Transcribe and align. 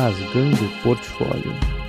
Rasgando 0.00 0.64
o 0.64 0.82
Portfólio. 0.82 1.79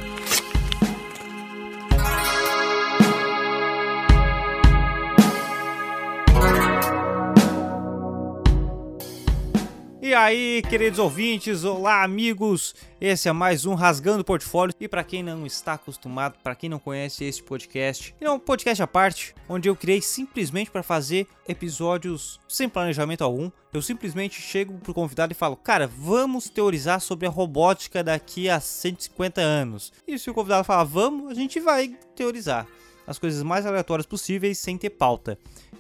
Aí, 10.32 10.62
queridos 10.62 10.98
ouvintes, 10.98 11.66
olá 11.66 12.04
amigos, 12.04 12.74
esse 13.02 13.28
é 13.28 13.34
mais 13.34 13.66
um 13.66 13.74
Rasgando 13.74 14.24
Portfólio. 14.24 14.74
E 14.80 14.88
para 14.88 15.04
quem 15.04 15.22
não 15.22 15.46
está 15.46 15.74
acostumado, 15.74 16.38
para 16.42 16.56
quem 16.56 16.70
não 16.70 16.80
conhece 16.80 17.26
esse 17.26 17.44
podcast, 17.44 18.16
é 18.22 18.30
um 18.30 18.40
podcast 18.40 18.82
à 18.82 18.88
parte, 18.88 19.36
onde 19.50 19.68
eu 19.68 19.76
criei 19.76 20.02
simplesmente 20.02 20.72
para 20.72 20.84
fazer 20.84 21.28
episódios 21.50 22.40
sem 22.48 22.70
planejamento 22.70 23.26
algum. 23.26 23.52
Eu 23.74 23.82
simplesmente 23.82 24.42
chego 24.42 24.74
pro 24.76 24.94
convidado 24.94 25.34
e 25.34 25.36
falo, 25.36 25.58
cara, 25.58 25.86
vamos 25.86 26.50
teorizar 26.50 27.02
sobre 27.02 27.28
a 27.28 27.30
robótica 27.30 28.02
daqui 28.02 28.50
a 28.50 28.62
150 28.62 29.42
anos. 29.42 29.92
E 30.08 30.18
se 30.18 30.30
o 30.30 30.34
convidado 30.34 30.64
falar, 30.64 30.86
vamos, 30.86 31.30
a 31.30 31.34
gente 31.34 31.60
vai 31.60 31.90
teorizar 32.16 32.66
as 33.06 33.20
coisas 33.20 33.44
mais 33.44 33.66
aleatórias 33.66 34.06
possíveis 34.06 34.58
sem 34.58 34.78
ter 34.78 34.92
pauta. 34.92 35.38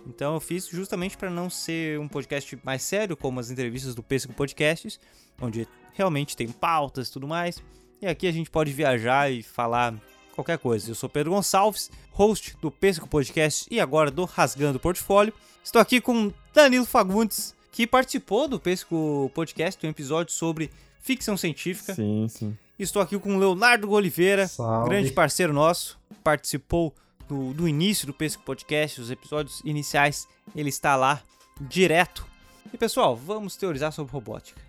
Então 0.08 0.34
eu 0.34 0.40
fiz 0.40 0.68
justamente 0.68 1.18
para 1.18 1.30
não 1.30 1.50
ser 1.50 2.00
um 2.00 2.08
podcast 2.08 2.58
mais 2.64 2.82
sério, 2.82 3.16
como 3.16 3.40
as 3.40 3.50
entrevistas 3.50 3.96
do 3.96 4.04
Pêssego 4.04 4.34
Podcasts, 4.34 5.00
onde 5.42 5.68
realmente 5.94 6.36
tem 6.36 6.48
pautas 6.48 7.08
e 7.08 7.12
tudo 7.12 7.28
mais. 7.28 7.62
E 8.02 8.08
aqui 8.08 8.28
a 8.28 8.32
gente 8.32 8.50
pode 8.50 8.72
viajar 8.72 9.32
e 9.32 9.44
falar 9.44 9.94
qualquer 10.34 10.58
coisa. 10.58 10.90
Eu 10.90 10.96
sou 10.96 11.08
Pedro 11.08 11.32
Gonçalves, 11.32 11.92
host 12.12 12.58
do 12.62 12.72
Pêssego 12.72 13.08
Podcast 13.08 13.68
e 13.70 13.80
agora 13.80 14.10
do 14.10 14.26
Rasgando 14.26 14.80
Portfólio. 14.80 15.34
Estou 15.64 15.82
aqui 15.82 16.02
com 16.02 16.34
Danilo 16.54 16.86
Fagundes, 16.86 17.56
que 17.72 17.86
participou 17.86 18.48
do 18.48 18.60
Pêssego 18.60 19.32
Podcast, 19.34 19.86
um 19.86 19.90
episódio 19.90 20.34
sobre 20.34 20.72
ficção 21.00 21.38
científica. 21.38 21.94
Sim, 21.94 22.28
sim. 22.28 22.58
Estou 22.80 23.02
aqui 23.02 23.18
com 23.20 23.38
Leonardo 23.38 23.92
Oliveira, 23.92 24.48
Salve. 24.48 24.90
grande 24.90 25.12
parceiro 25.12 25.54
nosso, 25.54 26.00
participou 26.24 26.94
do, 27.32 27.54
do 27.54 27.66
início 27.66 28.06
do 28.06 28.14
Pesco 28.14 28.44
Podcast, 28.44 29.00
os 29.00 29.10
episódios 29.10 29.62
iniciais, 29.64 30.28
ele 30.54 30.68
está 30.68 30.98
lá 30.98 31.22
direto. 31.62 32.28
E 32.74 32.78
pessoal, 32.78 33.16
vamos 33.16 33.56
teorizar 33.56 33.94
sobre 33.94 34.12
robótica. 34.12 34.60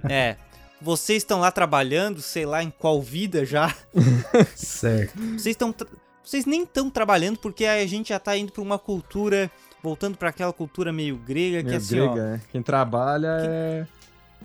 é. 0.08 0.36
Vocês 0.80 1.19
estão 1.19 1.41
lá 1.41 1.50
trabalhando, 1.50 2.20
sei 2.20 2.44
lá 2.44 2.62
em 2.62 2.70
qual 2.70 3.00
vida 3.00 3.44
já. 3.44 3.74
Certo. 4.55 5.16
Vocês 5.18 5.46
estão. 5.46 5.74
Vocês 6.22 6.44
nem 6.44 6.64
estão 6.64 6.91
trabalhando 6.91 7.38
porque 7.38 7.64
a 7.64 7.86
gente 7.86 8.08
já 8.10 8.18
tá 8.18 8.36
indo 8.36 8.52
pra 8.52 8.62
uma 8.62 8.78
cultura. 8.78 9.50
Voltando 9.83 10.16
pra 10.18 10.30
aquela 10.30 10.52
cultura 10.52 10.92
meio 10.92 11.16
grega, 11.16 11.58
que 11.58 11.66
Meio 11.66 11.77
assim, 11.78 12.00
ó. 12.00 12.12
grega, 12.12 12.30
né? 12.33 12.41
Quem 12.50 12.60
trabalha 12.62 13.36
é 13.41 13.86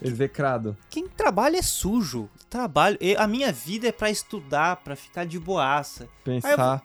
execrado. 0.01 0.77
Quem 0.89 1.07
trabalha 1.07 1.57
é 1.57 1.61
sujo. 1.61 2.29
Trabalho. 2.49 2.97
e 3.01 3.15
A 3.15 3.25
minha 3.27 3.51
vida 3.51 3.87
é 3.87 3.91
pra 3.91 4.11
estudar, 4.11 4.77
pra 4.77 4.95
ficar 4.95 5.25
de 5.25 5.39
boaça. 5.39 6.07
Pensar. 6.23 6.83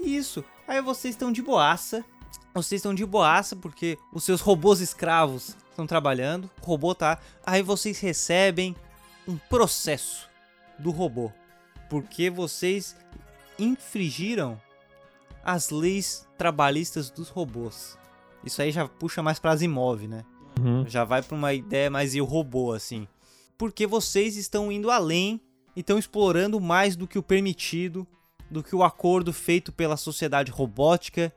Isso. 0.00 0.42
Aí 0.66 0.80
vocês 0.80 1.14
estão 1.14 1.30
de 1.30 1.42
boaça. 1.42 2.02
Vocês 2.54 2.78
estão 2.78 2.94
de 2.94 3.04
boaça 3.04 3.54
porque 3.54 3.98
os 4.12 4.24
seus 4.24 4.40
robôs 4.40 4.80
escravos 4.80 5.56
estão 5.74 5.86
trabalhando. 5.86 6.50
O 6.62 6.66
robô 6.66 6.94
tá. 6.94 7.18
Aí 7.44 7.62
vocês 7.62 7.98
recebem 8.00 8.74
um 9.28 9.36
processo 9.36 10.28
do 10.78 10.90
robô. 10.90 11.30
Porque 11.90 12.30
vocês 12.30 12.96
infringiram 13.58 14.60
as 15.44 15.70
leis 15.70 16.26
trabalhistas 16.38 17.10
dos 17.10 17.28
robôs. 17.28 17.98
Isso 18.44 18.60
aí 18.62 18.70
já 18.70 18.88
puxa 18.88 19.22
mais 19.22 19.38
pra 19.38 19.52
Asimov, 19.52 20.06
né? 20.06 20.24
Uhum. 20.60 20.86
Já 20.88 21.04
vai 21.04 21.22
pra 21.22 21.36
uma 21.36 21.52
ideia 21.52 21.90
mais 21.90 22.14
eu 22.14 22.24
robô, 22.24 22.72
assim. 22.72 23.06
Porque 23.56 23.86
vocês 23.86 24.36
estão 24.36 24.70
indo 24.70 24.90
além 24.90 25.40
e 25.76 25.80
estão 25.80 25.98
explorando 25.98 26.60
mais 26.60 26.96
do 26.96 27.06
que 27.06 27.18
o 27.18 27.22
permitido, 27.22 28.06
do 28.50 28.62
que 28.62 28.74
o 28.74 28.82
acordo 28.84 29.32
feito 29.32 29.72
pela 29.72 29.96
sociedade 29.96 30.50
robótica 30.50 31.32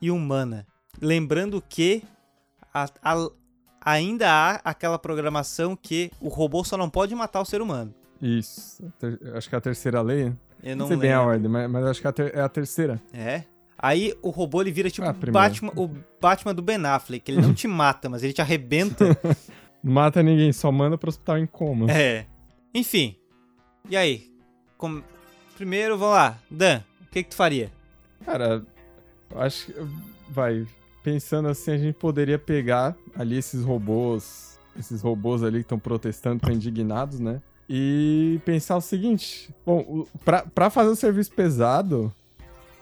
e 0.00 0.10
humana. 0.10 0.66
Lembrando 1.00 1.60
que 1.60 2.02
a- 2.72 2.88
a- 3.02 3.30
ainda 3.84 4.30
há 4.30 4.60
aquela 4.64 4.98
programação 4.98 5.76
que 5.76 6.10
o 6.20 6.28
robô 6.28 6.64
só 6.64 6.76
não 6.76 6.88
pode 6.90 7.14
matar 7.14 7.40
o 7.40 7.44
ser 7.44 7.60
humano. 7.60 7.94
Isso. 8.20 8.84
Acho 9.34 9.48
que 9.48 9.54
é 9.54 9.58
a 9.58 9.60
terceira 9.60 10.00
lei. 10.00 10.32
Eu 10.62 10.76
Não 10.76 10.82
não 10.84 10.88
sei 10.88 10.96
bem 10.96 11.12
a 11.12 11.18
lembro. 11.18 11.32
ordem, 11.34 11.50
mas, 11.50 11.70
mas 11.70 11.84
acho 11.86 12.00
que 12.00 12.06
é 12.06 12.10
a 12.10 12.40
é 12.40 12.42
a 12.42 12.48
terceira. 12.48 13.02
É. 13.12 13.42
Aí 13.76 14.14
o 14.22 14.30
robô 14.30 14.60
ele 14.60 14.70
vira 14.70 14.88
tipo 14.88 15.06
Ah. 15.06 15.12
Batman, 15.12 15.72
o 15.76 15.90
Batman 16.20 16.54
do 16.54 16.62
Ben 16.62 16.76
Affleck. 16.86 17.28
Ele 17.30 17.40
não 17.40 17.52
te 17.52 17.66
mata, 17.68 18.08
mas 18.08 18.22
ele 18.22 18.32
te 18.32 18.40
arrebenta. 18.40 19.06
Não 19.82 19.92
mata 19.94 20.22
ninguém, 20.22 20.52
só 20.52 20.70
manda 20.70 20.96
pro 20.96 21.08
hospital 21.08 21.38
em 21.38 21.46
coma. 21.46 21.90
É. 21.90 22.26
Enfim. 22.72 23.16
E 23.90 23.96
aí? 23.96 24.30
Com- 24.78 25.02
Primeiro, 25.56 25.98
vamos 25.98 26.14
lá. 26.14 26.38
Dan, 26.48 26.82
o 27.00 27.10
que, 27.10 27.24
que 27.24 27.30
tu 27.30 27.34
faria? 27.34 27.72
Cara, 28.24 28.64
eu 29.32 29.40
acho 29.40 29.66
que. 29.66 29.74
Vai. 30.30 30.64
Pensando 31.02 31.48
assim, 31.48 31.72
a 31.72 31.78
gente 31.78 31.94
poderia 31.94 32.38
pegar 32.38 32.96
ali 33.14 33.36
esses 33.36 33.64
robôs. 33.64 34.58
Esses 34.78 35.02
robôs 35.02 35.42
ali 35.42 35.58
que 35.58 35.64
estão 35.64 35.78
protestando, 35.78 36.36
estão 36.36 36.52
indignados, 36.52 37.20
né? 37.20 37.42
E 37.68 38.40
pensar 38.44 38.76
o 38.76 38.80
seguinte: 38.80 39.50
bom, 39.66 40.06
pra 40.54 40.70
fazer 40.70 40.90
o 40.90 40.96
serviço 40.96 41.32
pesado, 41.32 42.12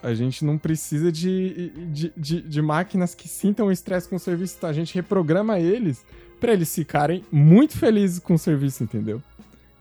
a 0.03 0.15
gente 0.15 0.45
não 0.45 0.57
precisa 0.57 1.11
de, 1.11 1.71
de, 1.93 2.13
de, 2.17 2.41
de 2.43 2.63
máquinas 2.63 3.15
que 3.15 3.29
sintam 3.29 3.71
estresse 3.71 4.09
com 4.09 4.17
o 4.17 4.21
serviço. 4.21 4.57
Então 4.59 4.71
a 4.71 4.73
gente 4.73 4.95
reprograma 4.95 5.59
eles 5.59 6.05
pra 6.39 6.53
eles 6.53 6.75
ficarem 6.75 7.25
muito 7.31 7.77
felizes 7.77 8.19
com 8.19 8.35
o 8.35 8.39
serviço, 8.39 8.83
entendeu? 8.83 9.23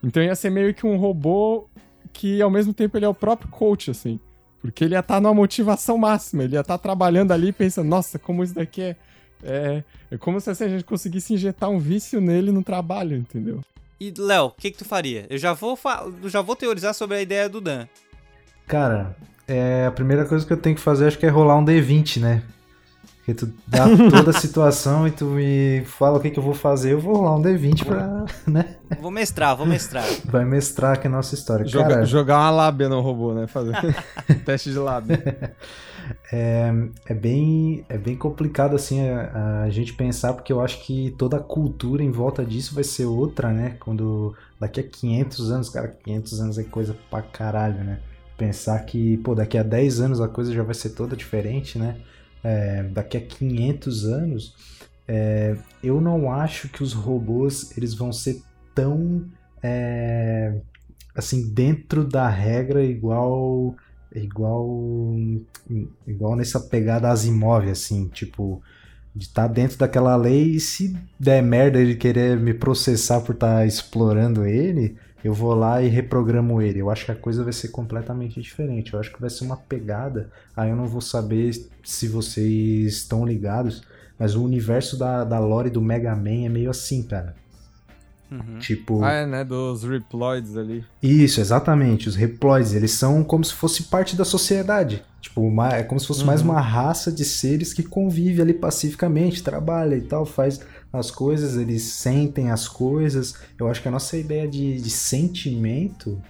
Então 0.03 0.21
ia 0.21 0.35
ser 0.35 0.49
meio 0.49 0.73
que 0.73 0.85
um 0.85 0.97
robô 0.97 1.67
que 2.11 2.41
ao 2.41 2.49
mesmo 2.49 2.73
tempo 2.73 2.97
ele 2.97 3.05
é 3.05 3.09
o 3.09 3.13
próprio 3.13 3.49
coach, 3.49 3.91
assim. 3.91 4.19
Porque 4.61 4.83
ele 4.83 4.93
ia 4.95 4.99
estar 4.99 5.21
numa 5.21 5.33
motivação 5.33 5.97
máxima, 5.97 6.43
ele 6.43 6.55
ia 6.55 6.61
estar 6.61 6.77
trabalhando 6.77 7.31
ali 7.31 7.51
pensando, 7.51 7.87
nossa, 7.87 8.19
como 8.19 8.43
isso 8.43 8.53
daqui 8.53 8.81
é. 8.81 8.95
É, 9.41 9.83
é 10.11 10.17
como 10.17 10.39
se 10.41 10.49
assim, 10.49 10.65
a 10.65 10.69
gente 10.69 10.83
conseguisse 10.83 11.33
injetar 11.33 11.69
um 11.69 11.79
vício 11.79 12.19
nele 12.19 12.51
no 12.51 12.61
trabalho, 12.61 13.15
entendeu? 13.15 13.61
E, 13.97 14.13
Léo, 14.17 14.47
o 14.47 14.51
que, 14.51 14.71
que 14.71 14.77
tu 14.77 14.83
faria? 14.85 15.25
Eu 15.29 15.37
já 15.37 15.53
vou, 15.53 15.77
fa- 15.77 16.05
já 16.25 16.41
vou 16.41 16.55
teorizar 16.57 16.93
sobre 16.93 17.15
a 17.17 17.21
ideia 17.21 17.47
do 17.47 17.61
Dan. 17.61 17.87
Cara, 18.67 19.15
é, 19.47 19.85
a 19.87 19.91
primeira 19.91 20.25
coisa 20.25 20.45
que 20.45 20.51
eu 20.51 20.57
tenho 20.57 20.75
que 20.75 20.81
fazer 20.81 21.07
acho 21.07 21.17
que 21.17 21.25
é 21.25 21.29
rolar 21.29 21.57
um 21.57 21.63
D20, 21.65 22.19
né? 22.19 22.43
Porque 23.29 23.33
tu 23.33 23.53
dá 23.67 23.85
toda 24.09 24.31
a 24.31 24.33
situação 24.39 25.07
e 25.07 25.11
tu 25.11 25.25
me 25.25 25.83
fala 25.85 26.17
o 26.17 26.21
que, 26.21 26.29
que 26.31 26.39
eu 26.39 26.43
vou 26.43 26.53
fazer, 26.53 26.93
eu 26.93 26.99
vou 26.99 27.15
rolar 27.15 27.35
um 27.35 27.41
D20 27.41 27.85
pra, 27.85 28.25
né? 28.47 28.75
Vou 29.01 29.11
mestrar, 29.11 29.55
vou 29.55 29.65
mestrar. 29.65 30.05
Vai 30.25 30.45
mestrar 30.45 30.93
aqui 30.93 31.07
a 31.07 31.09
nossa 31.09 31.35
história. 31.35 31.65
Joga- 31.65 31.89
Cara, 31.89 32.05
jogar 32.05 32.39
uma 32.39 32.49
lábia 32.51 32.89
no 32.89 33.01
robô, 33.01 33.33
né? 33.33 33.45
Fazer 33.47 33.75
teste 34.45 34.71
de 34.71 34.79
lábia. 34.79 35.53
é, 36.31 36.71
é 37.05 37.13
bem, 37.13 37.85
é 37.87 37.97
bem 37.97 38.15
complicado 38.15 38.75
assim 38.75 39.07
a, 39.09 39.63
a 39.65 39.69
gente 39.69 39.93
pensar, 39.93 40.33
porque 40.33 40.51
eu 40.51 40.61
acho 40.61 40.81
que 40.83 41.13
toda 41.17 41.37
a 41.37 41.41
cultura 41.41 42.03
em 42.03 42.11
volta 42.11 42.43
disso 42.43 42.73
vai 42.73 42.83
ser 42.83 43.05
outra, 43.05 43.51
né? 43.51 43.75
Quando 43.79 44.35
daqui 44.59 44.79
a 44.79 44.83
500 44.83 45.51
anos, 45.51 45.69
cara, 45.69 45.87
500 46.03 46.41
anos 46.41 46.57
é 46.57 46.63
coisa 46.63 46.95
pra 47.11 47.21
caralho, 47.21 47.83
né? 47.83 47.99
Pensar 48.37 48.79
que, 48.85 49.17
pô, 49.17 49.35
daqui 49.35 49.57
a 49.57 49.63
10 49.63 49.99
anos 49.99 50.21
a 50.21 50.27
coisa 50.27 50.51
já 50.53 50.63
vai 50.63 50.73
ser 50.73 50.91
toda 50.91 51.15
diferente, 51.15 51.77
né? 51.77 51.97
É, 52.43 52.83
daqui 52.83 53.17
a 53.17 53.21
500 53.21 54.05
anos, 54.05 54.55
é, 55.07 55.57
eu 55.83 55.99
não 55.99 56.31
acho 56.31 56.69
que 56.69 56.83
os 56.83 56.93
robôs 56.93 57.75
eles 57.75 57.93
vão 57.93 58.13
ser 58.13 58.41
tão 58.75 59.25
é, 59.61 60.53
assim 61.15 61.49
dentro 61.51 62.05
da 62.05 62.29
regra 62.29 62.83
igual 62.83 63.75
igual 64.15 64.67
igual 66.07 66.35
nessa 66.35 66.59
pegada 66.59 67.09
Asimov 67.09 67.67
assim 67.69 68.07
tipo 68.07 68.61
de 69.15 69.25
estar 69.25 69.47
dentro 69.47 69.77
daquela 69.77 70.15
lei 70.15 70.51
e 70.51 70.59
se 70.59 70.95
der 71.19 71.41
merda 71.41 71.79
ele 71.79 71.95
querer 71.95 72.39
me 72.39 72.53
processar 72.53 73.21
por 73.21 73.33
estar 73.33 73.65
explorando 73.65 74.45
ele 74.45 74.95
eu 75.23 75.33
vou 75.33 75.53
lá 75.53 75.81
e 75.81 75.87
reprogramo 75.87 76.61
ele 76.61 76.79
eu 76.79 76.89
acho 76.89 77.05
que 77.05 77.11
a 77.11 77.15
coisa 77.15 77.43
vai 77.43 77.53
ser 77.53 77.69
completamente 77.69 78.39
diferente 78.41 78.93
eu 78.93 78.99
acho 78.99 79.11
que 79.13 79.19
vai 79.19 79.29
ser 79.29 79.43
uma 79.45 79.57
pegada 79.57 80.29
aí 80.55 80.69
eu 80.69 80.75
não 80.75 80.87
vou 80.87 81.01
saber 81.01 81.51
se 81.83 82.07
vocês 82.07 82.93
estão 82.93 83.25
ligados 83.25 83.81
mas 84.17 84.35
o 84.35 84.43
universo 84.43 84.97
da, 84.97 85.23
da 85.23 85.39
lore 85.39 85.69
do 85.69 85.81
Mega 85.81 86.15
Man 86.15 86.45
é 86.45 86.49
meio 86.49 86.69
assim 86.69 87.03
cara 87.03 87.35
Uhum. 88.31 88.59
tipo 88.59 89.03
ah, 89.03 89.11
é, 89.11 89.25
né? 89.25 89.43
Dos 89.43 89.83
Reploids 89.83 90.55
ali. 90.55 90.85
isso, 91.01 91.41
exatamente. 91.41 92.07
Os 92.07 92.15
Reploids, 92.15 92.75
eles 92.75 92.91
são 92.91 93.23
como 93.23 93.43
se 93.43 93.55
fosse 93.55 93.81
parte 93.85 94.15
da 94.15 94.23
sociedade. 94.23 95.03
Tipo, 95.19 95.41
uma- 95.41 95.69
é 95.73 95.81
como 95.81 95.99
se 95.99 96.05
fosse 96.05 96.23
mais 96.23 96.41
Uhum. 96.41 96.51
uma 96.51 96.61
raça 96.61 97.11
de 97.11 97.25
seres 97.25 97.73
que 97.73 97.81
convive 97.81 98.39
ali 98.39 98.53
pacificamente, 98.53 99.41
trabalha 99.41 99.95
e 99.95 100.01
tal, 100.01 100.27
faz 100.27 100.61
as 100.91 101.11
coisas, 101.11 101.55
eles 101.55 101.83
sentem 101.83 102.49
as 102.51 102.67
coisas. 102.67 103.35
Eu 103.59 103.67
acho 103.67 103.81
que 103.81 103.87
a 103.87 103.91
nossa 103.91 104.17
ideia 104.17 104.47
de, 104.47 104.81
de 104.81 104.89
sentimento, 104.89 106.21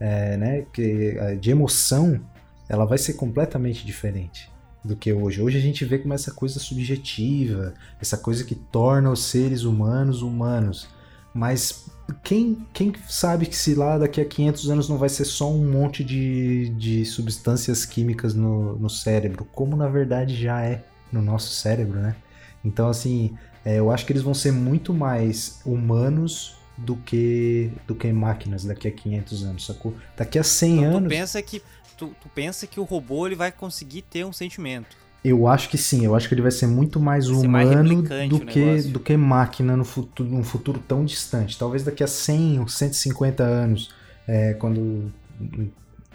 é, 0.00 0.36
né, 0.36 0.66
que, 0.72 1.16
é, 1.18 1.34
de 1.36 1.50
emoção, 1.50 2.20
ela 2.68 2.84
vai 2.84 2.98
ser 2.98 3.14
completamente 3.14 3.86
diferente 3.86 4.50
do 4.84 4.96
que 4.96 5.12
hoje. 5.12 5.40
Hoje 5.40 5.58
a 5.58 5.60
gente 5.60 5.84
vê 5.84 5.98
como 5.98 6.14
essa 6.14 6.32
coisa 6.32 6.58
subjetiva, 6.58 7.74
essa 8.00 8.16
coisa 8.16 8.44
que 8.44 8.54
torna 8.54 9.10
os 9.10 9.24
seres 9.24 9.62
humanos 9.62 10.22
humanos. 10.22 10.88
Mas 11.32 11.86
quem, 12.22 12.66
quem 12.72 12.92
sabe 13.08 13.46
que 13.46 13.56
se 13.56 13.74
lá 13.74 13.98
daqui 13.98 14.20
a 14.20 14.24
500 14.24 14.70
anos 14.70 14.88
não 14.88 14.98
vai 14.98 15.08
ser 15.08 15.24
só 15.24 15.50
um 15.50 15.70
monte 15.70 16.02
de, 16.02 16.70
de 16.70 17.04
substâncias 17.04 17.84
químicas 17.84 18.34
no, 18.34 18.76
no 18.78 18.88
cérebro, 18.88 19.46
como 19.52 19.76
na 19.76 19.88
verdade 19.88 20.34
já 20.34 20.62
é 20.62 20.84
no 21.12 21.22
nosso 21.22 21.52
cérebro, 21.52 22.00
né? 22.00 22.16
Então, 22.64 22.88
assim, 22.88 23.36
é, 23.68 23.78
eu 23.78 23.90
acho 23.90 24.06
que 24.06 24.12
eles 24.12 24.22
vão 24.22 24.32
ser 24.32 24.50
muito 24.50 24.94
mais 24.94 25.60
humanos 25.62 26.56
do 26.78 26.96
que 26.96 27.70
do 27.86 27.94
que 27.94 28.10
máquinas 28.10 28.64
daqui 28.64 28.88
a 28.88 28.90
500 28.90 29.44
anos, 29.44 29.66
sacou? 29.66 29.94
Daqui 30.16 30.38
a 30.38 30.42
100 30.42 30.78
então, 30.78 30.96
anos... 30.96 31.02
Tu 31.02 31.08
pensa, 31.08 31.42
que, 31.42 31.62
tu, 31.94 32.14
tu 32.18 32.28
pensa 32.34 32.66
que 32.66 32.80
o 32.80 32.84
robô 32.84 33.26
ele 33.26 33.36
vai 33.36 33.52
conseguir 33.52 34.00
ter 34.00 34.24
um 34.24 34.32
sentimento. 34.32 34.96
Eu 35.22 35.46
acho 35.46 35.68
que 35.68 35.76
sim, 35.76 36.02
eu 36.02 36.14
acho 36.14 36.28
que 36.28 36.34
ele 36.34 36.40
vai 36.40 36.50
ser 36.50 36.66
muito 36.66 36.98
mais 36.98 37.26
vai 37.26 37.36
humano 37.36 38.02
mais 38.08 38.30
do, 38.30 38.40
que, 38.40 38.82
do 38.84 39.00
que 39.00 39.14
máquina 39.18 39.76
no 39.76 39.84
futuro, 39.84 40.30
num 40.30 40.44
futuro 40.44 40.82
tão 40.88 41.04
distante. 41.04 41.58
Talvez 41.58 41.84
daqui 41.84 42.02
a 42.02 42.06
100 42.06 42.60
ou 42.60 42.68
150 42.68 43.42
anos, 43.42 43.92
é, 44.26 44.54
quando 44.54 45.12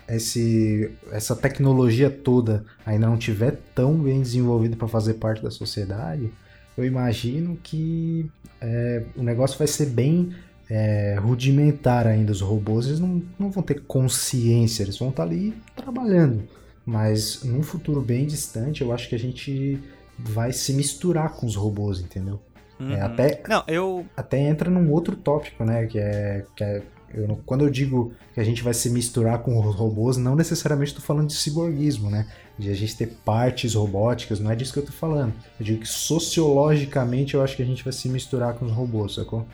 esse, 0.09 0.89
essa 1.11 1.35
tecnologia 1.35 2.09
toda 2.09 2.65
ainda 2.83 3.05
não 3.05 3.17
tiver 3.17 3.59
tão 3.75 3.94
bem 3.94 4.23
desenvolvida 4.23 4.75
para 4.75 4.88
fazer 4.88 5.15
parte 5.15 5.44
da 5.44 5.51
sociedade, 5.51 6.31
eu 6.78 6.86
imagino 6.86 7.58
que 7.62 8.30
é, 8.62 9.04
o 9.16 9.24
negócio 9.24 9.58
vai 9.58 9.68
ser 9.68 9.88
bem 9.88 10.34
é, 10.70 11.18
rudimentar 11.20 12.08
ainda. 12.08 12.31
Os 12.31 12.42
robôs 12.42 12.88
eles 12.88 13.00
não, 13.00 13.22
não 13.38 13.52
vão 13.52 13.62
ter 13.62 13.81
consciência, 13.81 14.84
eles 14.84 14.98
vão 14.98 15.10
estar 15.10 15.24
tá 15.24 15.30
ali 15.30 15.54
trabalhando. 15.75 16.44
Mas 16.86 17.44
num 17.44 17.64
futuro 17.64 18.02
bem 18.02 18.25
distante, 18.25 18.81
eu 18.81 18.92
acho 18.92 19.08
que 19.08 19.16
a 19.16 19.20
gente 19.20 19.80
vai 20.18 20.52
se 20.52 20.74
misturar 20.74 21.34
com 21.34 21.46
os 21.46 21.56
robôs, 21.56 22.00
entendeu? 22.00 22.40
É, 22.80 22.84
uhum. 22.84 22.92
É, 22.92 23.02
até, 23.02 23.44
não, 23.48 23.64
eu... 23.68 24.06
até 24.18 24.40
entra 24.40 24.70
num 24.70 24.92
outro 24.92 25.16
tópico, 25.16 25.64
né? 25.64 25.86
Que 25.86 26.00
é, 26.00 26.46
que 26.56 26.64
é 26.64 26.81
eu, 27.14 27.40
quando 27.46 27.64
eu 27.64 27.70
digo 27.70 28.12
que 28.34 28.40
a 28.40 28.44
gente 28.44 28.64
vai 28.64 28.74
se 28.74 28.90
misturar 28.90 29.40
com 29.40 29.58
os 29.60 29.75
robôs, 29.75 30.18
não 30.18 30.36
necessariamente 30.36 30.92
estou 30.92 31.06
falando 31.06 31.28
de 31.28 31.36
ciborguismo, 31.36 32.10
né? 32.10 32.28
De 32.57 32.69
a 32.69 32.73
gente 32.73 32.95
ter 32.95 33.07
partes 33.25 33.73
robóticas, 33.73 34.39
não 34.39 34.51
é 34.51 34.55
disso 34.55 34.71
que 34.73 34.79
eu 34.79 34.83
estou 34.83 34.95
falando. 34.95 35.33
Eu 35.59 35.65
digo 35.65 35.81
que 35.81 35.88
sociologicamente 35.88 37.33
eu 37.33 37.41
acho 37.41 37.55
que 37.55 37.63
a 37.63 37.65
gente 37.65 37.83
vai 37.83 37.91
se 37.91 38.07
misturar 38.07 38.53
com 38.53 38.65
os 38.65 38.71
robôs, 38.71 39.15
sacou? 39.15 39.45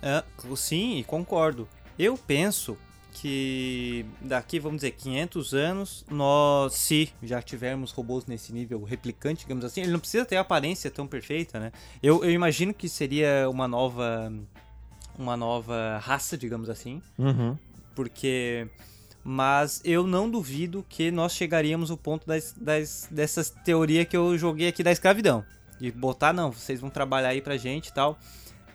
É, 0.00 0.22
sim, 0.54 1.04
concordo. 1.06 1.68
Eu 1.98 2.16
penso 2.16 2.76
que 3.12 4.04
daqui, 4.20 4.60
vamos 4.60 4.78
dizer, 4.78 4.90
500 4.92 5.54
anos, 5.54 6.04
nós, 6.10 6.74
se 6.74 7.08
já 7.22 7.40
tivermos 7.40 7.90
robôs 7.90 8.26
nesse 8.26 8.52
nível 8.52 8.84
replicante, 8.84 9.44
digamos 9.44 9.64
assim, 9.64 9.80
ele 9.80 9.90
não 9.90 9.98
precisa 9.98 10.24
ter 10.24 10.36
a 10.36 10.42
aparência 10.42 10.90
tão 10.90 11.06
perfeita, 11.06 11.58
né? 11.58 11.72
Eu, 12.02 12.22
eu 12.22 12.30
imagino 12.30 12.74
que 12.74 12.88
seria 12.88 13.48
uma 13.48 13.66
nova 13.66 14.30
uma 15.18 15.34
nova 15.34 15.98
raça, 15.98 16.36
digamos 16.36 16.68
assim, 16.68 17.00
uhum. 17.18 17.56
porque 17.94 18.68
mas 19.28 19.80
eu 19.84 20.06
não 20.06 20.30
duvido 20.30 20.86
que 20.88 21.10
nós 21.10 21.34
chegaríamos 21.34 21.90
ao 21.90 21.96
ponto 21.96 22.24
das, 22.24 22.54
das, 22.56 23.08
dessas 23.10 23.50
teorias 23.50 24.06
que 24.06 24.16
eu 24.16 24.38
joguei 24.38 24.68
aqui 24.68 24.84
da 24.84 24.92
escravidão. 24.92 25.44
De 25.80 25.90
botar, 25.90 26.32
não, 26.32 26.52
vocês 26.52 26.80
vão 26.80 26.88
trabalhar 26.88 27.30
aí 27.30 27.42
pra 27.42 27.56
gente 27.56 27.88
e 27.88 27.92
tal, 27.92 28.16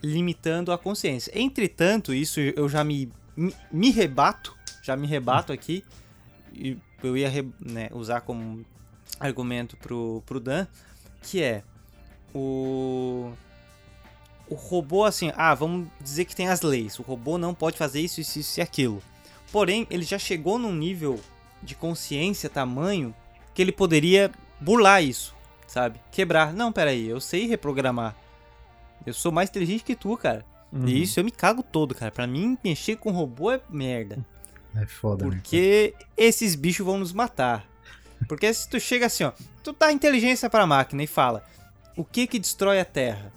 limitando 0.03 0.73
a 0.73 0.77
consciência. 0.77 1.31
Entretanto, 1.33 2.13
isso 2.13 2.41
eu 2.41 2.67
já 2.67 2.83
me 2.83 3.09
me, 3.71 3.91
rebato, 3.91 4.53
já 4.83 4.93
me 4.97 5.07
rebato 5.07 5.53
aqui, 5.53 5.85
e 6.53 6.77
eu 7.01 7.15
ia 7.15 7.31
né, 7.57 7.87
usar 7.93 8.19
como 8.19 8.65
argumento 9.21 9.77
pro, 9.77 10.21
pro 10.25 10.37
Dan, 10.37 10.67
que 11.21 11.41
é 11.41 11.63
o 12.35 13.31
o 14.49 14.55
robô 14.55 15.05
assim, 15.05 15.31
ah, 15.37 15.55
vamos 15.55 15.87
dizer 16.01 16.25
que 16.25 16.35
tem 16.35 16.49
as 16.49 16.61
leis, 16.61 16.99
o 16.99 17.03
robô 17.03 17.37
não 17.37 17.53
pode 17.53 17.77
fazer 17.77 18.01
isso, 18.01 18.19
isso, 18.19 18.37
isso 18.37 18.59
e 18.59 18.61
aquilo. 18.61 19.01
Porém, 19.51 19.85
ele 19.89 20.03
já 20.03 20.17
chegou 20.17 20.57
num 20.57 20.73
nível 20.73 21.19
de 21.61 21.75
consciência, 21.75 22.49
tamanho, 22.49 23.13
que 23.53 23.61
ele 23.61 23.71
poderia 23.71 24.31
burlar 24.59 25.03
isso, 25.03 25.35
sabe? 25.67 25.99
Quebrar. 26.11 26.53
Não, 26.53 26.71
peraí, 26.71 27.07
eu 27.07 27.19
sei 27.19 27.47
reprogramar. 27.47 28.15
Eu 29.05 29.13
sou 29.13 29.31
mais 29.31 29.49
inteligente 29.49 29.83
que 29.83 29.95
tu, 29.95 30.15
cara. 30.15 30.45
Uhum. 30.71 30.87
E 30.87 31.01
isso 31.01 31.19
eu 31.19 31.23
me 31.23 31.31
cago 31.31 31.61
todo, 31.61 31.93
cara. 31.93 32.11
Pra 32.11 32.25
mim, 32.25 32.57
mexer 32.63 32.95
com 32.95 33.11
robô 33.11 33.51
é 33.51 33.61
merda. 33.69 34.25
É 34.75 34.85
foda, 34.85 35.25
né, 35.25 35.31
Porque 35.31 35.93
né? 35.99 36.05
esses 36.15 36.55
bichos 36.55 36.85
vão 36.85 36.97
nos 36.97 37.11
matar. 37.11 37.67
Porque 38.27 38.53
se 38.53 38.69
tu 38.69 38.79
chega 38.79 39.07
assim, 39.07 39.23
ó, 39.23 39.31
tu 39.63 39.75
dá 39.77 39.91
inteligência 39.91 40.49
pra 40.49 40.65
máquina 40.65 41.03
e 41.03 41.07
fala: 41.07 41.43
o 41.97 42.05
que 42.05 42.27
que 42.27 42.39
destrói 42.39 42.79
a 42.79 42.85
Terra? 42.85 43.33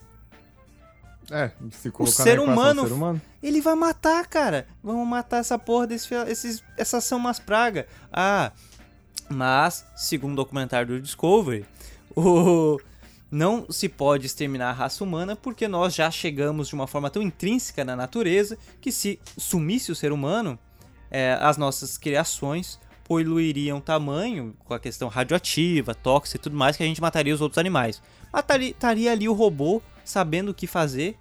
É, 1.34 1.50
se 1.72 1.90
colocar 1.90 2.22
o 2.22 2.24
ser, 2.24 2.38
humano, 2.38 2.86
ser 2.86 2.92
humano, 2.92 3.20
ele 3.42 3.60
vai 3.60 3.74
matar, 3.74 4.24
cara. 4.28 4.68
Vamos 4.80 5.04
matar 5.08 5.38
essa 5.38 5.58
porra 5.58 5.84
desse, 5.88 6.14
esses, 6.28 6.62
essas 6.76 7.02
são 7.02 7.18
umas 7.18 7.40
pragas. 7.40 7.86
Ah, 8.12 8.52
mas, 9.28 9.84
segundo 9.96 10.34
o 10.34 10.36
documentário 10.36 10.94
do 10.94 11.00
Discovery, 11.00 11.66
o, 12.14 12.78
não 13.28 13.66
se 13.68 13.88
pode 13.88 14.26
exterminar 14.26 14.70
a 14.70 14.72
raça 14.72 15.02
humana 15.02 15.34
porque 15.34 15.66
nós 15.66 15.92
já 15.92 16.08
chegamos 16.08 16.68
de 16.68 16.74
uma 16.76 16.86
forma 16.86 17.10
tão 17.10 17.20
intrínseca 17.20 17.84
na 17.84 17.96
natureza 17.96 18.56
que 18.80 18.92
se 18.92 19.18
sumisse 19.36 19.90
o 19.90 19.94
ser 19.96 20.12
humano, 20.12 20.56
é, 21.10 21.36
as 21.40 21.56
nossas 21.56 21.98
criações 21.98 22.78
poluiriam 23.02 23.80
tamanho 23.80 24.56
com 24.64 24.72
a 24.72 24.78
questão 24.78 25.08
radioativa, 25.08 25.96
tóxica 25.96 26.38
e 26.38 26.40
tudo 26.40 26.56
mais 26.56 26.76
que 26.76 26.84
a 26.84 26.86
gente 26.86 27.00
mataria 27.00 27.34
os 27.34 27.40
outros 27.40 27.58
animais. 27.58 28.00
Mataria, 28.32 28.70
estaria 28.70 29.10
ali 29.10 29.28
o 29.28 29.32
robô 29.32 29.82
sabendo 30.04 30.50
o 30.50 30.54
que 30.54 30.68
fazer 30.68 31.18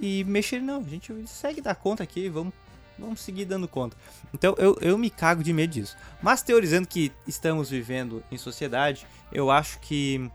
e 0.00 0.24
mexer. 0.24 0.60
Não, 0.60 0.80
a 0.80 0.88
gente 0.88 1.12
segue 1.26 1.60
dar 1.60 1.74
conta 1.74 2.02
aqui, 2.02 2.28
vamos, 2.28 2.52
vamos 2.98 3.20
seguir 3.20 3.44
dando 3.44 3.68
conta. 3.68 3.96
Então 4.32 4.54
eu, 4.58 4.76
eu 4.80 4.96
me 4.96 5.10
cago 5.10 5.44
de 5.44 5.52
medo 5.52 5.72
disso. 5.72 5.96
Mas 6.22 6.42
teorizando 6.42 6.88
que 6.88 7.12
estamos 7.26 7.70
vivendo 7.70 8.22
em 8.30 8.38
sociedade, 8.38 9.06
eu 9.32 9.50
acho 9.50 9.78
que 9.80 10.30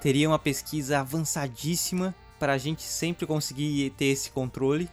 teria 0.00 0.28
uma 0.28 0.38
pesquisa 0.38 1.00
avançadíssima 1.00 2.14
para 2.38 2.54
a 2.54 2.58
gente 2.58 2.82
sempre 2.82 3.26
conseguir 3.26 3.90
ter 3.90 4.06
esse 4.06 4.30
controle 4.30 4.88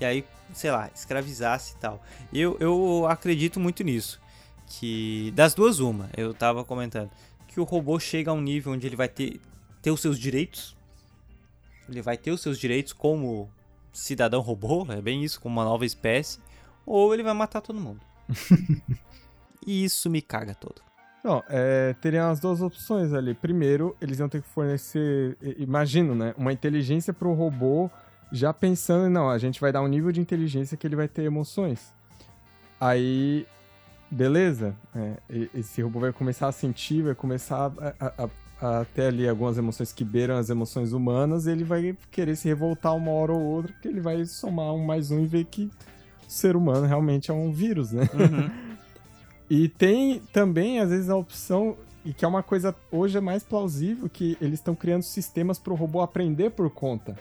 e 0.00 0.04
aí, 0.04 0.24
sei 0.54 0.70
lá, 0.70 0.90
escravizasse 0.94 1.74
e 1.74 1.76
tal. 1.76 2.02
Eu, 2.32 2.56
eu 2.58 3.06
acredito 3.06 3.60
muito 3.60 3.84
nisso. 3.84 4.20
Que 4.66 5.32
das 5.34 5.52
duas, 5.52 5.78
uma, 5.78 6.08
eu 6.16 6.32
tava 6.32 6.64
comentando, 6.64 7.10
que 7.48 7.60
o 7.60 7.64
robô 7.64 7.98
chega 7.98 8.30
a 8.30 8.34
um 8.34 8.40
nível 8.40 8.72
onde 8.72 8.86
ele 8.86 8.96
vai 8.96 9.08
ter, 9.08 9.40
ter 9.82 9.90
os 9.90 10.00
seus 10.00 10.18
direitos. 10.18 10.76
Ele 11.90 12.02
vai 12.02 12.16
ter 12.16 12.30
os 12.30 12.40
seus 12.40 12.58
direitos 12.58 12.92
como 12.92 13.50
cidadão 13.92 14.40
robô, 14.40 14.86
é 14.90 15.00
bem 15.00 15.24
isso, 15.24 15.40
como 15.40 15.56
uma 15.56 15.64
nova 15.64 15.84
espécie, 15.84 16.38
ou 16.86 17.12
ele 17.12 17.22
vai 17.22 17.34
matar 17.34 17.60
todo 17.60 17.80
mundo. 17.80 18.00
e 19.66 19.84
isso 19.84 20.08
me 20.08 20.22
caga 20.22 20.54
todo. 20.54 20.82
Não, 21.22 21.42
é, 21.48 21.94
teriam 22.00 22.30
as 22.30 22.40
duas 22.40 22.62
opções 22.62 23.12
ali. 23.12 23.34
Primeiro, 23.34 23.94
eles 24.00 24.18
iam 24.18 24.28
ter 24.28 24.40
que 24.40 24.48
fornecer, 24.48 25.36
imagino, 25.58 26.14
né? 26.14 26.34
Uma 26.36 26.52
inteligência 26.52 27.12
para 27.12 27.28
o 27.28 27.34
robô, 27.34 27.90
já 28.32 28.54
pensando, 28.54 29.10
não, 29.10 29.28
a 29.28 29.36
gente 29.36 29.60
vai 29.60 29.70
dar 29.70 29.82
um 29.82 29.86
nível 29.86 30.10
de 30.12 30.20
inteligência 30.20 30.76
que 30.76 30.86
ele 30.86 30.96
vai 30.96 31.08
ter 31.08 31.22
emoções. 31.24 31.92
Aí, 32.80 33.46
beleza, 34.10 34.74
é, 34.94 35.48
esse 35.54 35.82
robô 35.82 36.00
vai 36.00 36.12
começar 36.12 36.48
a 36.48 36.52
sentir, 36.52 37.02
vai 37.02 37.14
começar 37.14 37.70
a, 37.78 38.06
a, 38.06 38.24
a, 38.24 38.30
ter 38.94 39.02
ali 39.02 39.28
algumas 39.28 39.56
emoções 39.56 39.92
que 39.92 40.04
beiram 40.04 40.36
as 40.36 40.50
emoções 40.50 40.92
humanas, 40.92 41.46
ele 41.46 41.64
vai 41.64 41.96
querer 42.10 42.36
se 42.36 42.48
revoltar 42.48 42.94
uma 42.94 43.10
hora 43.10 43.32
ou 43.32 43.40
outra, 43.40 43.72
porque 43.72 43.88
ele 43.88 44.00
vai 44.00 44.24
somar 44.24 44.74
um 44.74 44.84
mais 44.84 45.10
um 45.10 45.20
e 45.20 45.26
ver 45.26 45.44
que 45.44 45.64
o 45.64 45.70
ser 46.30 46.56
humano 46.56 46.86
realmente 46.86 47.30
é 47.30 47.34
um 47.34 47.50
vírus, 47.50 47.92
né? 47.92 48.08
Uhum. 48.14 48.70
E 49.50 49.68
tem 49.68 50.22
também, 50.32 50.78
às 50.78 50.90
vezes, 50.90 51.10
a 51.10 51.16
opção, 51.16 51.76
e 52.04 52.12
que 52.12 52.24
é 52.24 52.28
uma 52.28 52.40
coisa 52.40 52.72
hoje 52.88 53.18
é 53.18 53.20
mais 53.20 53.42
plausível, 53.42 54.08
que 54.08 54.38
eles 54.40 54.60
estão 54.60 54.76
criando 54.76 55.02
sistemas 55.02 55.58
para 55.58 55.72
o 55.72 55.76
robô 55.76 56.00
aprender 56.00 56.50
por 56.50 56.70
conta. 56.70 57.18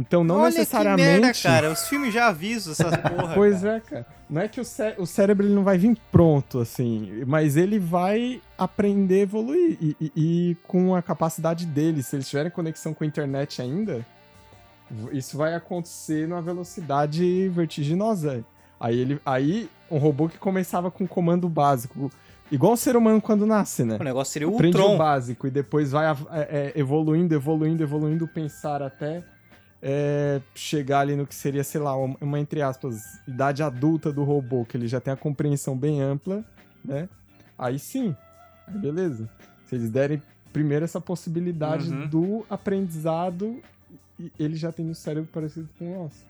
Então 0.00 0.24
não 0.24 0.36
Olha 0.36 0.46
necessariamente. 0.46 1.02
Que 1.02 1.20
merda, 1.20 1.42
cara. 1.42 1.70
Os 1.70 1.86
filmes 1.86 2.14
já 2.14 2.28
avisam 2.28 2.72
essas 2.72 2.96
porra. 2.96 3.34
pois 3.34 3.60
cara. 3.60 3.76
é, 3.76 3.80
cara. 3.80 4.06
Não 4.30 4.40
é 4.40 4.48
que 4.48 4.60
o, 4.60 4.64
cé 4.64 4.94
o 4.96 5.04
cérebro 5.06 5.46
ele 5.46 5.54
não 5.54 5.62
vai 5.62 5.76
vir 5.76 5.96
pronto, 6.10 6.60
assim, 6.60 7.22
mas 7.26 7.56
ele 7.56 7.78
vai 7.78 8.40
aprender 8.56 9.16
a 9.16 9.22
evoluir. 9.22 9.76
E, 9.80 9.96
e, 10.00 10.12
e, 10.16 10.56
com 10.66 10.94
a 10.94 11.02
capacidade 11.02 11.66
dele, 11.66 12.02
se 12.02 12.16
eles 12.16 12.28
tiverem 12.28 12.50
conexão 12.50 12.94
com 12.94 13.04
a 13.04 13.06
internet 13.06 13.60
ainda, 13.60 14.04
isso 15.12 15.36
vai 15.36 15.54
acontecer 15.54 16.26
numa 16.26 16.40
velocidade 16.40 17.48
vertiginosa. 17.50 18.42
Aí 18.78 18.98
ele. 18.98 19.20
Aí 19.26 19.68
um 19.90 19.98
robô 19.98 20.28
que 20.28 20.38
começava 20.38 20.90
com 20.90 21.06
comando 21.06 21.48
básico. 21.48 22.10
Igual 22.50 22.72
o 22.72 22.76
ser 22.76 22.96
humano 22.96 23.20
quando 23.20 23.44
nasce, 23.44 23.84
né? 23.84 23.98
O 24.00 24.04
negócio 24.04 24.32
seria 24.32 24.48
o 24.48 24.54
Aprende 24.54 24.76
Tron. 24.76 24.94
o 24.94 24.98
básico 24.98 25.46
e 25.46 25.50
depois 25.50 25.92
vai 25.92 26.06
é, 26.06 26.16
é, 26.32 26.72
evoluindo, 26.74 27.34
evoluindo, 27.34 27.82
evoluindo, 27.82 28.26
pensar 28.26 28.82
até 28.82 29.22
é, 29.82 30.40
chegar 30.54 31.00
ali 31.00 31.16
no 31.16 31.26
que 31.26 31.34
seria, 31.34 31.64
sei 31.64 31.80
lá, 31.80 31.96
uma, 31.96 32.16
uma, 32.20 32.38
entre 32.38 32.60
aspas, 32.62 33.02
idade 33.26 33.62
adulta 33.62 34.12
do 34.12 34.24
robô, 34.24 34.64
que 34.64 34.76
ele 34.76 34.86
já 34.88 35.00
tem 35.00 35.12
a 35.12 35.16
compreensão 35.16 35.76
bem 35.76 36.00
ampla, 36.02 36.44
né? 36.84 37.08
Aí 37.58 37.78
sim, 37.78 38.14
aí 38.66 38.78
beleza. 38.78 39.28
Se 39.66 39.74
eles 39.76 39.90
derem 39.90 40.22
primeiro 40.52 40.84
essa 40.84 41.00
possibilidade 41.00 41.90
Uhum. 41.90 42.06
do 42.08 42.46
aprendizado, 42.50 43.60
e 44.18 44.30
ele 44.38 44.56
já 44.56 44.70
tem 44.72 44.84
um 44.84 44.94
cérebro 44.94 45.30
parecido 45.32 45.68
com 45.78 45.92
o 45.96 46.02
nosso. 46.04 46.24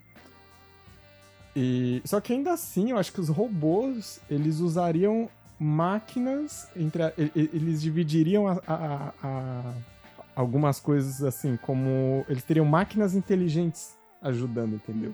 E, 1.56 2.00
só 2.04 2.20
que 2.20 2.32
ainda 2.32 2.52
assim, 2.52 2.90
eu 2.90 2.98
acho 2.98 3.12
que 3.12 3.20
os 3.20 3.28
robôs, 3.28 4.20
eles 4.30 4.60
usariam 4.60 5.28
máquinas, 5.58 6.68
entre 6.76 7.02
a- 7.02 7.12
eles 7.18 7.82
dividiriam 7.82 8.46
a- 8.46 8.60
a- 8.66 9.12
a- 9.22 9.72
algumas 10.40 10.80
coisas 10.80 11.22
assim, 11.22 11.56
como 11.56 12.24
eles 12.28 12.42
teriam 12.42 12.64
máquinas 12.64 13.14
inteligentes 13.14 13.96
ajudando, 14.22 14.74
entendeu? 14.74 15.12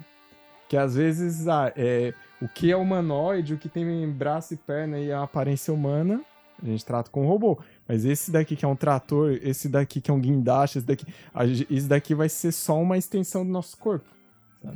Que 0.68 0.76
às 0.76 0.94
vezes 0.94 1.46
ah, 1.48 1.72
é, 1.76 2.14
o 2.40 2.48
que 2.48 2.70
é 2.70 2.76
humanoide, 2.76 3.54
o 3.54 3.58
que 3.58 3.68
tem 3.68 4.08
braço 4.10 4.54
e 4.54 4.56
perna 4.56 4.98
e 4.98 5.12
a 5.12 5.22
aparência 5.22 5.72
humana, 5.72 6.20
a 6.62 6.66
gente 6.66 6.84
trata 6.84 7.10
com 7.10 7.26
robô. 7.26 7.58
Mas 7.86 8.04
esse 8.04 8.30
daqui 8.30 8.56
que 8.56 8.64
é 8.64 8.68
um 8.68 8.76
trator, 8.76 9.38
esse 9.42 9.68
daqui 9.68 10.00
que 10.00 10.10
é 10.10 10.14
um 10.14 10.20
guindaste, 10.20 10.78
esse 10.78 10.86
daqui, 10.86 11.06
a 11.34 11.44
esse 11.44 11.86
daqui 11.86 12.14
vai 12.14 12.28
ser 12.28 12.52
só 12.52 12.80
uma 12.80 12.96
extensão 12.96 13.44
do 13.44 13.50
nosso 13.50 13.76
corpo. 13.76 14.15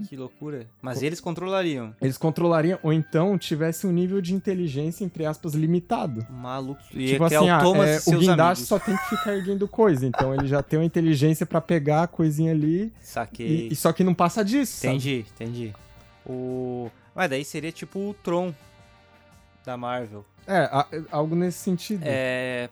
Que 0.09 0.17
loucura. 0.17 0.67
Mas 0.81 1.03
eles 1.03 1.21
controlariam. 1.21 1.95
Eles 2.01 2.17
controlariam, 2.17 2.79
ou 2.83 2.93
então 2.93 3.37
tivesse 3.37 3.87
um 3.87 3.93
nível 3.93 4.21
de 4.21 4.35
inteligência, 4.35 5.05
entre 5.05 5.27
aspas, 5.27 5.55
limitado. 5.55 6.25
Maluco. 6.31 6.81
Ia 6.93 7.09
tipo 7.09 7.25
assim, 7.25 7.37
o 7.37 7.53
ah, 7.53 7.87
é, 7.87 7.97
e 8.07 8.15
o 8.15 8.19
guindaste 8.19 8.67
só 8.67 8.79
tem 8.79 8.97
que 8.97 9.05
ficar 9.09 9.35
erguendo 9.35 9.67
coisa. 9.67 10.07
Então 10.07 10.35
ele 10.35 10.47
já 10.47 10.63
tem 10.63 10.79
uma 10.79 10.85
inteligência 10.85 11.45
pra 11.45 11.61
pegar 11.61 12.05
a 12.05 12.07
coisinha 12.07 12.53
ali. 12.53 12.93
Saquei. 13.01 13.69
E, 13.69 13.73
e 13.73 13.77
só 13.77 13.93
que 13.93 14.05
não 14.05 14.15
passa 14.15 14.45
disso. 14.45 14.77
sabe? 14.81 14.95
Entendi, 14.95 15.27
entendi. 15.35 15.75
O... 16.27 16.91
Mas 17.15 17.29
daí 17.31 17.45
seria 17.45 17.73
tipo 17.73 17.99
o 18.11 18.15
Tron 18.15 18.55
da 19.65 19.77
Marvel. 19.77 20.25
É, 20.47 20.61
a- 20.73 20.87
algo 21.11 21.35
nesse 21.35 21.59
sentido. 21.59 22.03
É... 22.05 22.69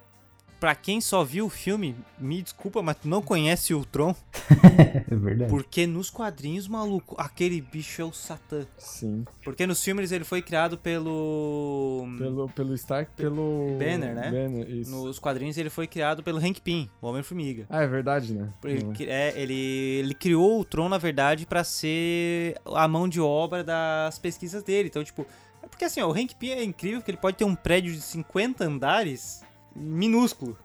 Pra 0.60 0.74
quem 0.74 1.00
só 1.00 1.22
viu 1.22 1.46
o 1.46 1.48
filme, 1.48 1.94
me 2.18 2.42
desculpa, 2.42 2.82
mas 2.82 2.96
tu 2.96 3.06
não 3.08 3.22
conhece 3.22 3.72
o 3.72 3.84
Tron, 3.84 4.12
É 5.08 5.14
verdade. 5.14 5.48
porque 5.50 5.86
nos 5.86 6.10
quadrinhos, 6.10 6.66
maluco, 6.66 7.14
aquele 7.16 7.60
bicho 7.60 8.02
é 8.02 8.04
o 8.04 8.12
Satã. 8.12 8.66
Sim. 8.76 9.24
Porque 9.44 9.66
nos 9.68 9.80
filmes 9.82 10.10
ele 10.10 10.24
foi 10.24 10.42
criado 10.42 10.76
pelo... 10.76 12.04
Pelo, 12.18 12.48
pelo 12.48 12.74
Stark, 12.74 13.12
pelo. 13.16 13.76
Banner, 13.78 14.14
né? 14.14 14.30
Banner, 14.32 14.68
isso. 14.70 14.90
Nos 14.90 15.18
quadrinhos 15.20 15.56
ele 15.56 15.70
foi 15.70 15.86
criado 15.86 16.22
pelo 16.24 16.38
Hank 16.38 16.60
Pym, 16.60 16.90
o 17.00 17.06
Homem-Formiga. 17.06 17.64
Ah, 17.70 17.82
é 17.82 17.86
verdade, 17.86 18.34
né? 18.34 18.48
Ele, 18.64 18.84
cri- 18.92 19.08
é, 19.08 19.32
ele, 19.40 19.54
ele 19.54 20.14
criou 20.14 20.60
o 20.60 20.64
Tron, 20.64 20.88
na 20.88 20.98
verdade, 20.98 21.46
pra 21.46 21.62
ser 21.62 22.56
a 22.66 22.88
mão 22.88 23.08
de 23.08 23.20
obra 23.20 23.62
das 23.62 24.18
pesquisas 24.18 24.62
dele. 24.64 24.88
Então, 24.88 25.04
tipo, 25.04 25.24
é 25.62 25.66
porque 25.68 25.84
assim, 25.84 26.00
ó, 26.00 26.08
o 26.08 26.12
Hank 26.12 26.34
Pym 26.34 26.50
é 26.50 26.64
incrível 26.64 27.00
que 27.00 27.10
ele 27.12 27.18
pode 27.18 27.36
ter 27.36 27.44
um 27.44 27.54
prédio 27.54 27.92
de 27.92 28.00
50 28.00 28.64
andares 28.64 29.42
minúsculo. 29.78 30.58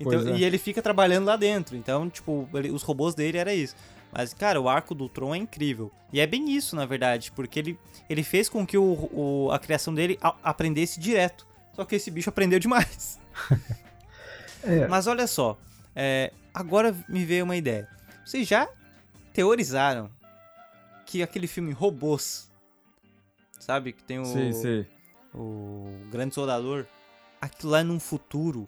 Então, 0.00 0.28
é. 0.28 0.36
E 0.38 0.44
ele 0.44 0.58
fica 0.58 0.80
trabalhando 0.80 1.26
lá 1.26 1.36
dentro. 1.36 1.76
Então, 1.76 2.08
tipo, 2.08 2.48
ele- 2.54 2.70
os 2.70 2.82
robôs 2.82 3.14
dele 3.14 3.38
era 3.38 3.52
isso. 3.54 3.74
Mas, 4.12 4.32
cara, 4.32 4.60
o 4.60 4.68
arco 4.68 4.94
do 4.94 5.08
Tron 5.08 5.34
é 5.34 5.38
incrível. 5.38 5.90
E 6.12 6.20
é 6.20 6.26
bem 6.26 6.50
isso, 6.56 6.74
na 6.76 6.86
verdade, 6.86 7.30
porque 7.32 7.58
ele, 7.58 7.78
ele 8.08 8.22
fez 8.22 8.48
com 8.48 8.64
que 8.66 8.78
o, 8.78 9.08
o- 9.12 9.50
a 9.52 9.58
criação 9.58 9.92
dele 9.94 10.18
a- 10.22 10.34
aprendesse 10.42 10.98
direto. 11.00 11.46
Só 11.74 11.84
que 11.84 11.96
esse 11.96 12.10
bicho 12.10 12.28
aprendeu 12.30 12.58
demais. 12.58 13.18
É. 14.64 14.88
Mas 14.88 15.06
olha 15.06 15.26
só, 15.28 15.56
é, 15.94 16.32
agora 16.52 16.94
me 17.08 17.24
veio 17.24 17.44
uma 17.44 17.56
ideia. 17.56 17.88
Vocês 18.24 18.46
já 18.46 18.68
teorizaram 19.32 20.10
que 21.06 21.22
aquele 21.22 21.46
filme 21.46 21.72
Robôs, 21.72 22.50
sabe? 23.60 23.92
Que 23.92 24.02
tem 24.02 24.18
o, 24.18 24.24
Sei, 24.24 24.52
sei. 24.52 24.86
o 25.32 25.92
Grande 26.10 26.34
Soldador, 26.34 26.86
aquilo 27.40 27.72
lá 27.72 27.80
é 27.80 27.82
num 27.82 28.00
futuro 28.00 28.66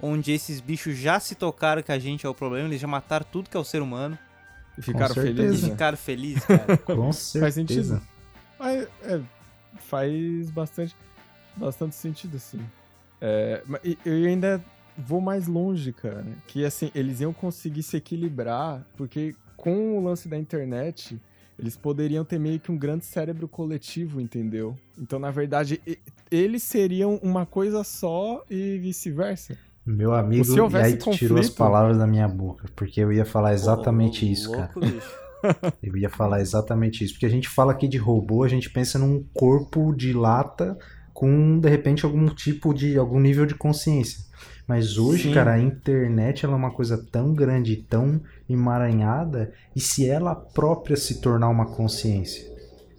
onde 0.00 0.30
esses 0.32 0.60
bichos 0.60 0.96
já 0.96 1.18
se 1.18 1.34
tocaram 1.34 1.82
que 1.82 1.90
a 1.92 1.98
gente 1.98 2.24
é 2.24 2.28
o 2.28 2.34
problema, 2.34 2.68
eles 2.68 2.80
já 2.80 2.86
mataram 2.86 3.26
tudo 3.30 3.50
que 3.50 3.56
é 3.56 3.60
o 3.60 3.64
ser 3.64 3.82
humano 3.82 4.16
E 4.76 4.82
ficaram 4.82 5.12
e 5.12 5.14
felizes. 5.14 5.62
né? 5.64 5.70
ficaram 5.70 5.96
felizes, 5.96 6.44
cara. 6.44 6.76
Com 6.86 7.12
certeza. 7.12 7.40
Faz 7.40 7.54
sentido. 7.54 8.02
Mas, 8.58 8.88
é, 9.02 9.20
faz 9.80 10.50
bastante, 10.50 10.94
bastante 11.56 11.94
sentido, 11.94 12.36
assim. 12.36 12.60
É, 13.20 13.62
e- 13.84 13.98
eu 14.04 14.28
ainda 14.28 14.64
vou 14.96 15.20
mais 15.20 15.46
longe, 15.48 15.92
cara. 15.92 16.24
Que, 16.46 16.64
assim, 16.64 16.90
eles 16.94 17.20
iam 17.20 17.32
conseguir 17.32 17.82
se 17.82 17.96
equilibrar, 17.96 18.84
porque 18.96 19.34
com 19.56 19.98
o 19.98 20.04
lance 20.04 20.28
da 20.28 20.36
internet, 20.38 21.20
eles 21.58 21.76
poderiam 21.76 22.24
ter 22.24 22.38
meio 22.38 22.60
que 22.60 22.70
um 22.70 22.76
grande 22.78 23.04
cérebro 23.04 23.48
coletivo, 23.48 24.20
entendeu? 24.20 24.76
Então, 24.96 25.18
na 25.18 25.30
verdade, 25.30 25.80
eles 26.30 26.62
seriam 26.62 27.16
uma 27.22 27.44
coisa 27.44 27.82
só 27.82 28.44
e 28.50 28.78
vice-versa. 28.78 29.56
Meu 29.84 30.12
amigo, 30.12 30.44
Se 30.44 30.52
e 30.58 30.76
aí 30.76 30.96
tu 30.96 31.10
tirou 31.12 31.38
as 31.38 31.46
conflito- 31.46 31.56
palavras 31.56 31.96
da 31.98 32.06
minha 32.06 32.28
boca, 32.28 32.68
porque 32.76 33.00
eu 33.00 33.12
ia 33.12 33.24
falar 33.24 33.54
exatamente 33.54 34.24
Ô, 34.24 34.28
isso, 34.28 34.50
cara. 34.52 34.70
louco, 34.74 34.80
bicho. 34.80 35.18
Eu 35.80 35.96
ia 35.96 36.10
falar 36.10 36.40
exatamente 36.40 37.04
isso. 37.04 37.14
Porque 37.14 37.24
a 37.26 37.30
gente 37.30 37.48
fala 37.48 37.70
aqui 37.70 37.86
de 37.86 37.96
robô, 37.96 38.42
a 38.42 38.48
gente 38.48 38.68
pensa 38.68 38.98
num 38.98 39.24
corpo 39.32 39.94
de 39.94 40.12
lata 40.12 40.76
com, 41.14 41.60
de 41.60 41.68
repente, 41.68 42.04
algum 42.04 42.26
tipo 42.28 42.74
de. 42.74 42.98
algum 42.98 43.20
nível 43.20 43.46
de 43.46 43.54
consciência. 43.54 44.18
Mas 44.68 44.98
hoje, 44.98 45.28
Sim. 45.28 45.34
cara, 45.34 45.54
a 45.54 45.58
internet 45.58 46.44
ela 46.44 46.52
é 46.52 46.56
uma 46.56 46.70
coisa 46.70 47.02
tão 47.10 47.32
grande, 47.32 47.74
tão 47.74 48.20
emaranhada, 48.48 49.50
e 49.74 49.80
se 49.80 50.06
ela 50.06 50.34
própria 50.34 50.94
se 50.94 51.22
tornar 51.22 51.48
uma 51.48 51.64
consciência? 51.64 52.46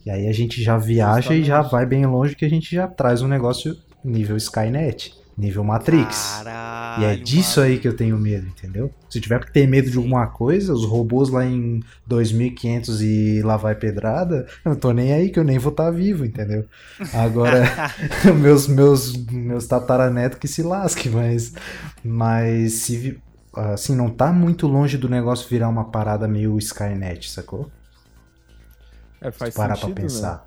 E 0.03 0.09
aí 0.09 0.27
a 0.27 0.31
gente 0.31 0.63
já 0.63 0.77
viaja 0.79 1.35
e 1.35 1.43
já 1.43 1.61
vai 1.61 1.85
bem 1.85 2.07
longe 2.07 2.35
que 2.35 2.43
a 2.43 2.49
gente 2.49 2.73
já 2.73 2.87
traz 2.87 3.21
um 3.21 3.27
negócio 3.27 3.77
nível 4.03 4.35
Skynet, 4.35 5.13
nível 5.39 5.63
Matrix. 5.63 6.45
Caralho, 6.45 6.49
E 6.95 7.03
é 7.03 7.15
disso 7.15 7.61
mano. 7.61 7.61
aí 7.61 7.79
que 7.79 7.87
eu 7.87 7.95
tenho 7.95 8.17
medo, 8.19 8.47
entendeu? 8.47 8.93
Se 9.09 9.21
tiver 9.21 9.39
que 9.45 9.51
ter 9.53 9.67
medo 9.67 9.89
de 9.89 9.95
Sim. 9.95 9.97
alguma 9.97 10.27
coisa, 10.27 10.73
os 10.73 10.85
robôs 10.85 11.29
lá 11.29 11.45
em 11.45 11.81
2500 12.05 13.01
e 13.01 13.41
lá 13.43 13.57
vai 13.57 13.75
pedrada, 13.75 14.47
eu 14.65 14.71
não 14.71 14.79
tô 14.79 14.91
nem 14.91 15.13
aí 15.13 15.29
que 15.31 15.39
eu 15.39 15.43
nem 15.43 15.59
vou 15.59 15.71
estar 15.71 15.91
vivo, 15.91 16.25
entendeu? 16.25 16.67
Agora, 17.11 17.63
meus, 18.41 18.67
meus, 18.67 19.15
meus 19.27 19.67
tataranetos 19.67 20.39
que 20.39 20.47
se 20.47 20.63
lasquem, 20.63 21.11
mas, 21.11 21.53
mas 22.03 22.73
se, 22.73 23.21
assim, 23.53 23.95
não 23.95 24.09
tá 24.09 24.31
muito 24.33 24.67
longe 24.67 24.97
do 24.97 25.09
negócio 25.09 25.47
virar 25.49 25.69
uma 25.69 25.89
parada 25.91 26.27
meio 26.27 26.57
Skynet, 26.57 27.29
sacou? 27.31 27.71
É, 29.21 29.31
faz 29.31 29.53
Se 29.53 29.55
parar 29.55 29.75
sentido, 29.75 29.77
pra 29.77 29.93
né? 30.09 30.39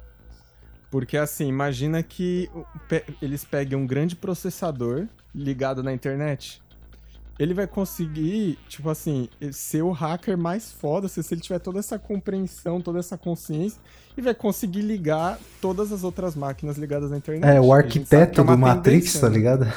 Porque 0.93 1.17
assim, 1.17 1.49
imagina 1.49 2.03
que 2.03 2.51
pe- 2.87 3.03
eles 3.23 3.47
peguem 3.47 3.79
um 3.79 3.87
grande 3.87 4.15
processador 4.15 5.09
ligado 5.35 5.83
na 5.83 5.91
internet. 5.91 6.63
Ele 7.39 7.55
vai 7.55 7.67
conseguir, 7.67 8.59
tipo 8.69 8.91
assim, 8.91 9.27
ser 9.53 9.81
o 9.81 9.91
hacker 9.91 10.37
mais 10.37 10.71
foda 10.71 11.09
se 11.09 11.21
ele 11.33 11.41
tiver 11.41 11.59
toda 11.61 11.79
essa 11.79 11.99
compreensão, 11.99 12.79
toda 12.79 12.99
essa 12.99 13.17
consciência, 13.17 13.81
e 14.19 14.21
vai 14.21 14.35
conseguir 14.35 14.83
ligar 14.83 15.39
todas 15.63 15.91
as 15.93 16.05
outras 16.05 16.37
máquinas 16.37 16.77
ligadas 16.77 17.11
na 17.11 17.17
internet. 17.17 17.51
É, 17.51 17.59
o 17.59 17.73
arquiteto 17.73 18.43
é 18.43 18.45
do 18.45 18.59
Matrix, 18.59 19.19
tá 19.19 19.31
né? 19.31 19.35
ligado? 19.35 19.73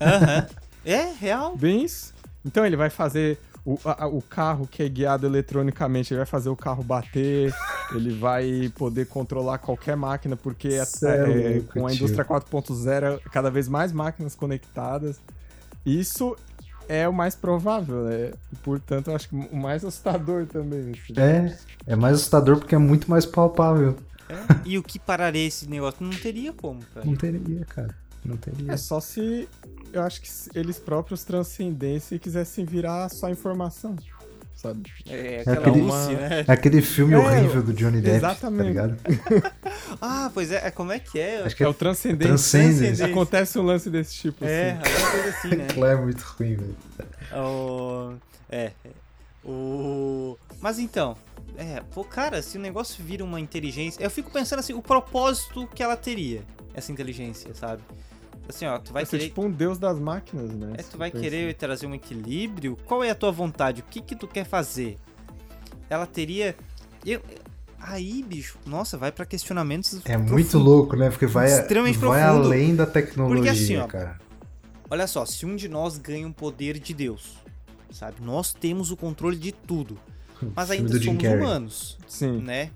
Aham. 0.00 0.46
É, 0.84 1.12
real. 1.12 1.56
Bem 1.56 1.84
isso. 1.84 2.12
Então 2.44 2.66
ele 2.66 2.76
vai 2.76 2.90
fazer 2.90 3.38
o, 3.72 3.78
a- 3.84 4.06
o 4.06 4.22
carro 4.22 4.66
que 4.66 4.82
é 4.82 4.88
guiado 4.88 5.26
eletronicamente, 5.26 6.12
ele 6.12 6.18
vai 6.18 6.26
fazer 6.26 6.48
o 6.48 6.56
carro 6.56 6.82
bater, 6.82 7.52
ele 7.94 8.14
vai 8.18 8.72
poder 8.76 9.06
controlar 9.06 9.58
qualquer 9.58 9.96
máquina, 9.96 10.36
porque 10.36 10.68
é- 10.68 10.72
é 10.72 11.06
é, 11.06 11.26
louco, 11.56 11.72
com 11.74 11.86
a 11.86 11.92
indústria 11.92 12.24
4.0, 12.24 13.20
cada 13.30 13.50
vez 13.50 13.68
mais 13.68 13.92
máquinas 13.92 14.34
conectadas. 14.34 15.20
Isso 15.84 16.36
é 16.88 17.06
o 17.08 17.12
mais 17.12 17.34
provável, 17.34 18.04
né? 18.04 18.32
Portanto, 18.62 19.08
eu 19.10 19.16
acho 19.16 19.28
que 19.28 19.34
o 19.36 19.56
mais 19.56 19.84
assustador 19.84 20.46
também. 20.46 20.92
assim. 20.92 21.20
É, 21.20 21.56
é 21.86 21.96
mais 21.96 22.14
assustador 22.16 22.58
porque 22.58 22.74
é 22.74 22.78
muito 22.78 23.10
mais 23.10 23.26
palpável. 23.26 23.96
E 24.64 24.76
o 24.78 24.82
que 24.82 24.98
pararia 24.98 25.46
esse 25.46 25.68
negócio? 25.68 26.04
Não 26.04 26.10
teria 26.18 26.52
como, 26.52 26.80
cara. 26.94 27.06
Não 27.06 27.14
teria, 27.16 27.64
cara. 27.64 27.94
Não 28.24 28.36
teria. 28.36 28.72
É 28.72 28.76
só 28.76 29.00
se 29.00 29.48
eu 29.92 30.02
acho 30.02 30.20
que 30.20 30.28
eles 30.54 30.78
próprios 30.78 31.24
transcendessem 31.24 32.16
e 32.16 32.18
quisessem 32.18 32.64
virar 32.64 33.08
só 33.08 33.30
informação, 33.30 33.96
sabe? 34.54 34.90
É 35.06 35.36
É 35.36 35.40
aquela 35.40 35.58
aquele- 35.68 35.80
UCI, 35.82 36.14
né? 36.14 36.44
É 36.46 36.52
aquele 36.52 36.82
filme 36.82 37.14
É, 37.14 37.18
horrível 37.18 37.62
do 37.62 37.72
Johnny 37.72 38.00
Depp, 38.00 38.16
exatamente. 38.16 38.58
tá 38.74 38.86
ligado? 38.86 38.96
Ah, 40.00 40.30
pois 40.34 40.52
é. 40.52 40.66
é, 40.66 40.70
Como 40.70 40.92
é 40.92 40.98
que 40.98 41.18
é? 41.18 41.42
Acho 41.42 41.56
que 41.56 41.62
É 41.62 41.66
é, 41.66 41.68
o 41.68 41.74
transcendente. 41.74 42.26
Transcendence. 42.28 43.02
Acontece 43.02 43.58
um 43.58 43.62
lance 43.62 43.88
desse 43.90 44.14
tipo. 44.14 44.44
É, 44.44 44.72
assim. 44.72 44.92
alguma 44.92 45.10
coisa 45.10 45.28
assim, 45.30 45.48
né? 45.56 45.66
É 45.92 45.96
muito 45.96 46.20
ruim, 46.20 46.54
velho. 46.56 46.76
O... 47.34 48.14
É. 48.50 48.72
é. 48.84 48.90
O... 49.44 50.36
Mas 50.60 50.78
então, 50.78 51.16
é, 51.56 51.82
pô, 51.94 52.04
cara, 52.04 52.42
se 52.42 52.58
o 52.58 52.60
negócio 52.60 53.02
vira 53.02 53.24
uma 53.24 53.40
inteligência. 53.40 54.02
Eu 54.02 54.10
fico 54.10 54.30
pensando 54.30 54.58
assim, 54.60 54.74
o 54.74 54.82
propósito 54.82 55.66
que 55.74 55.82
ela 55.82 55.96
teria, 55.96 56.42
essa 56.74 56.92
inteligência, 56.92 57.54
sabe? 57.54 57.82
assim, 58.48 58.64
ó, 58.66 58.78
tu 58.78 58.92
vai, 58.92 59.02
Vai 59.02 59.04
ser 59.04 59.18
querer. 59.18 59.28
tipo 59.28 59.42
um 59.42 59.50
deus 59.50 59.78
das 59.78 59.98
máquinas, 59.98 60.50
né? 60.50 60.72
É, 60.78 60.82
tu 60.82 60.96
vai 60.96 61.10
querer 61.10 61.54
trazer 61.54 61.86
um 61.86 61.94
equilíbrio? 61.94 62.78
Qual 62.86 63.04
é 63.04 63.10
a 63.10 63.14
tua 63.14 63.30
vontade? 63.30 63.82
O 63.82 63.84
que 63.84 64.00
que 64.00 64.16
tu 64.16 64.26
quer 64.26 64.44
fazer? 64.44 64.96
Ela 65.90 66.06
teria. 66.06 66.56
Eu... 67.04 67.20
Aí, 67.78 68.22
bicho, 68.22 68.58
nossa, 68.66 68.96
vai 68.96 69.12
pra 69.12 69.24
questionamentos. 69.24 70.00
É 70.04 70.16
muito 70.16 70.58
louco, 70.58 70.96
né? 70.96 71.10
Porque 71.10 71.26
vai, 71.26 71.46
Extremamente 71.46 71.98
vai 71.98 72.22
profundo. 72.22 72.46
além 72.46 72.74
da 72.74 72.86
tecnologia, 72.86 73.36
Porque 73.36 73.50
assim, 73.50 73.76
ó, 73.76 73.86
cara. 73.86 74.18
Olha 74.90 75.06
só, 75.06 75.24
se 75.26 75.44
um 75.44 75.54
de 75.54 75.68
nós 75.68 75.98
ganha 75.98 76.26
um 76.26 76.32
poder 76.32 76.78
de 76.78 76.94
Deus, 76.94 77.36
sabe? 77.90 78.16
Nós 78.22 78.52
temos 78.52 78.90
o 78.90 78.96
controle 78.96 79.36
de 79.36 79.52
tudo. 79.52 79.98
Mas 80.56 80.70
ainda 80.70 80.88
somos 81.00 81.22
humanos, 81.22 81.98
Sim. 82.08 82.40
né? 82.40 82.70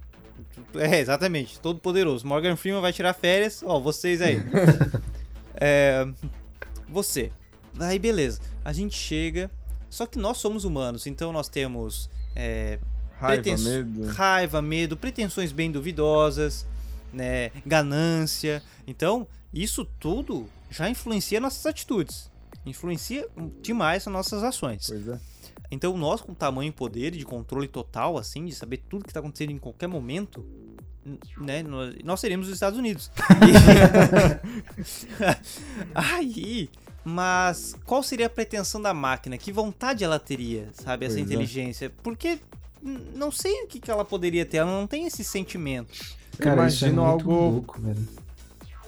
É, 0.74 0.98
exatamente. 1.00 1.58
Todo 1.60 1.78
poderoso. 1.78 2.26
Morgan 2.26 2.56
Freeman 2.56 2.80
vai 2.80 2.92
tirar 2.92 3.12
férias. 3.14 3.62
Ó, 3.64 3.78
vocês 3.80 4.20
aí. 4.20 4.38
É, 5.64 6.06
você. 6.88 7.30
Aí, 7.78 7.98
beleza. 7.98 8.40
A 8.64 8.72
gente 8.72 8.96
chega. 8.96 9.50
Só 9.88 10.06
que 10.06 10.18
nós 10.18 10.38
somos 10.38 10.64
humanos, 10.64 11.06
então 11.06 11.32
nós 11.32 11.48
temos 11.48 12.08
é, 12.34 12.78
Raiva, 13.18 13.42
Pretens- 13.42 13.62
medo. 13.64 14.06
raiva, 14.08 14.62
medo, 14.62 14.96
pretensões 14.96 15.52
bem 15.52 15.70
duvidosas, 15.70 16.66
né, 17.12 17.50
ganância. 17.64 18.62
Então, 18.86 19.26
isso 19.52 19.84
tudo 20.00 20.48
já 20.70 20.88
influencia 20.88 21.38
nossas 21.38 21.64
atitudes. 21.66 22.30
Influencia 22.64 23.28
demais 23.60 24.06
as 24.08 24.12
nossas 24.12 24.42
ações. 24.42 24.86
Pois 24.88 25.06
é. 25.06 25.20
Então, 25.72 25.96
nós 25.96 26.20
com 26.20 26.34
tamanho 26.34 26.68
e 26.68 26.72
poder 26.72 27.12
de 27.12 27.24
controle 27.24 27.66
total, 27.66 28.18
assim, 28.18 28.44
de 28.44 28.54
saber 28.54 28.82
tudo 28.88 29.04
que 29.06 29.12
tá 29.12 29.20
acontecendo 29.20 29.50
em 29.52 29.58
qualquer 29.58 29.86
momento, 29.88 30.44
né, 31.38 31.62
nós, 31.62 31.94
nós 32.04 32.20
seríamos 32.20 32.46
os 32.46 32.52
Estados 32.54 32.78
Unidos. 32.78 33.10
Aí, 35.94 36.68
mas 37.04 37.74
qual 37.84 38.02
seria 38.02 38.26
a 38.26 38.30
pretensão 38.30 38.80
da 38.80 38.94
máquina? 38.94 39.36
Que 39.38 39.52
vontade 39.52 40.04
ela 40.04 40.18
teria, 40.18 40.68
sabe, 40.74 41.06
essa 41.06 41.16
Pois 41.16 41.30
é. 41.30 41.34
inteligência? 41.34 41.92
Porque 42.02 42.38
n- 42.82 43.00
não 43.14 43.30
sei 43.30 43.62
o 43.62 43.66
que, 43.66 43.80
que 43.80 43.90
ela 43.90 44.04
poderia 44.04 44.44
ter, 44.44 44.58
ela 44.58 44.70
não 44.70 44.86
tem 44.86 45.06
esse 45.06 45.24
sentimento. 45.24 45.92
Cara, 46.38 46.66
isso 46.66 46.84
é 46.84 46.88
imagino 46.88 47.02
muito 47.02 47.30
algo- 47.30 47.52
louco, 47.54 47.80
velho. 47.80 48.08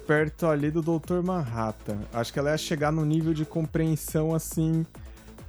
Perto 0.07 0.47
ali 0.47 0.71
do 0.71 0.83
Dr. 0.83 1.23
Manhattan. 1.25 1.99
Acho 2.13 2.31
que 2.31 2.39
ela 2.39 2.51
ia 2.51 2.59
chegar 2.59 2.93
num 2.93 3.07
nível 3.07 3.33
de 3.33 3.47
compreensão 3.47 4.35
assim 4.35 4.85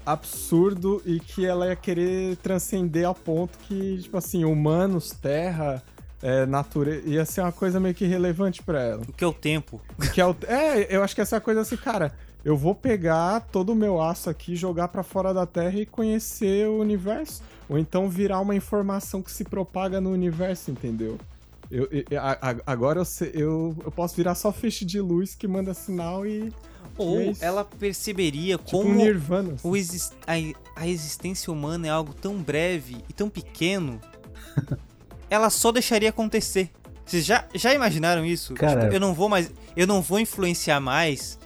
absurdo 0.05 1.01
e 1.05 1.19
que 1.19 1.45
ela 1.45 1.67
ia 1.67 1.75
querer 1.75 2.35
transcender 2.37 3.05
ao 3.05 3.15
ponto 3.15 3.57
que, 3.67 3.99
tipo 4.01 4.17
assim, 4.17 4.45
humanos, 4.45 5.11
terra, 5.11 5.81
é, 6.21 6.45
natureza, 6.45 7.07
ia 7.07 7.25
ser 7.25 7.41
uma 7.41 7.51
coisa 7.51 7.79
meio 7.79 7.93
que 7.95 8.05
relevante 8.05 8.61
pra 8.63 8.81
ela. 8.81 9.01
O 9.07 9.13
que 9.13 9.23
é 9.23 9.27
o 9.27 9.33
tempo? 9.33 9.81
Que 10.13 10.21
é, 10.21 10.25
o- 10.25 10.35
é, 10.47 10.95
eu 10.95 11.03
acho 11.03 11.13
que 11.15 11.21
essa 11.21 11.39
coisa 11.41 11.61
assim, 11.61 11.77
cara, 11.77 12.13
eu 12.43 12.55
vou 12.55 12.75
pegar 12.75 13.39
todo 13.51 13.71
o 13.71 13.75
meu 13.75 14.01
aço 14.01 14.29
aqui, 14.29 14.55
jogar 14.55 14.87
pra 14.89 15.03
fora 15.03 15.33
da 15.33 15.45
Terra 15.45 15.79
e 15.79 15.85
conhecer 15.85 16.67
o 16.67 16.79
universo. 16.79 17.41
Ou 17.67 17.77
então 17.79 18.07
virar 18.07 18.39
uma 18.39 18.55
informação 18.55 19.21
que 19.21 19.31
se 19.31 19.43
propaga 19.43 19.99
no 19.99 20.11
universo, 20.11 20.69
entendeu? 20.69 21.17
Eu, 21.71 21.87
eu- 21.91 22.05
agora 22.67 22.99
eu, 23.01 23.27
eu, 23.33 23.75
eu 23.85 23.91
posso 23.91 24.15
virar 24.15 24.35
só 24.35 24.51
feixe 24.51 24.85
de 24.85 25.01
luz 25.01 25.33
que 25.33 25.47
manda 25.47 25.73
sinal 25.73 26.25
e. 26.25 26.53
Ou 26.97 27.19
é 27.19 27.33
ela 27.41 27.63
perceberia 27.65 28.57
Tipo 28.57 28.71
como 28.71 28.89
um 28.89 28.95
Nirvana. 28.95 29.53
assim. 29.55 29.67
o 29.67 29.75
exis- 29.75 30.13
a, 30.25 30.33
a 30.81 30.87
existência 30.87 31.51
humana 31.51 31.87
é 31.87 31.89
algo 31.89 32.13
tão 32.13 32.37
breve 32.41 32.97
e 33.09 33.13
tão 33.13 33.29
pequeno, 33.29 33.99
ela 35.29 35.49
só 35.49 35.71
deixaria 35.71 36.09
acontecer. 36.09 36.69
Vocês 37.05 37.25
já, 37.25 37.45
já 37.53 37.73
imaginaram 37.73 38.25
isso? 38.25 38.53
Cara- 38.53 38.81
Tipo, 38.81 38.93
eu 38.95 38.99
não 38.99 39.13
vou 39.13 39.29
mais, 39.29 39.51
eu 39.75 39.85
não 39.85 40.01
vou 40.01 40.19
influenciar 40.19 40.79
mais, 40.79 41.37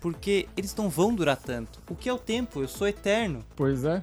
porque 0.00 0.46
eles 0.56 0.74
não 0.74 0.88
vão 0.88 1.14
durar 1.14 1.36
tanto. 1.36 1.80
O 1.88 1.94
que 1.94 2.08
é 2.08 2.12
o 2.12 2.18
tempo? 2.18 2.60
Eu 2.62 2.68
sou 2.68 2.86
eterno. 2.88 3.40
Pois 3.54 3.84
é. 3.84 4.02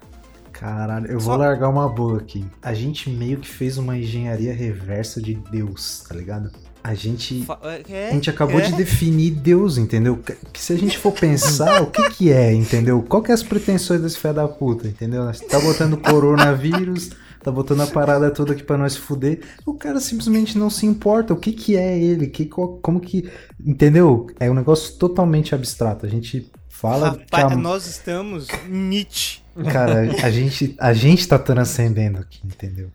Caralho, 0.51 1.07
eu 1.07 1.19
Só- 1.19 1.29
vou 1.31 1.37
largar 1.37 1.69
uma 1.69 1.87
boa 1.87 2.17
aqui. 2.19 2.45
A 2.61 2.73
gente 2.73 3.09
meio 3.09 3.39
que 3.39 3.47
fez 3.47 3.77
uma 3.77 3.97
engenharia 3.97 4.53
reversa 4.53 5.21
de 5.21 5.33
Deus, 5.35 6.03
tá 6.07 6.13
ligado? 6.15 6.51
A 6.83 6.93
gente. 6.93 7.45
É, 7.89 8.09
A 8.09 8.13
gente 8.13 8.29
acabou 8.29 8.59
é. 8.59 8.63
de 8.63 8.73
definir 8.73 9.31
Deus, 9.31 9.77
entendeu? 9.77 10.17
Que 10.53 10.61
se 10.61 10.71
a 10.73 10.77
gente 10.77 10.97
for 10.97 11.11
pensar, 11.11 11.81
o 11.81 11.87
que 11.87 12.09
que 12.11 12.31
é, 12.31 12.53
entendeu? 12.53 13.01
Qual 13.03 13.21
que 13.21 13.31
é 13.31 13.33
as 13.33 13.43
pretensões 13.43 14.01
desse 14.01 14.17
fé 14.17 14.31
da 14.33 14.47
puta, 14.47 14.87
entendeu? 14.87 15.29
Tá 15.49 15.59
botando 15.59 15.97
coronavírus, 15.97 17.11
tá 17.43 17.51
botando 17.51 17.81
a 17.81 17.87
parada 17.87 18.31
toda 18.31 18.53
aqui 18.53 18.63
pra 18.63 18.77
nós 18.77 18.95
fuder. 18.95 19.41
O 19.65 19.73
cara 19.73 19.99
simplesmente 19.99 20.57
não 20.57 20.69
se 20.69 20.85
importa. 20.85 21.33
O 21.33 21.37
que 21.37 21.51
que 21.51 21.75
é 21.75 21.97
ele? 21.97 22.27
Que, 22.27 22.45
como 22.45 22.99
que... 22.99 23.29
Entendeu? 23.63 24.27
É 24.39 24.49
um 24.49 24.53
negócio 24.53 24.95
totalmente 24.97 25.53
abstrato. 25.53 26.05
A 26.05 26.09
gente 26.09 26.49
fala 26.69 27.11
que 27.13 27.19
Rapaz, 27.35 27.51
a- 27.53 27.55
nós 27.57 27.85
estamos 27.87 28.47
Nietzsche. 28.69 29.39
Cara, 29.71 30.01
a 30.23 30.29
gente, 30.31 30.75
a 30.79 30.93
gente 30.93 31.27
tá 31.27 31.37
transcendendo 31.37 32.19
aqui, 32.19 32.39
entendeu? 32.45 32.89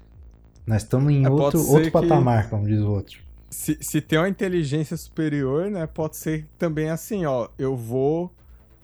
Nós 0.66 0.83
estamos 0.83 1.12
em 1.12 1.27
É, 1.27 1.29
pode 1.29 1.42
outro, 1.42 1.68
outro 1.68 1.85
que- 1.85 1.90
patamar, 1.90 2.49
como 2.49 2.66
diz 2.66 2.81
o 2.81 2.90
outro. 2.90 3.18
Se, 3.55 3.79
se 3.81 4.01
tem 4.01 4.19
uma 4.19 4.29
inteligência 4.29 4.97
superior, 4.97 5.71
né? 5.71 5.87
Pode 5.87 6.17
ser 6.17 6.47
também 6.59 6.90
assim, 6.90 7.25
ó. 7.25 7.49
Eu 7.57 7.77
vou 7.77 8.35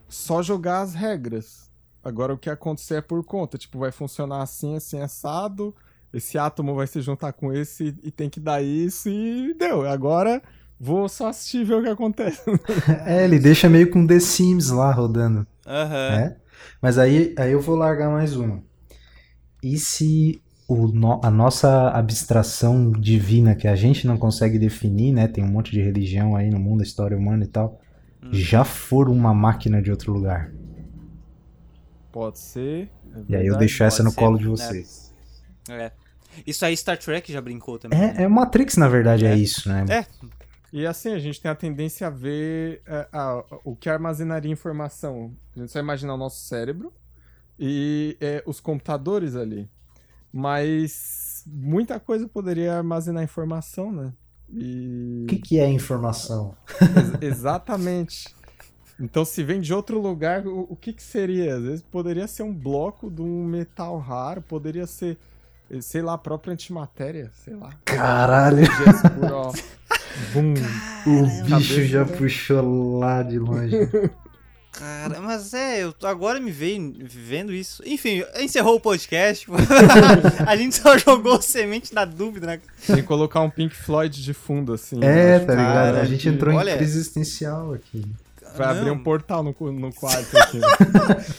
só 0.09 0.43
jogar 0.43 0.81
as 0.83 0.95
regras. 0.95 1.69
Agora 2.05 2.33
o 2.33 2.39
que 2.39 2.49
acontecer 2.49 2.95
é 2.95 3.01
por 3.01 3.23
conta. 3.25 3.59
Tipo, 3.59 3.81
vai 3.81 3.91
funcionar 3.91 4.43
assim, 4.43 4.77
assim, 4.77 5.01
assado. 5.01 5.75
Esse 6.15 6.39
átomo 6.39 6.75
vai 6.75 6.87
se 6.87 7.01
juntar 7.03 7.33
com 7.33 7.53
esse 7.53 7.95
e 8.01 8.13
tem 8.13 8.31
que 8.31 8.39
dar 8.39 8.63
isso 8.63 9.09
e 9.09 9.55
deu. 9.55 9.87
Agora 9.87 10.41
vou 10.79 11.09
só 11.09 11.29
assistir 11.29 11.59
e 11.59 11.65
ver 11.65 11.75
o 11.75 11.83
que 11.83 11.89
acontece. 11.89 12.41
É, 13.05 13.25
ele 13.25 13.41
deixa 13.41 13.69
meio 13.69 13.91
com 13.91 14.07
The 14.07 14.21
Sims 14.21 14.71
lá 14.71 14.93
rodando, 14.93 15.45
Aham. 15.67 16.11
né? 16.17 16.37
Mas 16.81 16.97
aí, 16.97 17.35
aí 17.37 17.51
eu 17.51 17.61
vou 17.61 17.75
largar 17.75 18.09
mais 18.09 18.37
uma. 18.37 18.63
E 19.63 19.77
se 19.79 20.41
no- 20.77 21.21
a 21.23 21.31
nossa 21.31 21.89
abstração 21.91 22.91
divina, 22.93 23.55
que 23.55 23.67
a 23.69 23.75
gente 23.77 24.07
não 24.07 24.17
consegue 24.17 24.59
definir, 24.59 25.13
né? 25.13 25.27
Tem 25.29 25.43
um 25.45 25.49
monte 25.49 25.71
de 25.73 25.81
religião 25.83 26.37
aí 26.37 26.51
no 26.51 26.59
mundo, 26.59 26.81
a 26.81 26.85
história 26.85 27.17
humana 27.17 27.45
e 27.45 27.49
tal, 27.49 27.81
Hum. 28.23 28.29
já 28.33 28.65
for 28.65 29.09
uma 29.09 29.33
máquina 29.35 29.81
de 29.83 29.91
outro 29.91 30.13
lugar. 30.13 30.53
Pode 32.13 32.39
ser. 32.39 32.91
é 33.15 33.21
E 33.29 33.37
aí 33.37 33.47
eu 33.47 33.57
deixo 33.57 33.83
essa 33.85 34.03
no 34.03 34.11
ser, 34.11 34.17
colo 34.17 34.37
de 34.39 34.45
né? 34.45 34.51
vocês. 34.51 35.15
É. 35.69 35.93
Isso 36.47 36.65
aí 36.65 36.77
Star 36.77 36.99
Trek 36.99 37.33
já 37.33 37.41
brincou 37.41 37.79
também. 37.79 37.99
né? 37.99 38.15
É, 38.19 38.23
é 38.23 38.29
Matrix, 38.29 38.77
na 38.77 38.89
verdade, 38.89 39.27
é, 39.27 39.33
É. 39.33 39.37
isso, 39.37 39.69
né? 39.69 39.85
É. 39.89 40.07
E 40.73 40.87
assim, 40.87 41.13
a 41.13 41.19
gente 41.19 41.41
tem 41.41 41.51
a 41.51 41.55
tendência 41.55 42.07
a 42.07 42.11
ver 42.11 42.83
é, 42.87 43.09
a- 43.13 43.43
o 43.65 43.75
que 43.75 43.89
armazenaria 43.91 44.51
informação. 44.51 45.33
A 45.57 45.59
gente 45.61 45.73
só 45.73 45.79
imaginar 45.81 46.15
o 46.15 46.17
nosso 46.17 46.45
cérebro 46.45 46.93
e 47.59 48.17
é, 48.21 48.43
os 48.47 48.61
computadores 48.61 49.35
ali. 49.35 49.69
Mas 50.33 51.45
muita 51.47 51.99
coisa 51.99 52.29
poderia 52.29 52.77
armazenar 52.77 53.23
informação, 53.23 53.91
né? 53.91 54.13
E... 54.53 55.23
O 55.25 55.27
que, 55.27 55.37
que 55.37 55.59
é 55.59 55.69
informação? 55.69 56.55
Ex- 56.81 57.23
exatamente. 57.39 58.35
Então, 58.99 59.25
se 59.25 59.43
vem 59.43 59.61
de 59.61 59.73
outro 59.73 60.01
lugar, 60.01 60.47
o, 60.47 60.67
o 60.69 60.77
que, 60.77 60.93
que 60.93 61.03
seria? 61.03 61.57
Às 61.57 61.63
vezes 61.63 61.83
poderia 61.83 62.27
ser 62.27 62.43
um 62.43 62.53
bloco 62.53 63.11
de 63.11 63.23
um 63.23 63.45
metal 63.45 63.99
raro, 63.99 64.43
poderia 64.43 64.87
ser, 64.87 65.17
eh, 65.71 65.81
sei 65.81 66.03
lá, 66.03 66.15
a 66.15 66.19
própria 66.19 66.53
antimatéria, 66.53 67.31
sei 67.35 67.55
lá. 67.55 67.71
Caralho. 67.85 68.67
Bum. 70.35 70.53
o 71.07 71.45
bicho 71.45 71.85
já 71.85 72.05
puxou 72.05 72.99
lá 72.99 73.23
de 73.23 73.39
longe. 73.39 73.77
Cara, 74.73 75.21
mas 75.21 75.53
é, 75.53 75.83
eu 75.83 75.93
tô- 75.93 76.07
agora 76.07 76.39
me 76.41 76.51
veio 76.51 76.95
vendo 77.05 77.53
isso. 77.53 77.83
Enfim, 77.85 78.23
encerrou 78.39 78.77
o 78.77 78.81
podcast. 78.81 79.47
a 80.47 80.57
gente 80.57 80.77
só 80.77 80.97
jogou 80.97 81.41
semente 81.43 81.93
da 81.95 82.05
dúvida, 82.05 82.47
né? 82.47 82.61
Tem 82.87 82.97
que 82.97 83.03
colocar 83.03 83.41
um 83.41 83.51
Pink 83.51 83.75
Floyd 83.75 84.23
de 84.23 84.33
fundo, 84.33 84.73
assim. 84.73 85.03
É, 85.03 85.37
acho 85.37 85.47
tá 85.47 85.55
ligado? 85.55 85.75
cara, 85.75 86.01
A 86.01 86.05
gente 86.05 86.23
que 86.23 86.29
entrou 86.29 86.55
olha- 86.55 86.75
em 86.75 86.77
crise 86.79 86.99
existencial 86.99 87.75
aqui. 87.75 88.05
Vai 88.57 88.69
abrir 88.69 88.87
Não, 88.87 88.95
um 88.95 89.03
portal 89.03 89.43
no, 89.43 89.55
no 89.73 89.93
quarto 89.95 90.37
aqui. 90.37 90.59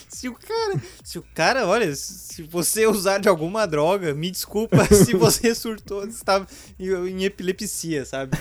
Se 0.07 0.27
o 0.27 0.33
cara, 0.33 0.81
se 1.03 1.19
o 1.19 1.25
cara, 1.33 1.67
olha, 1.67 1.93
se 1.95 2.43
você 2.43 2.85
usar 2.87 3.19
de 3.19 3.27
alguma 3.27 3.65
droga, 3.65 4.13
me 4.13 4.31
desculpa 4.31 4.85
se 4.93 5.13
você 5.15 5.53
surtou, 5.53 6.05
estava 6.07 6.47
em, 6.79 7.23
epilepsia, 7.23 8.05
sabe? 8.05 8.37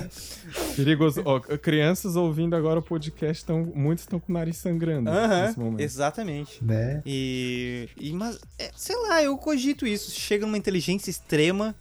Perigoso. 0.76 1.22
Ó, 1.24 1.40
crianças 1.40 2.16
ouvindo 2.16 2.54
agora 2.54 2.78
o 2.80 2.82
podcast, 2.82 3.44
tão, 3.44 3.72
muitos 3.74 4.04
estão 4.04 4.18
com 4.18 4.32
o 4.32 4.34
nariz 4.34 4.56
sangrando 4.56 5.10
Aham, 5.10 5.46
nesse 5.46 5.58
momento. 5.58 5.80
exatamente. 5.80 6.64
Né? 6.64 7.02
E, 7.06 7.88
e 7.96 8.12
mas, 8.12 8.38
é, 8.58 8.70
sei 8.76 8.96
lá, 8.96 9.22
eu 9.22 9.36
cogito 9.38 9.86
isso. 9.86 10.10
Chega 10.10 10.44
numa 10.46 10.58
inteligência 10.58 11.10
extrema 11.10 11.74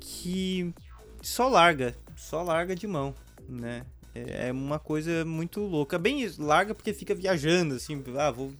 que 0.00 0.72
só 1.22 1.48
larga, 1.48 1.94
só 2.16 2.42
larga 2.42 2.74
de 2.74 2.86
mão, 2.86 3.14
né? 3.48 3.82
É 4.26 4.48
é 4.48 4.52
uma 4.52 4.78
coisa 4.78 5.24
muito 5.24 5.60
louca. 5.60 5.98
Bem 5.98 6.28
larga 6.38 6.74
porque 6.74 6.92
fica 6.92 7.14
viajando, 7.14 7.74
assim, 7.74 8.02
ah, 8.16 8.30
vou 8.30 8.52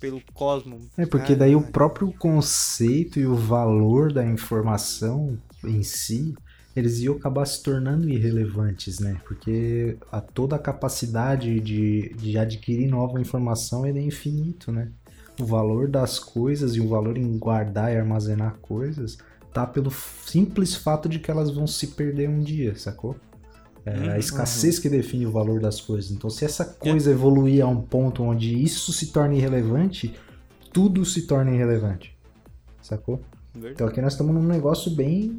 pelo 0.00 0.20
cosmo. 0.32 0.80
É 0.96 1.04
porque 1.04 1.34
daí 1.34 1.54
o 1.54 1.62
próprio 1.62 2.12
conceito 2.12 3.20
e 3.20 3.26
o 3.26 3.36
valor 3.36 4.12
da 4.12 4.24
informação 4.24 5.38
em 5.62 5.82
si 5.82 6.34
eles 6.74 7.00
iam 7.00 7.16
acabar 7.16 7.44
se 7.46 7.62
tornando 7.62 8.08
irrelevantes, 8.08 9.00
né? 9.00 9.20
Porque 9.26 9.96
a, 10.10 10.20
toda 10.20 10.56
a 10.56 10.58
capacidade 10.58 11.60
de, 11.60 12.14
de 12.14 12.38
adquirir 12.38 12.88
nova 12.88 13.20
informação 13.20 13.84
é 13.84 13.90
infinito, 13.90 14.70
né? 14.70 14.90
O 15.38 15.44
valor 15.44 15.88
das 15.88 16.18
coisas 16.18 16.76
e 16.76 16.80
o 16.80 16.88
valor 16.88 17.16
em 17.18 17.38
guardar 17.38 17.92
e 17.92 17.96
armazenar 17.96 18.56
coisas 18.60 19.18
tá 19.52 19.66
pelo 19.66 19.90
simples 19.90 20.74
fato 20.74 21.08
de 21.08 21.18
que 21.18 21.30
elas 21.30 21.50
vão 21.50 21.66
se 21.66 21.88
perder 21.88 22.28
um 22.28 22.40
dia, 22.40 22.76
sacou? 22.76 23.16
É 23.86 23.92
a 23.92 24.12
Uhum. 24.12 24.16
escassez 24.16 24.78
que 24.78 24.88
define 24.88 25.26
o 25.26 25.32
valor 25.32 25.60
das 25.60 25.80
coisas. 25.80 26.10
Então, 26.10 26.28
se 26.28 26.44
essa 26.44 26.64
coisa 26.64 27.10
evoluir 27.10 27.64
a 27.64 27.66
um 27.68 27.80
ponto 27.80 28.22
onde 28.22 28.54
isso 28.62 28.92
se 28.92 29.06
torna 29.06 29.34
irrelevante, 29.34 30.14
tudo 30.72 31.04
se 31.04 31.22
torna 31.22 31.50
irrelevante. 31.50 32.16
Sacou? 32.82 33.20
Então 33.54 33.86
aqui 33.88 34.00
nós 34.00 34.12
estamos 34.12 34.32
num 34.32 34.44
negócio 34.46 34.90
bem 34.92 35.36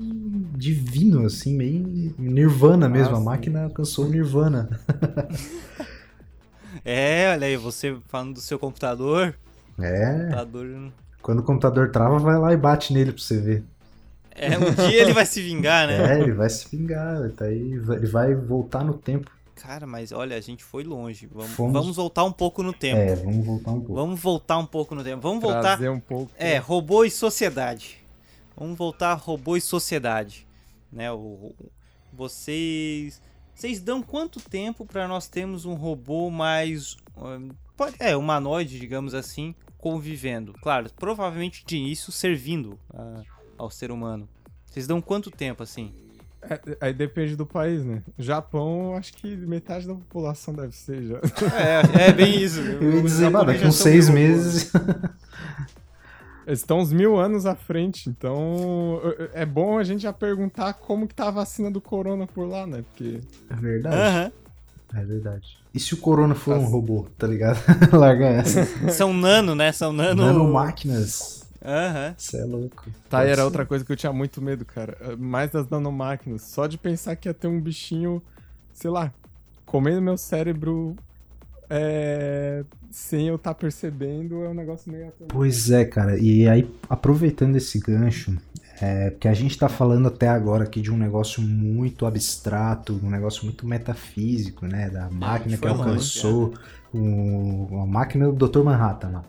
divino, 0.57 1.25
assim, 1.25 1.55
meio 1.55 2.13
nirvana 2.19 2.89
mesmo. 2.89 3.15
A 3.15 3.19
máquina 3.21 3.63
alcançou 3.63 4.05
o 4.05 4.09
nirvana. 4.09 4.69
É, 6.83 7.31
olha 7.33 7.45
aí, 7.47 7.57
você 7.57 7.95
falando 8.07 8.35
do 8.35 8.41
seu 8.41 8.57
computador. 8.57 9.35
É, 9.79 10.19
computador 10.23 10.91
quando 11.21 11.39
o 11.39 11.43
computador 11.43 11.91
trava, 11.91 12.17
vai 12.17 12.37
lá 12.39 12.53
e 12.53 12.57
bate 12.57 12.93
nele 12.93 13.11
pra 13.11 13.21
você 13.21 13.39
ver. 13.39 13.63
É, 14.35 14.57
um 14.57 14.73
dia 14.89 15.01
ele 15.01 15.13
vai 15.13 15.25
se 15.25 15.41
vingar, 15.41 15.87
né? 15.87 15.97
É, 16.17 16.19
ele 16.21 16.31
vai 16.33 16.49
se 16.49 16.67
vingar, 16.69 17.29
tá 17.31 17.45
aí, 17.45 17.73
ele 17.73 18.07
vai 18.07 18.33
voltar 18.35 18.83
no 18.83 18.93
tempo. 18.93 19.29
Cara, 19.55 19.85
mas 19.85 20.11
olha, 20.11 20.35
a 20.35 20.41
gente 20.41 20.63
foi 20.63 20.83
longe. 20.83 21.27
Vamos, 21.31 21.51
Fomos- 21.51 21.73
vamos 21.73 21.95
voltar 21.95 22.23
um 22.23 22.31
pouco 22.31 22.63
no 22.63 22.73
tempo. 22.73 22.97
É, 22.99 23.15
vamos 23.15 23.45
voltar 23.45 23.71
um 23.71 23.79
pouco. 23.79 23.93
Vamos 23.93 24.19
voltar 24.19 24.57
um 24.57 24.65
pouco 24.65 24.95
no 24.95 25.03
tempo. 25.03 25.21
Vamos 25.21 25.41
voltar. 25.41 25.61
Trazer 25.77 25.89
um 25.89 25.99
pouco. 25.99 26.31
É, 26.35 26.57
robô 26.57 27.05
e 27.05 27.11
sociedade. 27.11 27.97
Vamos 28.57 28.75
voltar 28.77 29.11
a 29.11 29.13
robô 29.13 29.55
e 29.55 29.61
sociedade. 29.61 30.47
Né? 30.91 31.11
O, 31.11 31.15
o- 31.17 31.55
vocês. 32.11 33.21
Vocês 33.53 33.79
dão 33.81 34.01
quanto 34.01 34.39
tempo 34.39 34.85
para 34.85 35.07
nós 35.07 35.27
termos 35.27 35.65
um 35.65 35.73
robô 35.75 36.29
mais. 36.31 36.97
hum, 37.15 37.49
pode- 37.77 37.95
é, 37.99 38.15
humanoide, 38.17 38.79
digamos 38.79 39.13
assim, 39.13 39.53
convivendo? 39.77 40.53
Claro, 40.61 40.89
provavelmente 40.97 41.63
de 41.65 41.77
início 41.77 42.11
servindo 42.11 42.79
a- 42.91 43.21
ao 43.61 43.69
ser 43.69 43.91
humano. 43.91 44.27
Vocês 44.65 44.87
dão 44.87 44.99
quanto 45.01 45.29
tempo 45.29 45.61
assim? 45.63 45.93
É, 46.41 46.59
aí 46.81 46.93
depende 46.93 47.35
do 47.35 47.45
país, 47.45 47.85
né? 47.85 48.01
Japão, 48.17 48.95
acho 48.95 49.13
que 49.13 49.35
metade 49.35 49.85
da 49.85 49.93
população 49.93 50.53
deve 50.53 50.75
ser 50.75 51.03
já. 51.03 51.17
É, 51.55 52.07
é 52.09 52.11
bem 52.13 52.41
isso. 52.41 52.59
Eu 52.59 52.95
ia 52.95 53.03
Os 53.03 53.11
dizer, 53.11 53.29
mano, 53.29 53.45
daqui 53.45 53.59
uns 53.59 53.63
já 53.63 53.71
são 53.71 53.83
seis 53.83 54.09
meses. 54.09 54.71
Eles 56.47 56.59
estão 56.59 56.79
uns 56.79 56.91
mil 56.91 57.19
anos 57.19 57.45
à 57.45 57.55
frente, 57.55 58.09
então 58.09 58.99
é 59.33 59.45
bom 59.45 59.77
a 59.77 59.83
gente 59.83 60.01
já 60.01 60.11
perguntar 60.11 60.73
como 60.73 61.07
que 61.07 61.13
tá 61.13 61.27
a 61.27 61.31
vacina 61.31 61.69
do 61.69 61.79
corona 61.79 62.25
por 62.25 62.47
lá, 62.47 62.65
né? 62.65 62.83
Porque 62.89 63.19
É 63.47 63.55
verdade, 63.55 63.95
Aham. 63.95 64.31
é 64.95 65.05
verdade. 65.05 65.57
E 65.73 65.79
se 65.79 65.93
o 65.93 65.97
Corona 65.97 66.35
for 66.35 66.57
um 66.57 66.65
robô, 66.65 67.05
tá 67.17 67.25
ligado? 67.27 67.59
Larga 67.93 68.25
essa. 68.25 68.65
São 68.89 69.13
nano, 69.13 69.55
né? 69.55 69.71
São 69.71 69.93
nano. 69.93 70.25
Nanomáquinas. 70.25 71.40
Aham. 71.63 72.15
Você 72.17 72.37
é 72.41 72.45
louco. 72.45 72.89
tá, 73.09 73.19
Pode 73.19 73.29
era 73.29 73.43
ser. 73.43 73.43
outra 73.43 73.65
coisa 73.65 73.85
que 73.85 73.91
eu 73.91 73.97
tinha 73.97 74.13
muito 74.13 74.41
medo, 74.41 74.65
cara. 74.65 74.97
É, 75.01 75.15
Mais 75.15 75.51
das 75.51 75.69
nanomáquinas. 75.69 76.41
Só 76.43 76.67
de 76.67 76.77
pensar 76.77 77.15
que 77.15 77.29
ia 77.29 77.33
ter 77.33 77.47
um 77.47 77.61
bichinho, 77.61 78.21
sei 78.73 78.89
lá, 78.89 79.13
comendo 79.65 80.01
meu 80.01 80.17
cérebro 80.17 80.95
é, 81.69 82.65
sem 82.89 83.27
eu 83.27 83.35
estar 83.35 83.53
percebendo, 83.55 84.43
é 84.43 84.49
um 84.49 84.53
negócio 84.53 84.91
meio 84.91 85.07
aterrador. 85.07 85.27
Pois 85.27 85.71
é, 85.71 85.85
cara. 85.85 86.17
E 86.19 86.47
aí, 86.49 86.69
aproveitando 86.89 87.55
esse 87.55 87.79
gancho, 87.79 88.37
é, 88.81 89.11
porque 89.11 89.27
a 89.27 89.33
gente 89.33 89.57
tá 89.57 89.69
falando 89.69 90.07
até 90.07 90.27
agora 90.27 90.63
aqui 90.65 90.81
de 90.81 90.91
um 90.91 90.97
negócio 90.97 91.41
muito 91.41 92.05
abstrato, 92.05 92.99
um 93.03 93.09
negócio 93.09 93.45
muito 93.45 93.65
metafísico, 93.67 94.65
né? 94.65 94.89
Da 94.89 95.09
máquina 95.09 95.57
que 95.57 95.67
alcançou 95.67 96.53
o, 96.93 97.79
a 97.81 97.85
máquina 97.85 98.31
do 98.31 98.47
Dr. 98.49 98.63
Manhattan 98.63 99.09
lá. 99.09 99.23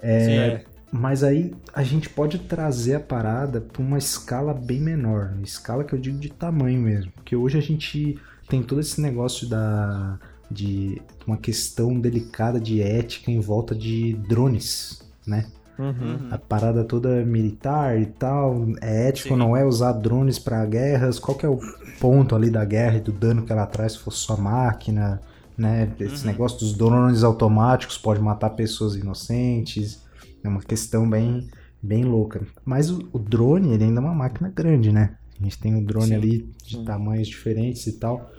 É, 0.00 0.20
Sim, 0.20 0.32
É, 0.38 0.64
Mas 0.92 1.24
aí 1.24 1.54
a 1.74 1.82
gente 1.82 2.10
pode 2.10 2.38
trazer 2.40 2.96
a 2.96 3.00
parada 3.00 3.60
para 3.62 3.82
uma 3.82 3.98
escala 3.98 4.52
bem 4.54 4.80
menor, 4.80 5.34
escala 5.42 5.84
que 5.84 5.94
eu 5.94 5.98
digo 6.00 6.18
de 6.18 6.30
tamanho 6.30 6.82
mesmo, 6.82 7.12
porque 7.12 7.34
hoje 7.34 7.58
a 7.58 7.62
gente 7.62 8.20
tem 8.48 8.62
todo 8.62 8.80
esse 8.80 9.00
negócio 9.00 9.48
da 9.48 10.20
de 10.50 11.02
uma 11.26 11.38
questão 11.38 11.98
delicada 11.98 12.60
de 12.60 12.82
ética 12.82 13.30
em 13.30 13.40
volta 13.40 13.74
de 13.74 14.12
drones, 14.28 15.02
né? 15.26 15.50
uhum. 15.78 16.22
A 16.30 16.38
parada 16.38 16.84
toda 16.84 17.24
militar 17.24 18.00
e 18.00 18.06
tal, 18.06 18.66
é 18.80 19.08
ético 19.08 19.34
Sim. 19.34 19.36
não 19.36 19.56
é 19.56 19.64
usar 19.64 19.92
drones 19.92 20.38
para 20.38 20.64
guerras? 20.66 21.18
Qual 21.18 21.36
que 21.36 21.46
é 21.46 21.48
o 21.48 21.58
ponto 22.00 22.34
ali 22.34 22.50
da 22.50 22.64
guerra 22.64 22.98
e 22.98 23.00
do 23.00 23.12
dano 23.12 23.44
que 23.44 23.52
ela 23.52 23.66
traz 23.66 23.92
se 23.92 23.98
fosse 23.98 24.18
só 24.18 24.36
máquina, 24.36 25.20
né? 25.56 25.94
Esse 26.00 26.26
Uhum. 26.26 26.26
negócio 26.26 26.58
dos 26.58 26.74
drones 26.76 27.22
automáticos 27.24 27.98
pode 27.98 28.20
matar 28.20 28.50
pessoas 28.50 28.96
inocentes. 28.96 30.02
É 30.42 30.48
uma 30.48 30.62
questão 30.62 31.08
bem, 31.08 31.48
bem 31.82 32.04
louca. 32.04 32.46
Mas 32.64 32.90
o, 32.90 33.08
o 33.12 33.18
drone, 33.18 33.72
ele 33.72 33.84
ainda 33.84 34.00
é 34.00 34.04
uma 34.04 34.14
máquina 34.14 34.48
grande, 34.48 34.92
né? 34.92 35.16
A 35.40 35.44
gente 35.44 35.58
tem 35.58 35.74
o 35.74 35.84
drone 35.84 36.08
Sim, 36.08 36.14
ali 36.14 36.54
de 36.64 36.76
sim. 36.76 36.84
tamanhos 36.84 37.28
diferentes 37.28 37.86
e 37.86 37.98
tal. 37.98 38.30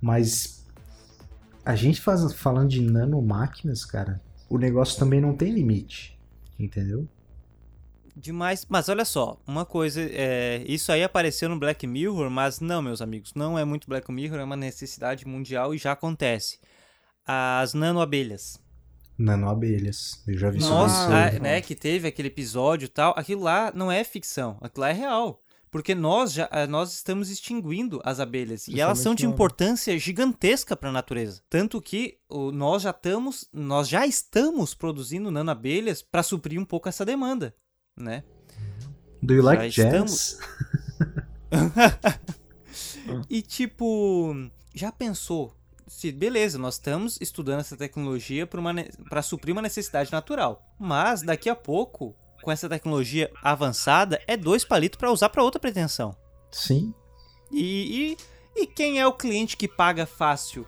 Mas 0.00 0.66
a 1.64 1.74
gente 1.74 2.00
faz, 2.00 2.32
falando 2.32 2.70
de 2.70 2.80
nanomáquinas, 2.80 3.84
cara, 3.84 4.20
o 4.48 4.58
negócio 4.58 4.98
também 4.98 5.20
não 5.20 5.36
tem 5.36 5.52
limite. 5.52 6.18
Entendeu? 6.58 7.08
Demais. 8.16 8.66
Mas 8.68 8.88
olha 8.88 9.04
só, 9.04 9.40
uma 9.46 9.64
coisa, 9.64 10.00
é, 10.00 10.62
isso 10.66 10.92
aí 10.92 11.02
apareceu 11.02 11.48
no 11.48 11.58
Black 11.58 11.86
Mirror, 11.86 12.28
mas 12.30 12.60
não, 12.60 12.82
meus 12.82 13.00
amigos, 13.00 13.32
não 13.34 13.58
é 13.58 13.64
muito 13.64 13.88
Black 13.88 14.10
Mirror, 14.12 14.40
é 14.40 14.44
uma 14.44 14.56
necessidade 14.56 15.26
mundial 15.26 15.74
e 15.74 15.78
já 15.78 15.92
acontece. 15.92 16.58
As 17.26 17.74
nanoabelhas. 17.74 18.60
Nanoabelhas. 19.20 20.22
Eu 20.26 20.38
já 20.38 20.50
vi 20.50 20.60
sobre 20.60 20.76
Nossa, 20.76 21.28
isso. 21.28 21.36
ah, 21.36 21.40
né, 21.40 21.60
que 21.60 21.74
teve 21.74 22.08
aquele 22.08 22.28
episódio 22.28 22.86
e 22.86 22.88
tal, 22.88 23.14
aquilo 23.16 23.42
lá 23.42 23.72
não 23.74 23.90
é 23.90 24.02
ficção, 24.02 24.56
aquilo 24.60 24.82
lá 24.82 24.90
é 24.90 24.92
real. 24.92 25.42
Porque 25.70 25.94
nós 25.94 26.32
já 26.32 26.48
ah, 26.50 26.66
nós 26.66 26.92
estamos 26.92 27.30
extinguindo 27.30 28.00
as 28.04 28.18
abelhas 28.18 28.66
e 28.66 28.80
elas 28.80 28.98
são 28.98 29.14
de 29.14 29.24
importância 29.24 29.96
gigantesca 29.96 30.76
para 30.76 30.88
a 30.88 30.92
natureza. 30.92 31.42
Tanto 31.48 31.80
que 31.80 32.18
o, 32.28 32.50
nós 32.50 32.82
já 32.82 32.90
estamos, 32.90 33.48
nós 33.52 33.88
já 33.88 34.04
estamos 34.04 34.74
produzindo 34.74 35.30
nanoabelhas 35.30 36.02
para 36.02 36.24
suprir 36.24 36.58
um 36.58 36.64
pouco 36.64 36.88
essa 36.88 37.04
demanda, 37.04 37.54
né? 37.96 38.24
Do 39.22 39.34
you 39.34 39.42
like 39.42 39.70
Já 39.70 39.90
jazz? 39.90 40.38
E 43.28 43.42
tipo, 43.42 44.34
já 44.74 44.92
pensou? 44.92 45.54
Se 45.90 46.12
beleza, 46.12 46.56
nós 46.56 46.74
estamos 46.74 47.18
estudando 47.20 47.58
essa 47.58 47.76
tecnologia 47.76 48.46
para 48.46 49.22
suprir 49.22 49.52
uma 49.52 49.60
necessidade 49.60 50.12
natural, 50.12 50.64
mas 50.78 51.20
daqui 51.20 51.48
a 51.50 51.56
pouco, 51.56 52.14
com 52.40 52.50
essa 52.52 52.68
tecnologia 52.68 53.28
avançada, 53.42 54.22
é 54.28 54.36
dois 54.36 54.64
palitos 54.64 54.96
para 54.96 55.10
usar 55.10 55.30
para 55.30 55.42
outra 55.42 55.58
pretensão. 55.60 56.14
Sim. 56.48 56.94
E, 57.50 58.16
e, 58.56 58.62
e 58.62 58.66
quem 58.68 59.00
é 59.00 59.06
o 59.06 59.12
cliente 59.12 59.56
que 59.56 59.66
paga 59.66 60.06
fácil 60.06 60.64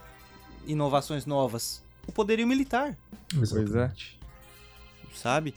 inovações 0.67 1.25
novas? 1.25 1.85
O 2.05 2.11
poderio 2.11 2.47
militar, 2.49 2.99
Exatamente. 3.33 4.19
sabe? 5.15 5.55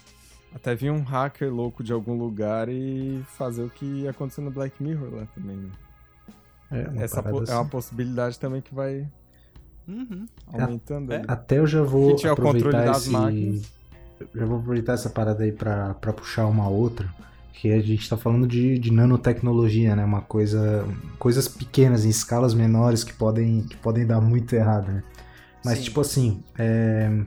Até 0.54 0.75
vir 0.75 0.91
um 0.91 1.01
hacker 1.01 1.51
louco 1.51 1.84
de 1.84 1.91
algum 1.91 2.15
lugar 2.15 2.69
e 2.69 3.25
fazer 3.36 3.63
o 3.63 3.69
que 3.71 4.08
aconteceu 4.08 4.43
no 4.43 4.51
Black 4.51 4.82
Mirror 4.82 5.12
lá 5.12 5.25
também, 5.34 5.58
né? 5.58 5.71
É, 6.71 6.88
uma 6.88 7.01
Essa 7.04 7.23
po- 7.23 7.30
é 7.30 7.51
uma 7.51 7.62
assim. 7.62 7.69
possibilidade 7.69 8.39
também 8.39 8.62
que 8.62 8.73
vai 8.73 9.10
Uhum. 9.88 10.26
aumentando. 10.52 11.13
É. 11.13 11.24
Até 11.28 11.60
eu 11.60 11.67
já 11.67 11.84
vou 11.84 12.15
aproveitar 12.32 12.91
esse... 12.91 13.10
máquinas. 13.10 13.62
Já 14.34 14.45
vou 14.45 14.60
aproveitar 14.60 14.93
essa 14.93 15.10
parada 15.10 15.43
aí 15.43 15.52
pra, 15.52 15.93
pra 15.95 16.13
puxar 16.13 16.48
uma 16.48 16.67
outra. 16.67 17.08
Que 17.54 17.71
a 17.71 17.82
gente 17.82 18.10
tá 18.10 18.17
falando 18.17 18.48
de, 18.48 18.78
de 18.78 18.91
nanotecnologia, 18.91 19.95
né? 19.95 20.04
Uma 20.04 20.21
coisa... 20.21 20.88
Coisas 21.17 21.48
pequenas, 21.48 22.06
em 22.06 22.10
escalas 22.10 22.54
menores 22.54 23.04
que 23.04 23.13
podem, 23.13 23.63
que 23.63 23.78
podem 23.78 24.06
dar 24.06 24.19
muito 24.21 24.54
errado, 24.54 24.91
né? 24.91 25.04
Mas, 25.63 25.80
Sim. 25.80 25.84
tipo 25.86 26.02
assim, 26.02 26.43
é, 26.60 27.24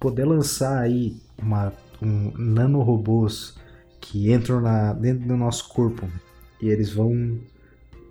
poder 0.00 0.24
lançar 0.24 0.80
aí 0.80 1.16
uma, 1.38 1.72
um 2.00 2.32
nanorobôs 2.36 3.56
que 4.00 4.32
entram 4.32 4.60
na, 4.60 4.92
dentro 4.92 5.26
do 5.26 5.36
nosso 5.36 5.68
corpo 5.68 6.08
e 6.60 6.68
eles 6.68 6.90
vão 6.90 7.38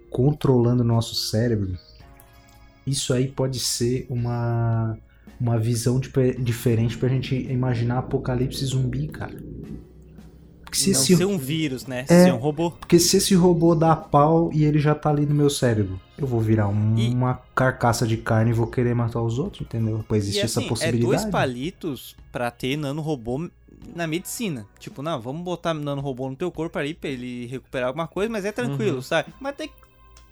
controlando 0.09 0.83
o 0.83 0.85
nosso 0.85 1.15
cérebro, 1.15 1.77
isso 2.85 3.13
aí 3.13 3.27
pode 3.27 3.59
ser 3.59 4.05
uma, 4.09 4.97
uma 5.39 5.57
visão 5.59 5.99
dipe- 5.99 6.35
diferente 6.39 6.97
pra 6.97 7.09
gente 7.09 7.35
imaginar 7.35 7.99
apocalipse 7.99 8.65
zumbi, 8.65 9.07
cara. 9.07 9.35
Porque 10.63 10.77
se, 10.77 10.91
Não 10.91 10.99
esse, 11.01 11.15
ser 11.17 11.25
um 11.25 11.37
vírus, 11.37 11.85
né? 11.85 12.05
É. 12.09 12.23
Ser 12.25 12.33
um 12.33 12.37
robô. 12.37 12.71
porque 12.71 12.97
se 12.99 13.17
esse 13.17 13.35
robô 13.35 13.75
dá 13.75 13.95
pau 13.95 14.49
e 14.51 14.65
ele 14.65 14.79
já 14.79 14.95
tá 14.95 15.11
ali 15.11 15.23
no 15.25 15.35
meu 15.35 15.49
cérebro, 15.49 15.99
eu 16.17 16.25
vou 16.25 16.39
virar 16.41 16.67
um- 16.67 16.97
E- 16.97 17.09
uma 17.13 17.35
carcaça 17.53 18.07
de 18.07 18.17
carne 18.17 18.49
e 18.49 18.53
vou 18.53 18.65
querer 18.65 18.95
matar 18.95 19.21
os 19.21 19.37
outros, 19.37 19.61
entendeu? 19.61 20.03
Pois 20.07 20.23
existe 20.23 20.39
e 20.39 20.41
essa 20.41 20.59
assim, 20.59 20.65
é 20.65 20.69
possibilidade. 20.69 21.05
dois 21.05 21.25
palitos 21.25 22.15
pra 22.31 22.49
ter 22.49 22.75
nanorobô 22.75 23.47
na 23.95 24.07
medicina. 24.07 24.65
Tipo, 24.79 25.03
não, 25.03 25.21
vamos 25.21 25.43
botar 25.43 25.75
nanorobô 25.75 26.27
no 26.29 26.35
teu 26.35 26.51
corpo 26.51 26.79
aí 26.79 26.95
pra 26.95 27.09
ele 27.09 27.45
recuperar 27.45 27.89
alguma 27.89 28.07
coisa, 28.07 28.31
mas 28.31 28.43
é 28.43 28.51
tranquilo, 28.51 28.95
Uhum. 28.95 29.01
sabe? 29.03 29.31
Mas 29.39 29.55
tem, 29.55 29.69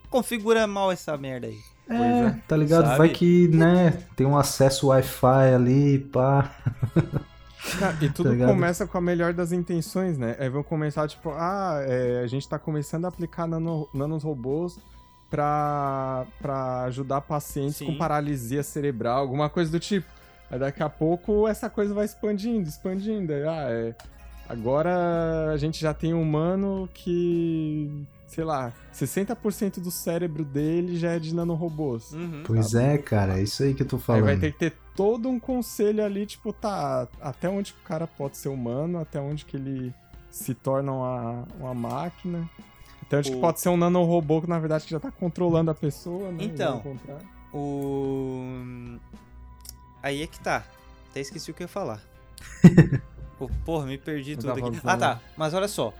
configura 0.10 0.66
mal 0.66 0.92
essa 0.92 1.16
merda 1.18 1.46
aí? 1.48 1.58
É, 1.92 2.26
é. 2.28 2.36
tá 2.48 2.56
ligado? 2.56 2.86
Sabe? 2.86 2.98
Vai 2.98 3.10
que, 3.10 3.48
né, 3.50 3.98
tem 4.16 4.26
um 4.26 4.38
acesso 4.38 4.88
Wi-Fi 4.88 5.54
ali, 5.54 6.00
pá. 6.00 6.52
Cara, 7.80 7.98
e 8.02 8.10
tudo 8.14 8.38
Tá 8.38 8.46
começa 8.46 8.88
com 8.88 8.98
a 8.98 9.02
melhor 9.02 9.34
das 9.34 9.52
intenções, 9.52 10.18
né? 10.18 10.36
Aí 10.40 10.50
vão 10.50 10.64
começar, 10.64 11.08
tipo, 11.08 11.32
ah, 11.32 11.84
é, 11.86 12.22
a 12.24 12.28
gente 12.28 12.48
tá 12.48 12.58
começando 12.58 13.06
a 13.06 13.08
aplicar 13.10 13.48
nano, 13.48 13.88
nanorobôs 13.94 14.80
pra, 15.30 16.26
pra 16.42 16.84
ajudar 16.84 17.22
pacientes 17.22 17.78
Sim. 17.78 17.88
com 17.88 17.98
paralisia 17.98 18.64
cerebral, 18.64 19.20
alguma 19.20 19.50
coisa 19.50 19.72
do 19.72 19.80
tipo. 19.80 20.08
Aí 20.50 20.60
daqui 20.60 20.84
a 20.84 20.90
pouco 20.90 21.48
essa 21.48 21.70
coisa 21.70 21.94
vai 21.94 22.06
expandindo, 22.06 22.68
expandindo. 22.68 23.34
Aí, 23.34 23.48
ah, 23.48 23.68
é, 23.70 23.96
agora 24.52 25.52
a 25.52 25.58
gente 25.58 25.80
já 25.80 25.94
tem 25.94 26.14
um 26.14 26.22
humano 26.22 26.90
que, 26.94 27.90
sei 28.28 28.44
lá, 28.44 28.72
60% 28.94 29.80
do 29.80 29.90
cérebro 29.92 30.44
dele 30.44 30.98
já 30.98 31.12
é 31.14 31.20
de 31.20 31.34
nanorobôs. 31.34 32.12
Uhum. 32.14 32.44
Pois 32.46 32.74
é, 32.74 32.98
cara, 32.98 33.40
é 33.40 33.44
isso 33.44 33.64
aí 33.64 33.74
que 33.74 33.84
eu 33.84 33.88
tô 33.88 33.96
Aí 33.98 34.02
falando. 34.02 34.24
vai 34.26 34.38
ter 34.38 34.52
que 34.54 34.60
ter 34.60 34.74
todo 34.96 35.30
um 35.30 35.40
conselho 35.40 36.04
ali, 36.04 36.26
tipo, 36.26 36.52
tá, 36.54 37.08
até 37.22 37.50
onde 37.50 37.72
o 37.72 37.76
cara 37.88 38.06
pode 38.06 38.38
ser 38.38 38.50
humano, 38.50 39.00
até 39.00 39.20
onde 39.20 39.46
que 39.46 39.56
ele 39.58 39.94
se 40.30 40.54
torna 40.54 40.92
uma, 40.92 41.48
uma 41.60 41.74
máquina. 41.74 42.50
Até 43.02 43.18
onde 43.18 43.32
que 43.32 43.38
O- 43.38 43.42
pode 43.42 43.60
ser 43.60 43.70
um 43.70 43.78
nanorobô 43.78 44.42
que, 44.42 44.48
na 44.50 44.60
verdade, 44.60 44.86
que 44.86 44.92
já 44.92 45.00
tá 45.00 45.12
controlando 45.12 45.70
a 45.72 45.76
pessoa, 45.76 46.32
né? 46.32 46.44
Então. 46.44 46.82
O. 47.54 48.98
Aí 50.02 50.22
é 50.24 50.28
que 50.28 50.40
tá. 50.40 50.64
Até 51.10 51.20
esqueci 51.20 51.52
o 51.52 51.54
que 51.54 51.64
eu 51.64 51.66
ia 51.66 51.68
falar. 51.68 52.02
Pô, 53.48 53.52
Porra, 53.66 53.86
me 53.86 53.98
perdi 53.98 54.36
tudo 54.36 54.52
aqui. 54.52 54.80
Ah, 54.84 54.98
tá. 54.98 55.20
Mas 55.38 55.54
olha 55.54 55.68
só. 55.68 55.94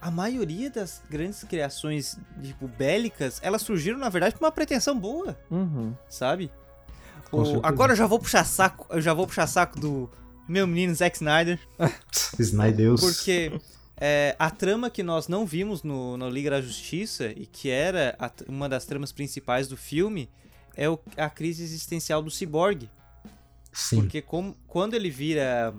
A 0.00 0.10
maioria 0.10 0.70
das 0.70 1.02
grandes 1.10 1.42
criações, 1.44 2.16
tipo, 2.42 2.68
bélicas, 2.68 3.40
elas 3.42 3.62
surgiram, 3.62 3.98
na 3.98 4.08
verdade, 4.08 4.34
com 4.36 4.44
uma 4.44 4.52
pretensão 4.52 4.96
boa, 4.98 5.36
Uhum. 5.50 5.92
sabe? 6.08 6.50
Com 7.30 7.42
O- 7.42 7.60
agora 7.66 7.92
eu 7.92 7.96
já 7.96 8.06
vou 8.06 8.18
puxar 8.18 8.44
saco, 8.44 8.86
eu 8.90 9.00
já 9.00 9.12
vou 9.12 9.26
puxar 9.26 9.46
saco 9.48 9.78
do 9.78 10.08
meu 10.48 10.66
menino 10.66 10.94
Zack 10.94 11.16
Snyder, 11.16 11.58
Snydeus. 12.38 13.00
porque 13.00 13.60
é, 14.00 14.36
a 14.38 14.50
trama 14.50 14.88
que 14.88 15.02
nós 15.02 15.26
não 15.26 15.44
vimos 15.44 15.82
no, 15.82 16.16
no 16.16 16.28
Liga 16.30 16.50
da 16.50 16.60
Justiça 16.60 17.26
e 17.36 17.44
que 17.44 17.68
era 17.68 18.14
a 18.20 18.30
uma 18.48 18.68
das 18.68 18.84
tramas 18.86 19.10
principais 19.12 19.66
do 19.66 19.76
filme 19.76 20.30
é 20.76 20.88
o- 20.88 20.98
a 21.16 21.28
crise 21.28 21.64
existencial 21.64 22.22
do 22.22 22.30
ciborgue. 22.30 22.88
Sim. 23.72 23.96
Porque 24.02 24.22
como- 24.22 24.56
quando 24.68 24.94
ele 24.94 25.10
vira 25.10 25.74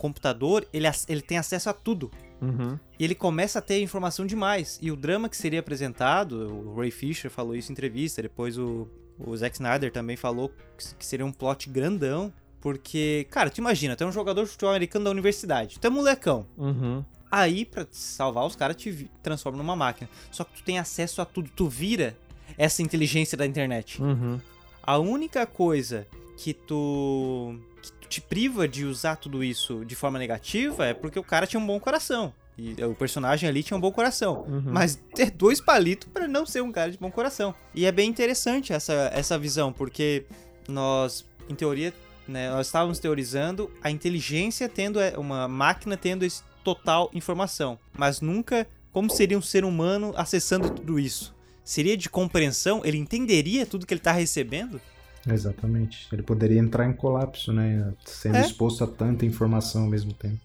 computador, 0.00 0.66
ele, 0.72 0.86
ele 1.06 1.20
tem 1.20 1.36
acesso 1.36 1.68
a 1.68 1.74
tudo. 1.74 2.10
Uhum. 2.40 2.78
E 2.98 3.04
ele 3.04 3.14
começa 3.14 3.58
a 3.58 3.62
ter 3.62 3.82
informação 3.82 4.26
demais. 4.26 4.78
E 4.80 4.90
o 4.90 4.96
drama 4.96 5.28
que 5.28 5.36
seria 5.36 5.60
apresentado, 5.60 6.50
o 6.50 6.74
Ray 6.74 6.90
Fisher 6.90 7.30
falou 7.30 7.54
isso 7.54 7.70
em 7.70 7.74
entrevista, 7.74 8.22
depois 8.22 8.56
o, 8.56 8.88
o 9.18 9.36
Zack 9.36 9.56
Snyder 9.56 9.92
também 9.92 10.16
falou 10.16 10.50
que 10.98 11.04
seria 11.04 11.26
um 11.26 11.32
plot 11.32 11.68
grandão. 11.68 12.32
Porque, 12.62 13.26
cara, 13.30 13.50
tu 13.50 13.58
imagina, 13.58 13.94
tu 13.94 14.04
é 14.04 14.06
um 14.06 14.12
jogador 14.12 14.44
de 14.44 14.50
futebol 14.50 14.70
americano 14.70 15.04
da 15.04 15.10
universidade, 15.10 15.78
tu 15.78 15.86
é 15.86 15.90
molecão. 15.90 16.46
Uhum. 16.56 17.04
Aí, 17.30 17.64
pra 17.64 17.84
te 17.84 17.96
salvar, 17.96 18.44
os 18.44 18.56
caras 18.56 18.76
te 18.76 19.10
transformam 19.22 19.62
numa 19.62 19.76
máquina. 19.76 20.10
Só 20.30 20.44
que 20.44 20.54
tu 20.54 20.62
tem 20.64 20.78
acesso 20.78 21.22
a 21.22 21.24
tudo, 21.24 21.50
tu 21.54 21.68
vira 21.68 22.16
essa 22.58 22.82
inteligência 22.82 23.36
da 23.38 23.46
internet. 23.46 24.02
Uhum. 24.02 24.40
A 24.82 24.98
única 24.98 25.46
coisa 25.46 26.06
que 26.36 26.52
tu, 26.52 27.54
que 27.80 28.08
te 28.08 28.20
priva 28.20 28.66
de 28.68 28.84
usar 28.84 29.16
tudo 29.16 29.42
isso 29.42 29.84
de 29.84 29.94
forma 29.94 30.18
negativa 30.18 30.86
é 30.86 30.94
porque 30.94 31.18
o 31.18 31.24
cara 31.24 31.46
tinha 31.46 31.60
um 31.60 31.66
bom 31.66 31.78
coração. 31.80 32.32
E 32.58 32.74
o 32.84 32.94
personagem 32.94 33.48
ali 33.48 33.62
tinha 33.62 33.76
um 33.76 33.80
bom 33.80 33.90
coração. 33.90 34.44
Uhum. 34.46 34.62
Mas 34.66 34.96
ter 35.14 35.30
dois 35.30 35.60
palitos 35.60 36.08
pra 36.12 36.28
não 36.28 36.44
ser 36.44 36.62
um 36.62 36.70
cara 36.70 36.90
de 36.90 36.98
bom 36.98 37.10
coração. 37.10 37.54
E 37.74 37.86
é 37.86 37.92
bem 37.92 38.10
interessante 38.10 38.72
essa, 38.72 39.10
essa 39.14 39.38
visão, 39.38 39.72
porque 39.72 40.26
nós, 40.68 41.24
em 41.48 41.54
teoria, 41.54 41.94
né, 42.28 42.50
nós 42.50 42.66
estávamos 42.66 42.98
teorizando 42.98 43.70
a 43.82 43.90
inteligência 43.90 44.68
tendo 44.68 45.00
é, 45.00 45.16
uma 45.16 45.48
máquina 45.48 45.96
tendo 45.96 46.24
esse 46.24 46.42
total 46.62 47.10
informação, 47.14 47.78
mas 47.96 48.20
nunca 48.20 48.66
como 48.92 49.08
seria 49.08 49.38
um 49.38 49.42
ser 49.42 49.64
humano 49.64 50.12
acessando 50.16 50.70
tudo 50.70 50.98
isso. 50.98 51.34
Seria 51.64 51.96
de 51.96 52.10
compreensão? 52.10 52.82
Ele 52.84 52.98
entenderia 52.98 53.64
tudo 53.64 53.86
que 53.86 53.94
ele 53.94 54.00
está 54.00 54.12
recebendo? 54.12 54.80
Exatamente. 55.28 56.08
Ele 56.12 56.22
poderia 56.22 56.58
entrar 56.58 56.86
em 56.86 56.92
colapso, 56.92 57.52
né? 57.52 57.92
Sendo 58.04 58.36
É. 58.36 58.40
exposto 58.40 58.84
a 58.84 58.86
tanta 58.86 59.24
informação 59.26 59.82
ao 59.82 59.88
mesmo 59.88 60.12
tempo. 60.12 60.38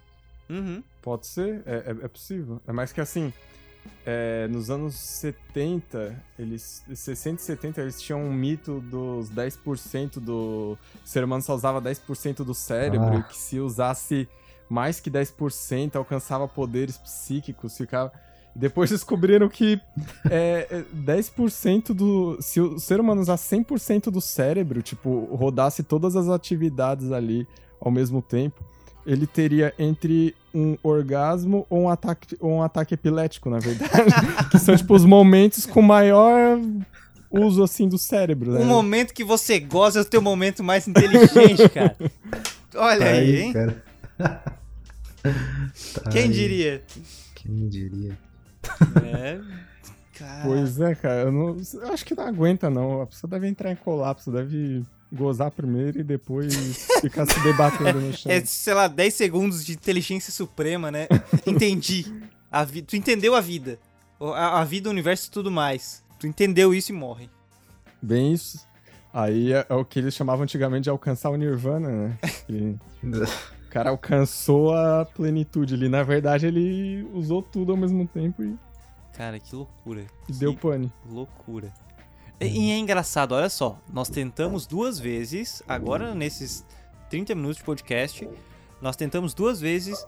Uhum. 0.49 0.83
Pode 1.01 1.27
ser, 1.27 1.61
é, 1.65 1.75
é- 1.87 2.05
é 2.05 2.07
possível. 2.07 2.61
É 2.67 2.71
mais 2.71 2.91
que 2.91 2.99
assim, 3.01 3.31
é, 4.05 4.47
nos 4.47 4.69
anos 4.69 4.95
70, 4.95 6.15
eles, 6.37 6.83
60 6.93 7.41
e 7.41 7.45
70, 7.45 7.81
eles 7.81 8.01
tinham 8.01 8.21
um 8.23 8.33
mito 8.33 8.79
dos 8.81 9.29
10% 9.29 10.19
do. 10.19 10.77
O 11.03 11.07
ser 11.07 11.23
humano 11.23 11.41
só 11.41 11.55
usava 11.55 11.79
10% 11.81 12.43
do 12.43 12.53
cérebro 12.53 13.07
Ah. 13.07 13.15
e 13.19 13.23
que 13.23 13.37
se 13.37 13.59
usasse 13.59 14.27
mais 14.69 14.99
que 14.99 15.09
10% 15.11 15.95
alcançava 15.95 16.47
poderes 16.47 16.97
psíquicos, 16.97 17.77
ficava. 17.77 18.11
Depois 18.55 18.89
descobriram 18.89 19.49
que 19.49 19.79
é, 20.29 20.67
é, 20.71 20.83
10% 20.95 21.93
do. 21.93 22.37
Se 22.39 22.61
o 22.61 22.79
ser 22.79 22.99
humano 23.01 23.19
usasse 23.19 23.53
100% 23.53 24.09
do 24.09 24.21
cérebro, 24.21 24.81
tipo, 24.81 25.25
rodasse 25.35 25.83
todas 25.83 26.15
as 26.15 26.29
atividades 26.29 27.11
ali 27.11 27.45
ao 27.81 27.91
mesmo 27.91 28.21
tempo, 28.21 28.63
ele 29.05 29.27
teria 29.27 29.73
entre 29.77 30.33
um 30.53 30.77
orgasmo 30.81 31.67
ou 31.69 31.81
um 31.81 31.89
ataque, 31.89 32.37
ou 32.39 32.49
um 32.53 32.63
ataque 32.63 32.93
epilético, 32.93 33.49
na 33.49 33.59
verdade. 33.59 33.91
que 34.49 34.57
são, 34.57 34.75
tipo, 34.75 34.95
os 34.95 35.03
momentos 35.03 35.65
com 35.65 35.81
maior 35.81 36.57
uso, 37.29 37.61
assim, 37.61 37.89
do 37.89 37.97
cérebro, 37.97 38.53
né? 38.53 38.61
Um 38.61 38.65
momento 38.65 39.13
que 39.13 39.23
você 39.25 39.59
goza 39.59 39.99
é 39.99 40.01
o 40.01 40.05
teu 40.05 40.21
momento 40.21 40.63
mais 40.63 40.87
inteligente, 40.87 41.67
cara. 41.73 41.95
Olha 42.73 42.99
Tá 42.99 43.11
aí, 43.11 43.41
hein? 43.41 43.53
cara. 43.53 43.83
Tá 45.93 46.09
Quem 46.09 46.23
aí. 46.23 46.29
diria? 46.29 46.83
Quem 47.35 47.67
diria? 47.67 48.17
É. 49.03 49.39
Cara. 50.17 50.43
Pois 50.45 50.79
é, 50.79 50.95
cara, 50.95 51.21
eu, 51.23 51.31
não, 51.31 51.57
eu 51.73 51.91
acho 51.91 52.05
que 52.05 52.15
não 52.15 52.25
aguenta, 52.25 52.69
não. 52.69 53.01
A 53.01 53.05
pessoa 53.05 53.29
deve 53.29 53.47
entrar 53.47 53.71
em 53.71 53.75
colapso, 53.75 54.31
deve 54.31 54.81
gozar 55.11 55.51
primeiro 55.51 55.99
e 55.99 56.03
depois 56.03 56.87
ficar 57.01 57.25
se 57.25 57.39
debatendo 57.41 57.99
no 57.99 58.13
chão. 58.13 58.31
É, 58.31 58.43
sei 58.45 58.73
lá, 58.73 58.87
10 58.87 59.13
segundos 59.13 59.65
de 59.65 59.73
inteligência 59.73 60.31
suprema, 60.31 60.89
né? 60.89 61.07
Entendi. 61.45 62.05
A 62.49 62.63
vi... 62.63 62.81
Tu 62.81 62.95
entendeu 62.95 63.35
a 63.35 63.41
vida. 63.41 63.77
A, 64.19 64.61
a 64.61 64.63
vida, 64.63 64.87
o 64.87 64.91
universo 64.91 65.27
e 65.27 65.31
tudo 65.31 65.51
mais. 65.51 66.01
Tu 66.17 66.27
entendeu 66.27 66.73
isso 66.73 66.91
e 66.91 66.95
morre. 66.95 67.29
Bem 68.01 68.31
isso. 68.31 68.65
Aí 69.13 69.53
é, 69.53 69.65
é 69.69 69.73
o 69.73 69.83
que 69.83 69.99
eles 69.99 70.13
chamavam 70.13 70.43
antigamente 70.43 70.83
de 70.83 70.89
alcançar 70.89 71.29
o 71.29 71.35
Nirvana, 71.35 71.89
né? 71.89 72.17
O 72.49 72.75
cara 73.75 73.89
alcançou 73.89 74.73
a 74.73 75.03
plenitude 75.05 75.73
ali. 75.73 75.89
Na 75.89 76.01
verdade, 76.01 76.45
ele 76.47 77.05
usou 77.13 77.41
tudo 77.41 77.73
ao 77.73 77.77
mesmo 77.77 78.07
tempo 78.07 78.41
e, 78.41 78.55
Cara, 79.13 79.37
que 79.37 79.53
loucura. 79.53 80.05
e 80.29 80.31
Que 80.31 80.39
deu 80.39 80.53
pane. 80.55 80.89
loucura. 81.09 81.73
E, 82.39 82.45
e 82.45 82.71
é 82.71 82.77
engraçado, 82.77 83.33
olha 83.33 83.49
só. 83.49 83.77
Nós 83.91 84.07
tentamos 84.07 84.65
duas 84.65 84.97
vezes, 84.97 85.61
agora 85.67 86.15
nesses 86.15 86.65
30 87.09 87.35
minutos 87.35 87.57
de 87.57 87.63
podcast, 87.63 88.27
nós 88.81 88.95
tentamos 88.95 89.33
duas 89.33 89.59
vezes 89.59 90.05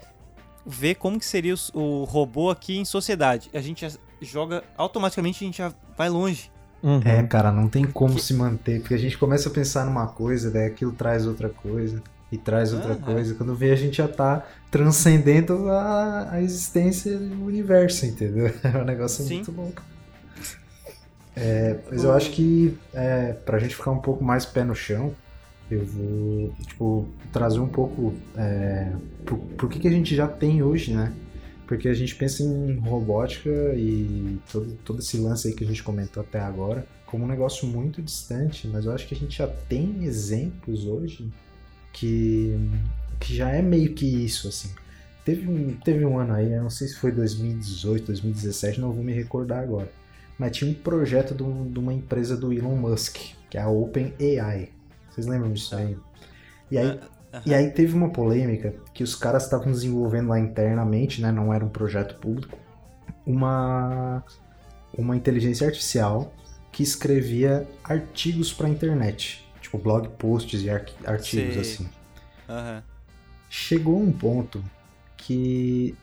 ver 0.65 0.95
como 0.95 1.19
que 1.19 1.25
seria 1.25 1.53
os- 1.53 1.69
o 1.73 2.05
robô 2.05 2.49
aqui 2.49 2.77
em 2.77 2.85
sociedade. 2.85 3.49
A 3.53 3.59
gente 3.61 3.81
já 3.89 3.97
joga, 4.21 4.63
automaticamente 4.77 5.43
a 5.43 5.45
gente 5.47 5.57
já 5.57 5.73
vai 5.97 6.09
longe. 6.09 6.49
Uhum. 6.83 7.01
É, 7.03 7.21
cara, 7.23 7.51
não 7.51 7.67
tem 7.67 7.83
como 7.85 8.15
Que- 8.15 8.21
se 8.21 8.33
manter, 8.33 8.79
porque 8.79 8.93
a 8.93 8.97
gente 8.99 9.17
começa 9.17 9.49
a 9.49 9.51
pensar 9.51 9.85
numa 9.85 10.07
coisa, 10.07 10.49
daí 10.51 10.67
aquilo 10.67 10.91
traz 10.93 11.25
outra 11.25 11.49
coisa, 11.49 12.01
e 12.31 12.37
traz 12.37 12.73
outra 12.73 12.95
coisa. 12.95 13.35
Quando 13.35 13.55
vê, 13.55 13.71
a 13.71 13.75
gente 13.75 13.97
já 13.97 14.07
tá 14.07 14.45
transcendendo 14.69 15.69
a, 15.69 16.31
a 16.31 16.41
existência 16.41 17.17
do 17.17 17.45
universo, 17.45 18.05
entendeu? 18.05 18.51
É 18.63 18.77
um 18.77 18.83
negócio 18.83 19.23
Sim. 19.23 19.35
muito 19.35 19.51
louco. 19.51 19.81
É, 21.35 21.77
mas 21.89 22.03
eu 22.03 22.11
acho 22.11 22.31
que 22.31 22.77
é, 22.93 23.33
pra 23.33 23.59
gente 23.59 23.75
ficar 23.75 23.91
um 23.91 23.99
pouco 23.99 24.23
mais 24.23 24.45
pé 24.45 24.63
no 24.63 24.73
chão, 24.73 25.13
eu 25.69 25.85
vou, 25.85 26.53
tipo, 26.65 27.07
trazer 27.31 27.59
um 27.59 27.67
pouco 27.67 28.13
é, 28.35 28.91
por, 29.25 29.37
por 29.37 29.69
que, 29.69 29.79
que 29.79 29.87
a 29.87 29.91
gente 29.91 30.15
já 30.15 30.27
tem 30.27 30.63
hoje, 30.63 30.93
né? 30.93 31.13
Porque 31.67 31.87
a 31.89 31.93
gente 31.93 32.15
pensa 32.15 32.41
em 32.41 32.77
robótica 32.79 33.49
e 33.75 34.39
todo, 34.51 34.73
todo 34.83 34.99
esse 34.99 35.17
lance 35.17 35.49
aí 35.49 35.53
que 35.53 35.63
a 35.63 35.67
gente 35.67 35.83
comentou 35.83 36.23
até 36.23 36.39
agora 36.39 36.87
como 37.07 37.23
um 37.23 37.27
negócio 37.27 37.65
muito 37.67 38.01
distante, 38.01 38.67
mas 38.67 38.85
eu 38.85 38.91
acho 38.91 39.07
que 39.07 39.15
a 39.15 39.17
gente 39.17 39.37
já 39.37 39.47
tem 39.47 40.03
exemplos 40.03 40.85
hoje 40.85 41.27
que, 41.99 42.57
que 43.19 43.35
já 43.35 43.49
é 43.51 43.61
meio 43.61 43.93
que 43.93 44.05
isso, 44.05 44.47
assim. 44.47 44.69
Teve 45.25 45.47
um, 45.49 45.75
teve 45.77 46.05
um 46.05 46.17
ano 46.19 46.33
aí, 46.33 46.53
eu 46.53 46.63
não 46.63 46.69
sei 46.69 46.87
se 46.87 46.95
foi 46.97 47.11
2018, 47.11 48.07
2017, 48.07 48.79
não 48.79 48.91
vou 48.93 49.03
me 49.03 49.13
recordar 49.13 49.61
agora, 49.63 49.91
mas 50.39 50.55
tinha 50.55 50.71
um 50.71 50.73
projeto 50.73 51.35
de, 51.35 51.43
um- 51.43 51.69
de 51.71 51.79
uma 51.79 51.93
empresa 51.93 52.37
do 52.37 52.53
Elon 52.53 52.75
Musk, 52.77 53.17
que 53.49 53.57
é 53.57 53.61
a 53.61 53.69
OpenAI. 53.69 54.69
Vocês 55.09 55.27
lembram 55.27 55.51
disso 55.51 55.75
aí? 55.75 55.97
E 56.71 56.77
aí, 56.77 56.99
e 57.45 57.53
aí 57.53 57.71
teve 57.71 57.93
uma 57.95 58.09
polêmica 58.11 58.75
que 58.93 59.03
os 59.03 59.15
caras 59.15 59.43
estavam 59.45 59.71
desenvolvendo 59.71 60.29
lá 60.29 60.39
internamente, 60.39 61.21
né? 61.21 61.31
Não 61.31 61.53
era 61.53 61.65
um 61.65 61.69
projeto 61.69 62.15
público. 62.19 62.57
Uma, 63.25 64.23
uma 64.97 65.15
inteligência 65.17 65.67
artificial 65.67 66.33
que 66.71 66.83
escrevia 66.83 67.67
artigos 67.83 68.53
para 68.53 68.69
internet, 68.69 69.46
tipo 69.67 69.77
blog 69.77 70.07
posts 70.17 70.61
e 70.63 70.69
artigos 70.69 71.53
Sei. 71.53 71.59
assim. 71.59 71.89
Aham. 72.49 72.83
Chegou 73.49 74.01
um 74.01 74.11
ponto 74.11 74.63
que 75.15 75.95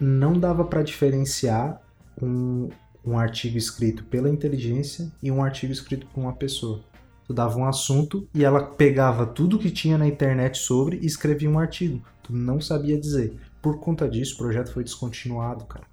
não 0.00 0.38
dava 0.38 0.64
para 0.64 0.82
diferenciar 0.82 1.80
um, 2.20 2.68
um 3.04 3.18
artigo 3.18 3.58
escrito 3.58 4.04
pela 4.04 4.28
inteligência 4.28 5.10
e 5.22 5.30
um 5.30 5.42
artigo 5.42 5.72
escrito 5.72 6.06
por 6.06 6.20
uma 6.20 6.32
pessoa. 6.32 6.80
Tu 7.26 7.32
dava 7.32 7.58
um 7.58 7.66
assunto 7.66 8.28
e 8.34 8.44
ela 8.44 8.62
pegava 8.62 9.26
tudo 9.26 9.58
que 9.58 9.70
tinha 9.70 9.96
na 9.96 10.06
internet 10.06 10.58
sobre 10.58 10.98
e 10.98 11.06
escrevia 11.06 11.50
um 11.50 11.58
artigo. 11.58 12.02
Tu 12.22 12.32
não 12.32 12.60
sabia 12.60 12.98
dizer. 12.98 13.36
Por 13.62 13.80
conta 13.80 14.08
disso, 14.08 14.34
o 14.34 14.38
projeto 14.38 14.72
foi 14.72 14.84
descontinuado, 14.84 15.64
cara. 15.64 15.86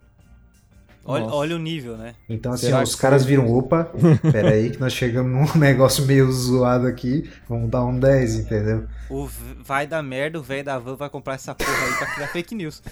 Olha, 1.03 1.25
olha 1.25 1.55
o 1.55 1.59
nível, 1.59 1.97
né? 1.97 2.13
Então, 2.29 2.53
assim, 2.53 2.71
ó, 2.71 2.81
os 2.83 2.93
caras 2.95 3.25
viram, 3.25 3.51
opa, 3.51 3.89
peraí 4.31 4.69
que 4.69 4.79
nós 4.79 4.93
chegamos 4.93 5.31
num 5.31 5.53
negócio 5.59 6.05
meio 6.05 6.31
zoado 6.31 6.85
aqui, 6.85 7.29
vamos 7.49 7.69
dar 7.71 7.83
um 7.83 7.99
10, 7.99 8.35
entendeu? 8.35 8.85
O 9.09 9.27
vai 9.65 9.87
dar 9.87 10.03
merda, 10.03 10.39
o 10.39 10.43
velho 10.43 10.63
da 10.63 10.77
van 10.77 10.95
vai 10.95 11.09
comprar 11.09 11.33
essa 11.33 11.55
porra 11.55 11.71
aí 11.71 11.93
pra 11.95 12.07
criar 12.07 12.27
fake 12.27 12.53
news. 12.53 12.83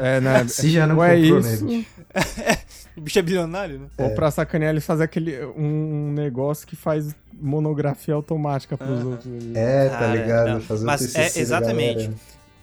É, 0.00 0.20
né? 0.20 0.46
Se 0.48 0.70
já 0.70 0.86
não 0.86 1.04
é 1.04 1.20
comprou 1.20 1.38
isso, 1.40 1.64
nele. 1.66 1.86
O 2.96 3.00
bicho 3.00 3.18
é 3.18 3.22
bilionário, 3.22 3.80
né? 3.80 3.86
ou 3.98 4.10
pra 4.14 4.30
sacanear 4.30 4.70
eles 4.70 4.86
fazer 4.86 5.02
aquele 5.02 5.44
um 5.56 6.12
negócio 6.12 6.64
que 6.64 6.76
faz 6.76 7.12
monografia 7.32 8.14
automática 8.14 8.78
pros 8.78 9.00
Aham. 9.00 9.08
outros. 9.10 9.26
ali. 9.26 9.52
É, 9.52 9.88
tá 9.88 9.98
Cara, 9.98 10.14
ligado? 10.14 10.50
não, 10.50 10.60
Fazer 10.60 10.86
mas 10.86 11.00
o 11.00 11.04
TCC 11.06 11.38
é 11.38 11.42
exatamente. 11.42 12.10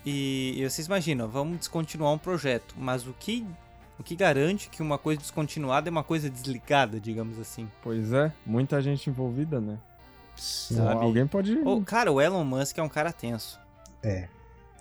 E, 0.06 0.54
e 0.58 0.70
vocês 0.70 0.88
imaginam, 0.88 1.28
vamos 1.28 1.60
descontinuar 1.60 2.14
um 2.14 2.18
projeto, 2.18 2.74
mas 2.78 3.06
o 3.06 3.14
que, 3.20 3.46
o 4.02 4.04
que 4.04 4.16
garante 4.16 4.70
que 4.70 4.82
uma 4.82 4.98
coisa 4.98 5.22
descontinuada 5.22 5.88
é 5.88 5.92
uma 5.92 6.04
coisa 6.04 6.30
desligada, 6.30 7.00
digamos 7.00 7.40
assim? 7.40 7.70
Pois 7.84 8.12
é, 8.12 8.32
muita 8.46 8.82
gente 8.82 9.10
envolvida, 9.10 9.62
né? 9.62 9.78
Sim. 10.36 10.76
Sabe? 10.76 11.02
alguém 11.04 11.28
pode. 11.28 11.58
Ô, 11.60 11.82
cara, 11.82 12.12
o 12.12 12.20
Elon 12.20 12.44
Musk 12.44 12.78
é 12.78 12.84
um 12.84 12.90
cara 12.90 13.14
tenso. 13.14 13.60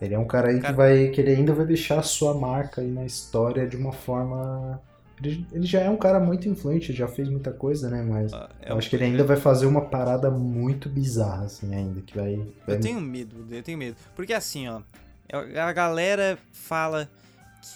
Ele 0.01 0.15
é 0.15 0.19
um 0.19 0.25
cara 0.27 0.49
aí 0.49 0.59
Cara- 0.61 0.73
que 0.73 0.77
vai. 0.79 1.09
que 1.09 1.21
ele 1.21 1.31
ainda 1.33 1.53
vai 1.53 1.67
deixar 1.67 1.99
a 1.99 2.03
sua 2.03 2.33
marca 2.35 2.81
aí 2.81 2.91
na 2.91 3.05
história 3.05 3.67
de 3.69 3.77
uma 3.77 3.93
forma. 3.93 4.81
Ele, 5.23 5.47
ele 5.53 5.67
já 5.67 5.81
é 5.81 5.91
um 5.91 5.99
cara 5.99 6.19
muito 6.19 6.49
influente, 6.49 6.95
já 6.95 7.07
fez 7.07 7.29
muita 7.29 7.53
coisa, 7.53 7.91
né? 7.91 8.03
Mas 8.03 8.33
Ah, 8.33 8.49
é 8.63 8.73
eu 8.73 8.79
acho 8.79 8.89
que 8.89 8.97
ele 8.97 9.05
ainda 9.05 9.23
vai 9.25 9.37
fazer 9.37 9.67
uma 9.67 9.83
parada 9.83 10.31
muito 10.31 10.89
bizarra, 10.89 11.45
assim, 11.45 11.75
ainda. 11.75 12.01
Que 12.01 12.17
vai. 12.17 12.37
vai- 12.67 12.77
Eu 12.77 12.81
tenho 12.81 12.99
medo, 12.99 13.47
eu 13.51 13.63
tenho 13.63 13.77
medo. 13.77 13.97
Porque 14.17 14.33
assim, 14.33 14.67
ó, 14.69 14.81
a 15.61 15.73
galera 15.75 16.39
fala 16.53 17.07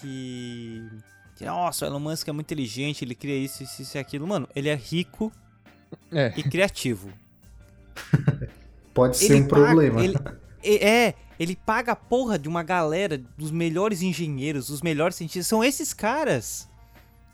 que. 0.01 0.83
Que, 1.35 1.45
Nossa, 1.45 1.85
o 1.85 1.87
Elon 1.89 1.99
Musk 1.99 2.27
é 2.27 2.31
muito 2.31 2.45
inteligente, 2.47 3.03
ele 3.03 3.13
cria 3.15 3.37
isso, 3.37 3.61
isso, 3.63 3.81
isso 3.81 3.97
e 3.97 3.99
aquilo. 3.99 4.25
Mano, 4.27 4.47
ele 4.55 4.69
é 4.69 4.75
rico 4.75 5.31
É. 6.11 6.33
e 6.37 6.43
criativo. 6.43 7.09
Pode 8.93 9.17
ser 9.17 9.25
ele 9.33 9.41
um 9.43 9.47
paga- 9.47 9.65
problema. 9.65 10.03
ele- 10.03 10.17
é, 10.63 10.87
é, 11.07 11.13
ele 11.39 11.55
paga 11.55 11.91
a 11.91 11.95
porra 11.95 12.39
de 12.39 12.47
uma 12.47 12.63
galera 12.63 13.21
dos 13.37 13.51
melhores 13.51 14.01
engenheiros, 14.01 14.67
dos 14.67 14.81
melhores 14.81 15.15
cientistas. 15.15 15.47
São 15.47 15.63
esses 15.63 15.93
caras 15.93 16.67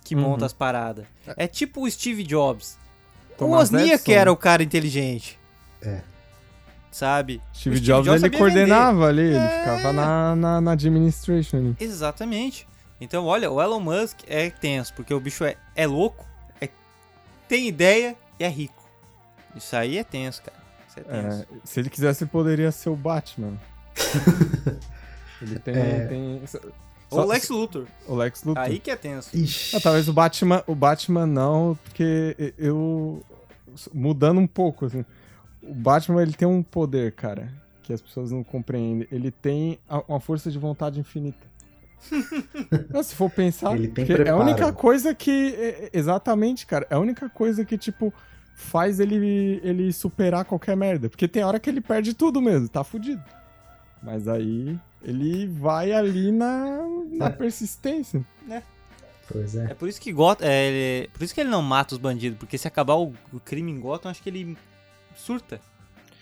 que 0.03 0.15
Uhum. 0.15 0.21
montam 0.21 0.45
as 0.45 0.53
paradas. 0.53 1.05
É 1.37 1.47
tipo 1.47 1.85
o 1.85 1.89
Steve 1.91 2.23
Jobs. 2.23 2.77
o 3.33 3.37
Thomas 3.37 3.71
Wozniak 3.71 3.93
Edison. 3.93 4.11
era 4.11 4.31
o 4.31 4.37
cara 4.37 4.61
inteligente. 4.63 5.39
É. 5.81 6.01
Sabe? 6.91 7.41
Steve 7.53 7.75
O 7.75 7.77
Steve 7.77 7.79
Jobs, 7.79 8.07
ele 8.07 8.19
sabia 8.19 8.37
coordenava 8.39 9.07
ali, 9.07 9.21
ele 9.21 9.35
É. 9.37 9.59
ficava 9.59 9.93
na, 9.93 10.35
na, 10.35 10.61
na 10.61 10.71
administration. 10.73 11.57
ali. 11.57 11.75
Exatamente. 11.79 12.67
Então, 13.01 13.25
olha, 13.25 13.51
o 13.51 13.59
Elon 13.61 13.79
Musk 13.79 14.19
é 14.27 14.49
tenso, 14.51 14.93
porque 14.93 15.11
o 15.13 15.19
bicho 15.19 15.43
é, 15.43 15.57
é 15.75 15.87
louco, 15.87 16.23
é- 16.61 16.69
tem 17.47 17.67
ideia 17.67 18.15
e 18.39 18.43
é 18.43 18.47
rico. 18.47 18.81
Isso 19.55 19.75
aí 19.75 19.97
é 19.97 20.03
tenso, 20.03 20.41
cara. 20.43 20.57
Isso 20.87 20.99
é 20.99 21.03
tenso. 21.03 21.41
É, 21.41 21.45
se 21.65 21.79
ele 21.79 21.89
quisesse, 21.89 22.23
ele 22.23 22.29
poderia 22.31 22.71
ser 22.71 22.89
o 22.89 22.95
Batman. 22.95 23.57
ele 25.41 25.59
tem. 25.59 25.75
É. 25.75 26.05
tem 26.07 26.41
só- 26.47 26.59
Ou 27.09 27.21
o 27.21 27.25
Lex 27.25 27.49
Luthor. 27.49 27.87
o 28.07 28.15
Lex 28.15 28.43
Luthor. 28.43 28.63
Aí 28.63 28.79
que 28.79 28.91
é 28.91 28.95
tenso. 28.95 29.35
Ixi. 29.35 29.75
Ah, 29.75 29.79
talvez 29.81 30.07
o 30.07 30.13
Batman, 30.13 30.63
o 30.67 30.75
Batman 30.75 31.25
não, 31.25 31.77
porque 31.83 32.53
eu 32.57 33.21
mudando 33.93 34.39
um 34.39 34.47
pouco 34.47 34.85
assim. 34.85 35.03
O 35.61 35.73
Batman 35.73 36.21
ele 36.21 36.33
tem 36.33 36.47
um 36.47 36.63
poder, 36.63 37.11
cara, 37.13 37.51
que 37.83 37.91
as 37.91 38.01
pessoas 38.01 38.31
não 38.31 38.43
compreendem. 38.43 39.07
Ele 39.11 39.29
tem 39.31 39.77
a- 39.89 40.03
uma 40.07 40.19
força 40.19 40.49
de 40.49 40.57
vontade 40.57 40.99
infinita. 40.99 41.50
Não, 42.89 43.03
se 43.03 43.15
for 43.15 43.29
pensar, 43.29 43.75
Ele 43.75 43.87
tem 43.87 44.05
porque 44.05 44.21
é 44.23 44.29
a 44.29 44.35
única 44.37 44.71
coisa 44.73 45.13
que 45.15 45.53
é- 45.55 45.85
é- 45.85 45.89
exatamente, 45.93 46.65
cara, 46.65 46.85
é 46.89 46.95
a 46.95 46.99
única 46.99 47.29
coisa 47.29 47.63
que 47.65 47.77
tipo 47.77 48.13
faz 48.55 48.99
ele 48.99 49.59
ele 49.63 49.91
superar 49.93 50.45
qualquer 50.45 50.75
merda, 50.77 51.09
porque 51.09 51.27
tem 51.27 51.43
hora 51.43 51.59
que 51.59 51.69
ele 51.69 51.81
perde 51.81 52.13
tudo 52.13 52.41
mesmo, 52.41 52.67
tá 52.69 52.83
fudido. 52.83 53.23
Mas 54.03 54.27
aí 54.27 54.77
ele 55.03 55.47
vai 55.47 55.91
ali 55.91 56.31
na, 56.31 56.79
na 57.11 57.29
persistência. 57.31 58.23
Pois 59.31 59.55
é. 59.55 59.71
É 59.71 59.73
por 59.73 59.87
isso 59.87 60.01
que 60.01 60.11
Gotham, 60.11 60.45
é, 60.45 60.67
ele- 60.67 61.07
por 61.09 61.23
isso 61.23 61.33
que 61.33 61.39
ele 61.41 61.49
não 61.49 61.61
mata 61.61 61.95
os 61.95 61.99
bandidos, 62.01 62.37
porque 62.37 62.57
se 62.57 62.67
acabar 62.67 62.95
o, 62.95 63.13
o 63.31 63.39
crime 63.39 63.71
em 63.71 63.79
Gotham, 63.79 64.11
acho 64.11 64.21
que 64.21 64.29
ele 64.29 64.57
surta. 65.15 65.59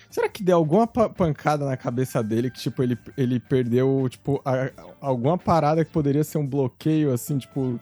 Será 0.10 0.28
que 0.28 0.42
deu 0.42 0.58
alguma 0.58 0.88
pa- 0.88 1.08
pancada 1.10 1.66
na 1.66 1.78
cabeça 1.78 2.24
dele 2.24 2.50
que, 2.50 2.60
tipo, 2.60 2.82
ele, 2.82 2.98
ele 3.16 3.40
perdeu, 3.40 4.08
tipo, 4.10 4.42
a- 4.44 4.72
alguma 5.00 5.38
parada 5.38 5.86
que 5.86 5.92
poderia 5.92 6.24
ser 6.24 6.38
um 6.40 6.48
bloqueio, 6.48 7.14
assim, 7.14 7.38
tipo. 7.38 7.80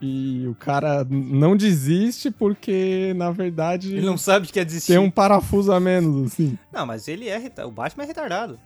E, 0.00 0.42
e 0.42 0.46
o 0.46 0.54
cara 0.54 1.04
não 1.10 1.54
desiste 1.56 2.30
porque, 2.30 3.12
na 3.16 3.30
verdade, 3.30 3.94
Ele 3.94 4.06
não 4.06 4.16
sabe 4.16 4.46
que 4.46 4.58
é 4.58 4.64
desistir. 4.64 4.92
tem 4.92 4.98
um 4.98 5.10
parafuso 5.10 5.70
a 5.72 5.78
menos, 5.78 6.32
assim. 6.32 6.56
Não, 6.72 6.86
mas 6.86 7.06
ele 7.06 7.28
é 7.28 7.52
o 7.66 7.70
Batman 7.70 8.04
é 8.04 8.06
retardado. 8.06 8.58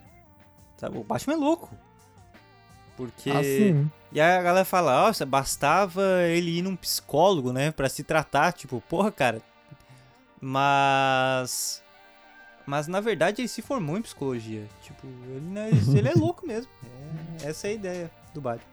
Sabe? 0.76 0.96
O 0.98 1.02
Batman 1.02 1.34
é 1.34 1.36
louco. 1.36 1.70
Porque 2.96 3.30
Assim. 3.30 3.90
E 4.12 4.20
aí 4.20 4.36
a 4.38 4.42
galera 4.42 4.64
fala, 4.64 5.06
nossa, 5.06 5.24
bastava 5.26 6.02
ele 6.28 6.58
ir 6.58 6.62
num 6.62 6.76
psicólogo, 6.76 7.52
né, 7.52 7.70
Pra 7.72 7.88
se 7.88 8.04
tratar, 8.04 8.52
tipo, 8.52 8.80
porra, 8.88 9.10
cara. 9.10 9.40
Mas 10.40 11.81
mas 12.66 12.86
na 12.88 13.00
verdade 13.00 13.40
ele 13.42 13.48
se 13.48 13.62
formou 13.62 13.96
em 13.98 14.02
psicologia. 14.02 14.64
Tipo, 14.82 15.06
ele, 15.28 15.46
não 15.50 15.60
é- 15.62 15.70
ele 15.98 16.08
é 16.08 16.14
louco 16.14 16.46
mesmo. 16.46 16.70
É, 17.42 17.48
essa 17.50 17.66
é 17.66 17.70
a 17.70 17.74
ideia 17.74 18.10
do 18.34 18.40
Batman. 18.40 18.66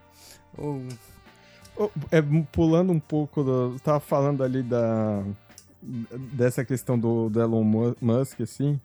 O- 0.57 0.87
Ô, 1.77 1.89
É, 2.11 2.21
pulando 2.51 2.91
um 2.91 2.99
pouco, 2.99 3.41
do, 3.43 3.71
você 3.73 3.79
tava 3.83 3.99
falando 4.01 4.43
ali 4.43 4.61
da 4.61 5.23
dessa 6.33 6.65
questão 6.65 6.99
do, 6.99 7.29
do 7.29 7.39
Elon 7.41 7.63
Mu- 7.63 7.95
Musk, 8.01 8.41
assim, 8.41 8.77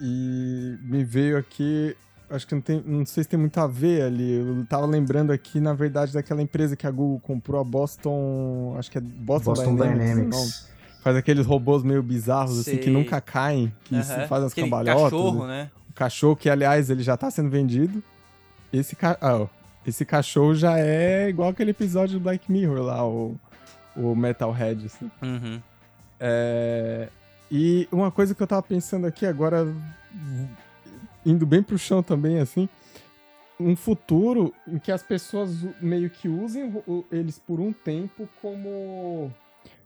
e 0.00 0.76
me 0.82 1.02
veio 1.02 1.36
aqui, 1.36 1.96
acho 2.30 2.46
que 2.46 2.54
não, 2.54 2.62
tem, 2.62 2.80
não 2.86 3.04
sei 3.04 3.24
se 3.24 3.28
tem 3.28 3.38
muito 3.38 3.58
a 3.58 3.66
ver 3.66 4.02
ali, 4.02 4.34
eu 4.34 4.64
tava 4.68 4.86
lembrando 4.86 5.32
aqui, 5.32 5.58
na 5.58 5.72
verdade, 5.74 6.12
daquela 6.12 6.40
empresa 6.40 6.76
que 6.76 6.86
a 6.86 6.90
Google 6.92 7.18
comprou, 7.20 7.60
a 7.60 7.64
Boston, 7.64 8.76
acho 8.78 8.90
que 8.90 8.98
é 8.98 9.00
Boston, 9.00 9.50
Boston 9.54 9.74
Dynamics, 9.74 10.14
Dynamics. 10.14 10.68
Faz 11.02 11.16
aqueles 11.16 11.46
robôs 11.46 11.82
meio 11.82 12.02
bizarros, 12.02 12.58
assim, 12.58 12.76
que 12.76 12.84
Sei. 12.84 12.92
nunca 12.92 13.20
caem, 13.20 13.72
que 13.84 13.94
Aham. 13.94 14.26
faz 14.26 14.44
as 14.44 14.52
Aquele 14.52 14.66
cambalhotas. 14.66 15.02
cachorro, 15.04 15.46
né? 15.46 15.62
né? 15.64 15.70
O 15.90 15.92
cachorro, 15.92 16.36
que 16.36 16.48
aliás, 16.50 16.90
ele 16.90 17.02
já 17.02 17.16
tá 17.16 17.30
sendo 17.30 17.48
vendido, 17.50 18.02
esse, 18.72 18.94
ca... 18.96 19.16
ah, 19.20 19.46
esse 19.86 20.04
cachorro 20.04 20.54
já 20.54 20.78
é 20.78 21.28
igual 21.28 21.50
aquele 21.50 21.70
episódio 21.70 22.18
do 22.18 22.22
Black 22.22 22.50
Mirror 22.50 22.80
lá, 22.82 23.06
o, 23.06 23.36
o 23.96 24.14
Metalhead, 24.14 24.86
assim. 24.86 25.10
Uhum. 25.22 25.60
É, 26.20 27.08
E 27.50 27.88
uma 27.90 28.10
coisa 28.10 28.34
que 28.34 28.42
eu 28.42 28.46
tava 28.46 28.62
pensando 28.62 29.06
aqui 29.06 29.24
agora, 29.24 29.66
indo 31.24 31.46
bem 31.46 31.62
pro 31.62 31.78
chão 31.78 32.02
também, 32.02 32.38
assim, 32.40 32.68
um 33.58 33.74
futuro 33.74 34.52
em 34.66 34.78
que 34.78 34.92
as 34.92 35.02
pessoas 35.02 35.50
meio 35.80 36.08
que 36.10 36.28
usem 36.28 36.72
eles 37.10 37.38
por 37.38 37.58
um 37.60 37.72
tempo 37.72 38.28
como 38.40 39.32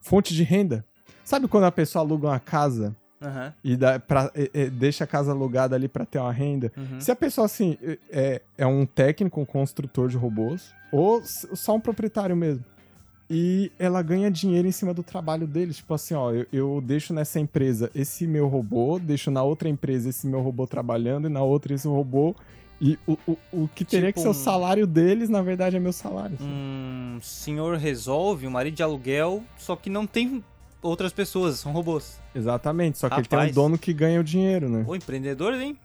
fonte 0.00 0.34
de 0.34 0.42
renda. 0.42 0.84
Sabe 1.24 1.48
quando 1.48 1.64
a 1.64 1.72
pessoa 1.72 2.04
aluga 2.04 2.28
uma 2.28 2.40
casa 2.40 2.94
Aham. 3.20 3.52
e 3.62 3.76
dá 3.76 3.98
pra, 4.00 4.30
e- 4.34 4.50
e 4.52 4.70
deixa 4.70 5.04
a 5.04 5.06
casa 5.06 5.32
alugada 5.32 5.74
ali 5.76 5.88
pra 5.88 6.04
ter 6.04 6.18
uma 6.18 6.32
renda? 6.32 6.72
Uhum. 6.76 7.00
Se 7.00 7.10
a 7.10 7.16
pessoa, 7.16 7.44
assim, 7.46 7.76
é, 8.10 8.42
é 8.58 8.66
um 8.66 8.84
técnico, 8.84 9.40
um 9.40 9.44
construtor 9.44 10.08
de 10.08 10.16
robôs, 10.16 10.72
ou 10.92 11.22
só 11.24 11.74
um 11.74 11.80
proprietário 11.80 12.36
mesmo, 12.36 12.64
e 13.30 13.72
ela 13.78 14.02
ganha 14.02 14.30
dinheiro 14.30 14.68
em 14.68 14.72
cima 14.72 14.92
do 14.92 15.02
trabalho 15.02 15.46
dele, 15.46 15.72
tipo 15.72 15.94
assim, 15.94 16.12
ó, 16.14 16.32
eu, 16.32 16.46
eu 16.52 16.82
deixo 16.84 17.14
nessa 17.14 17.40
empresa 17.40 17.90
esse 17.94 18.26
meu 18.26 18.46
robô, 18.46 18.98
deixo 18.98 19.30
na 19.30 19.42
outra 19.42 19.68
empresa 19.70 20.10
esse 20.10 20.26
meu 20.26 20.40
robô 20.42 20.66
trabalhando, 20.66 21.28
e 21.28 21.30
na 21.30 21.40
outra 21.42 21.72
esse 21.72 21.88
robô, 21.88 22.34
e 22.78 22.98
o, 23.06 23.16
o, 23.26 23.38
o 23.52 23.68
que 23.74 23.84
teria 23.84 24.08
Tipo 24.08 24.16
que 24.16 24.20
ser 24.22 24.28
o 24.28 24.32
um- 24.32 24.34
salário 24.34 24.86
deles, 24.86 25.30
na 25.30 25.40
verdade, 25.40 25.76
é 25.76 25.80
meu 25.80 25.92
salário. 25.92 26.34
assim. 26.34 26.44
Um 26.46 27.18
senhor 27.22 27.78
resolve, 27.78 28.46
um 28.46 28.50
marido 28.50 28.74
de 28.74 28.82
aluguel, 28.82 29.42
só 29.56 29.76
que 29.76 29.88
não 29.88 30.04
tem 30.06 30.44
outras 30.82 31.12
pessoas, 31.12 31.60
são 31.60 31.72
robôs. 31.72 32.20
Exatamente, 32.34 32.98
só 32.98 33.08
que 33.08 33.14
ele 33.16 33.26
tem 33.26 33.38
um 33.38 33.42
Rapaz. 33.42 33.54
dono 33.54 33.78
que 33.78 33.92
ganha 33.92 34.20
o 34.20 34.24
dinheiro, 34.24 34.68
né? 34.68 34.84
O 34.86 34.94
empreendedor, 34.96 35.54
hein? 35.54 35.78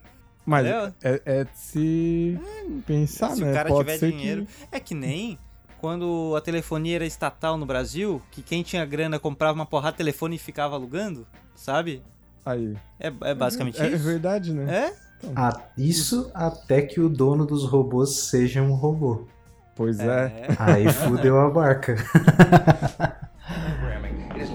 Mas 0.45 0.65
É. 0.65 0.93
é, 1.03 1.21
é 1.25 1.43
de 1.43 1.49
se 1.57 2.39
pensar, 2.85 3.31
Se 3.35 3.41
né? 3.43 3.51
o 3.51 3.53
cara 3.53 3.69
Pode 3.69 3.91
tiver 3.93 4.11
dinheiro. 4.11 4.45
que... 4.45 4.67
É 4.71 4.79
que 4.79 4.95
nem 4.95 5.37
quando 5.79 6.33
a 6.35 6.41
telefonia 6.41 6.95
era 6.95 7.05
estatal 7.05 7.57
no 7.57 7.65
Brasil, 7.65 8.21
que 8.31 8.41
quem 8.41 8.63
tinha 8.63 8.83
grana 8.85 9.19
comprava 9.19 9.53
uma 9.53 9.65
porrada 9.65 9.91
de 9.91 9.97
telefone 9.97 10.35
e 10.37 10.39
ficava 10.39 10.75
alugando, 10.75 11.27
sabe? 11.55 12.01
Aí. 12.45 12.75
É, 12.99 13.11
é 13.21 13.35
basicamente 13.35 13.79
É, 13.81 13.85
é 13.87 13.89
isso. 13.89 14.03
verdade, 14.03 14.53
né? 14.53 14.73
É? 14.87 15.07
Ah, 15.35 15.59
isso 15.77 16.31
até 16.33 16.81
que 16.81 16.99
o 17.01 17.09
dono 17.09 17.45
dos 17.45 17.65
robôs 17.65 18.29
seja 18.29 18.61
um 18.61 18.71
robô. 18.73 19.27
Pois 19.75 19.99
é. 19.99 20.47
Aí 20.57 20.91
fudeu 20.91 21.39
a 21.39 21.49
barca. 21.49 21.95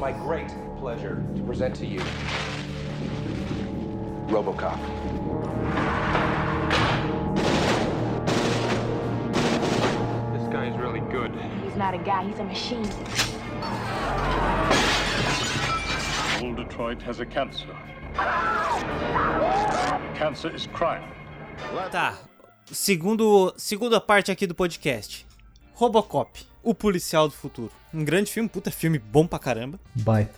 my 0.02 0.10
great 0.10 0.52
pleasure 0.80 1.22
to 1.36 1.42
present 1.44 1.76
to 1.76 1.86
you 1.86 2.00
Robocop. 4.26 4.76
This 10.32 10.48
guy 10.52 10.66
is 10.66 10.76
really 10.76 10.98
good. 11.02 11.30
He's 11.62 11.76
not 11.76 11.94
a 11.94 11.98
guy, 11.98 12.24
he's 12.24 12.40
a 12.40 12.44
machine. 12.44 12.84
All 16.42 16.52
Detroit 16.52 17.00
has 17.02 17.20
a 17.20 17.24
cancer. 17.24 17.68
Cancer 20.16 20.52
is 20.52 20.66
crime. 20.72 21.04
Tá. 21.92 22.18
Segundo, 22.72 23.54
segunda 23.56 24.00
parte 24.00 24.32
aqui 24.32 24.48
do 24.48 24.54
podcast. 24.54 25.24
Robocop, 25.78 26.44
o 26.62 26.74
policial 26.74 27.28
do 27.28 27.34
futuro. 27.34 27.72
Um 27.92 28.04
grande 28.04 28.30
filme, 28.30 28.48
puta 28.48 28.70
filme 28.70 28.98
bom 28.98 29.26
pra 29.26 29.38
caramba. 29.38 29.78
Baita. 29.94 30.34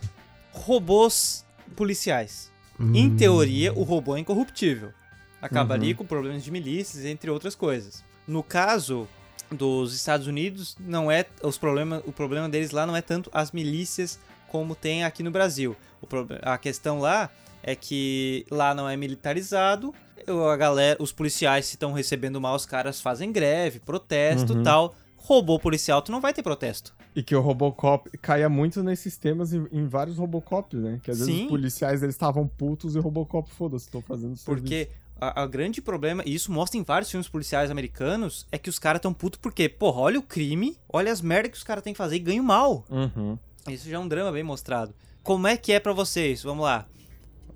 Robôs 0.53 1.45
policiais. 1.77 2.51
Em 2.79 3.15
teoria, 3.15 3.73
o 3.73 3.83
robô 3.83 4.17
é 4.17 4.21
incorruptível. 4.21 4.93
Acabaria 5.41 5.95
com 5.95 6.05
problemas 6.05 6.43
de 6.43 6.51
milícias, 6.51 7.05
entre 7.05 7.31
outras 7.31 7.55
coisas. 7.55 8.03
No 8.27 8.43
caso 8.43 9.07
dos 9.51 9.95
Estados 9.95 10.27
Unidos, 10.27 10.77
não 10.81 11.11
é 11.11 11.27
os 11.43 11.59
problemas, 11.59 12.03
o 12.07 12.13
problema 12.13 12.49
deles 12.49 12.71
lá 12.73 12.87
não 12.87 12.97
é 12.97 13.03
tanto 13.03 13.31
as 13.33 13.53
milícias 13.53 14.19
como 14.49 14.75
tem 14.75 15.05
aqui 15.05 15.23
no 15.23 15.31
Brasil. 15.31 15.77
O 16.01 16.07
proble- 16.07 16.39
a 16.43 16.57
questão 16.59 16.99
lá 16.99 17.31
é 17.63 17.77
que 17.77 18.45
lá 18.51 18.75
não 18.75 18.89
é 18.89 18.97
militarizado, 18.97 19.95
a 20.27 20.57
galera, 20.57 21.01
os 21.03 21.13
policiais 21.13 21.67
se 21.67 21.75
estão 21.77 21.93
recebendo 21.93 22.41
mal, 22.41 22.57
os 22.57 22.67
caras 22.67 23.01
fazem 23.01 23.31
greve, 23.31 23.79
protesto, 23.81 24.55
tal. 24.63 24.95
Robô 25.27 25.59
policial, 25.59 26.03
tu 26.03 26.13
não 26.13 26.21
vai 26.21 26.35
ter 26.35 26.43
protesto. 26.43 26.95
E 27.17 27.23
que 27.23 27.35
o 27.35 27.41
Robocop 27.41 28.11
caia 28.19 28.47
muito 28.47 28.83
nesses 28.83 29.17
temas 29.17 29.55
em, 29.55 29.67
em 29.73 29.87
vários 29.87 30.19
Robocops, 30.19 30.79
né? 30.79 31.01
Que 31.03 31.11
às 31.11 31.19
vezes 31.19 31.35
Sim. 31.35 31.45
os 31.45 31.49
policiais 31.49 32.03
eles 32.03 32.15
estavam 32.15 32.47
putos 32.47 32.95
e 32.95 32.99
o 32.99 33.01
Robocop, 33.01 33.51
foda-se, 33.51 33.89
tô 33.89 34.03
fazendo 34.03 34.37
serviço. 34.37 34.45
Porque 34.45 34.91
a, 35.19 35.43
a 35.43 35.47
grande 35.47 35.81
problema, 35.81 36.23
e 36.27 36.35
isso 36.35 36.53
mostra 36.53 36.79
em 36.79 36.83
vários 36.83 37.11
filmes 37.11 37.27
policiais 37.27 37.71
americanos, 37.71 38.47
é 38.53 38.59
que 38.59 38.69
os 38.69 38.79
caras 38.79 39.01
tão 39.01 39.15
putos 39.15 39.41
porque, 39.41 39.67
porra, 39.67 40.03
olha 40.03 40.19
o 40.19 40.23
crime, 40.23 40.77
olha 40.93 41.11
as 41.11 41.23
merdas 41.23 41.53
que 41.53 41.57
os 41.57 41.65
caras 41.65 41.83
têm 41.83 41.95
que 41.95 41.99
fazer 41.99 42.17
e 42.17 42.19
ganham 42.19 42.45
mal. 42.45 42.85
Uhum. 42.91 43.39
Isso 43.67 43.89
já 43.89 43.97
é 43.97 43.99
um 43.99 44.07
drama 44.07 44.31
bem 44.31 44.43
mostrado. 44.43 44.95
Como 45.23 45.47
é 45.47 45.57
que 45.57 45.73
é 45.73 45.81
pra 45.81 45.95
vocês? 45.95 46.43
Vamos 46.43 46.65
lá. 46.65 46.87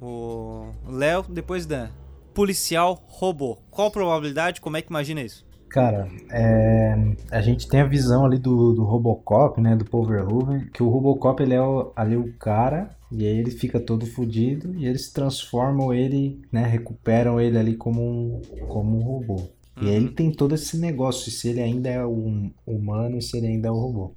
O 0.01 0.73
Léo, 0.89 1.23
depois 1.29 1.67
Dan. 1.67 1.91
Policial 2.33 3.05
robô. 3.09 3.59
Qual 3.71 3.89
a 3.89 3.91
probabilidade? 3.91 4.63
Como 4.63 4.79
é 4.79 4.81
que 4.81 4.89
imagina 4.89 5.21
isso? 5.21 5.47
Cara, 5.69 6.09
é, 6.31 6.95
a 7.31 7.43
gente 7.43 7.69
tem 7.69 7.81
a 7.81 7.87
visão 7.87 8.25
ali 8.25 8.39
do, 8.39 8.73
do 8.73 8.85
Robocop, 8.85 9.61
né, 9.61 9.77
do 9.77 9.85
Paul 9.85 10.07
Verhoeven, 10.07 10.67
que 10.73 10.83
o 10.83 10.89
Robocop 10.89 11.43
ele 11.43 11.53
é 11.55 11.61
o- 11.61 11.93
ali 11.95 12.17
o 12.17 12.33
cara 12.39 12.97
e 13.13 13.27
aí 13.27 13.37
ele 13.39 13.51
fica 13.51 13.79
todo 13.79 14.07
fudido 14.07 14.75
e 14.75 14.87
eles 14.87 15.13
transformam 15.13 15.93
ele, 15.93 16.41
né, 16.51 16.65
recuperam 16.65 17.39
ele 17.39 17.59
ali 17.59 17.77
como 17.77 18.01
um, 18.03 18.41
como 18.67 18.97
um 18.99 19.03
robô. 19.03 19.43
E 19.81 19.89
aí 19.91 19.95
ele 19.95 20.09
tem 20.11 20.33
todo 20.33 20.55
esse 20.55 20.79
negócio, 20.79 21.31
se 21.31 21.49
ele 21.49 21.61
ainda 21.61 21.89
é 21.91 22.05
um 22.05 22.51
humano, 22.67 23.21
se 23.21 23.37
ele 23.37 23.47
ainda 23.49 23.69
é 23.69 23.71
um 23.71 23.77
robô. 23.79 24.15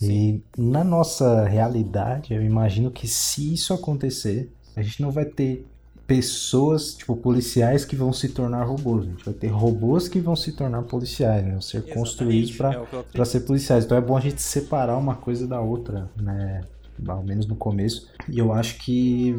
E 0.00 0.42
na 0.58 0.82
nossa 0.84 1.44
realidade, 1.44 2.34
eu 2.34 2.42
imagino 2.42 2.90
que 2.90 3.06
se 3.06 3.54
isso 3.54 3.72
acontecer, 3.72 4.52
a 4.76 4.82
gente 4.82 5.00
não 5.00 5.10
vai 5.10 5.24
ter 5.24 5.66
pessoas, 6.06 6.94
tipo, 6.94 7.16
policiais 7.16 7.84
que 7.84 7.96
vão 7.96 8.12
se 8.12 8.28
tornar 8.28 8.64
robôs. 8.64 9.06
A 9.06 9.10
gente 9.10 9.24
vai 9.24 9.34
ter 9.34 9.48
robôs 9.48 10.08
que 10.08 10.20
vão 10.20 10.36
se 10.36 10.52
tornar 10.52 10.82
policiais, 10.82 11.44
né? 11.44 11.52
Vão 11.52 11.60
ser 11.60 11.82
construídos 11.92 12.54
é 12.54 12.56
para 12.56 12.82
para 13.12 13.24
ser 13.24 13.40
policiais. 13.40 13.84
Então 13.84 13.96
é 13.96 14.00
bom 14.00 14.16
a 14.16 14.20
gente 14.20 14.42
separar 14.42 14.96
uma 14.96 15.14
coisa 15.14 15.46
da 15.46 15.60
outra, 15.60 16.10
né? 16.16 16.62
Ao 17.06 17.22
menos 17.22 17.46
no 17.46 17.56
começo. 17.56 18.08
E 18.28 18.38
eu 18.38 18.52
acho 18.52 18.78
que 18.78 19.34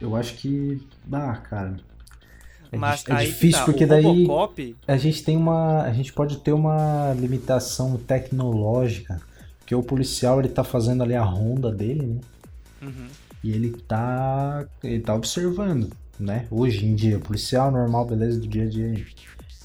eu 0.00 0.14
acho 0.14 0.34
que 0.34 0.80
ah, 1.12 1.36
cara. 1.36 1.76
É, 2.70 2.76
Mas 2.76 3.04
é 3.08 3.24
difícil 3.24 3.60
tá, 3.60 3.64
porque 3.64 3.86
daí 3.86 4.04
Robocop, 4.04 4.76
a 4.86 4.96
gente 4.96 5.24
tem 5.24 5.36
uma 5.36 5.82
a 5.82 5.92
gente 5.92 6.12
pode 6.12 6.38
ter 6.38 6.52
uma 6.52 7.14
limitação 7.14 7.96
tecnológica, 7.96 9.20
porque 9.58 9.74
o 9.74 9.82
policial 9.82 10.38
ele 10.40 10.50
tá 10.50 10.62
fazendo 10.62 11.02
ali 11.02 11.14
a 11.14 11.22
ronda 11.22 11.72
dele, 11.72 12.06
né? 12.06 12.20
Uhum. 12.82 13.06
E 13.42 13.52
ele 13.52 13.70
tá 13.70 14.66
ele 14.82 15.00
tá 15.00 15.14
observando, 15.14 15.90
né? 16.18 16.46
Hoje 16.50 16.86
em 16.86 16.94
dia, 16.94 17.18
policial 17.18 17.70
normal, 17.70 18.06
beleza 18.06 18.40
do 18.40 18.46
dia 18.46 18.64
a 18.64 18.68
dia. 18.68 18.92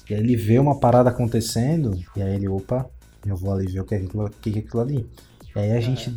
E 0.08 0.14
aí 0.14 0.20
ele 0.20 0.36
vê 0.36 0.58
uma 0.58 0.78
parada 0.78 1.10
acontecendo 1.10 1.98
e 2.16 2.22
aí 2.22 2.34
ele, 2.34 2.48
opa, 2.48 2.88
eu 3.26 3.36
vou 3.36 3.52
ali 3.52 3.66
ver 3.66 3.80
o 3.80 3.84
que 3.84 3.94
é 3.94 3.98
aquilo, 3.98 4.26
o 4.26 4.30
que 4.30 4.56
é 4.56 4.58
aquilo 4.58 4.82
ali. 4.82 5.06
E 5.54 5.58
aí 5.58 5.72
a 5.72 5.80
gente 5.80 6.14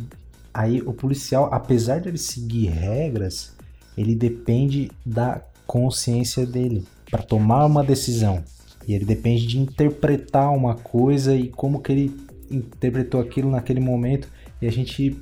aí 0.52 0.82
o 0.82 0.92
policial, 0.92 1.48
apesar 1.52 2.00
de 2.00 2.08
ele 2.08 2.18
seguir 2.18 2.66
regras, 2.66 3.54
ele 3.96 4.14
depende 4.14 4.90
da 5.04 5.42
consciência 5.66 6.46
dele 6.46 6.86
para 7.10 7.22
tomar 7.22 7.64
uma 7.66 7.84
decisão. 7.84 8.42
E 8.86 8.94
ele 8.94 9.04
depende 9.04 9.46
de 9.46 9.58
interpretar 9.58 10.50
uma 10.50 10.74
coisa 10.74 11.34
e 11.34 11.48
como 11.48 11.80
que 11.80 11.92
ele 11.92 12.16
interpretou 12.50 13.20
aquilo 13.20 13.50
naquele 13.50 13.80
momento. 13.80 14.28
E 14.60 14.66
a 14.66 14.72
gente 14.72 15.16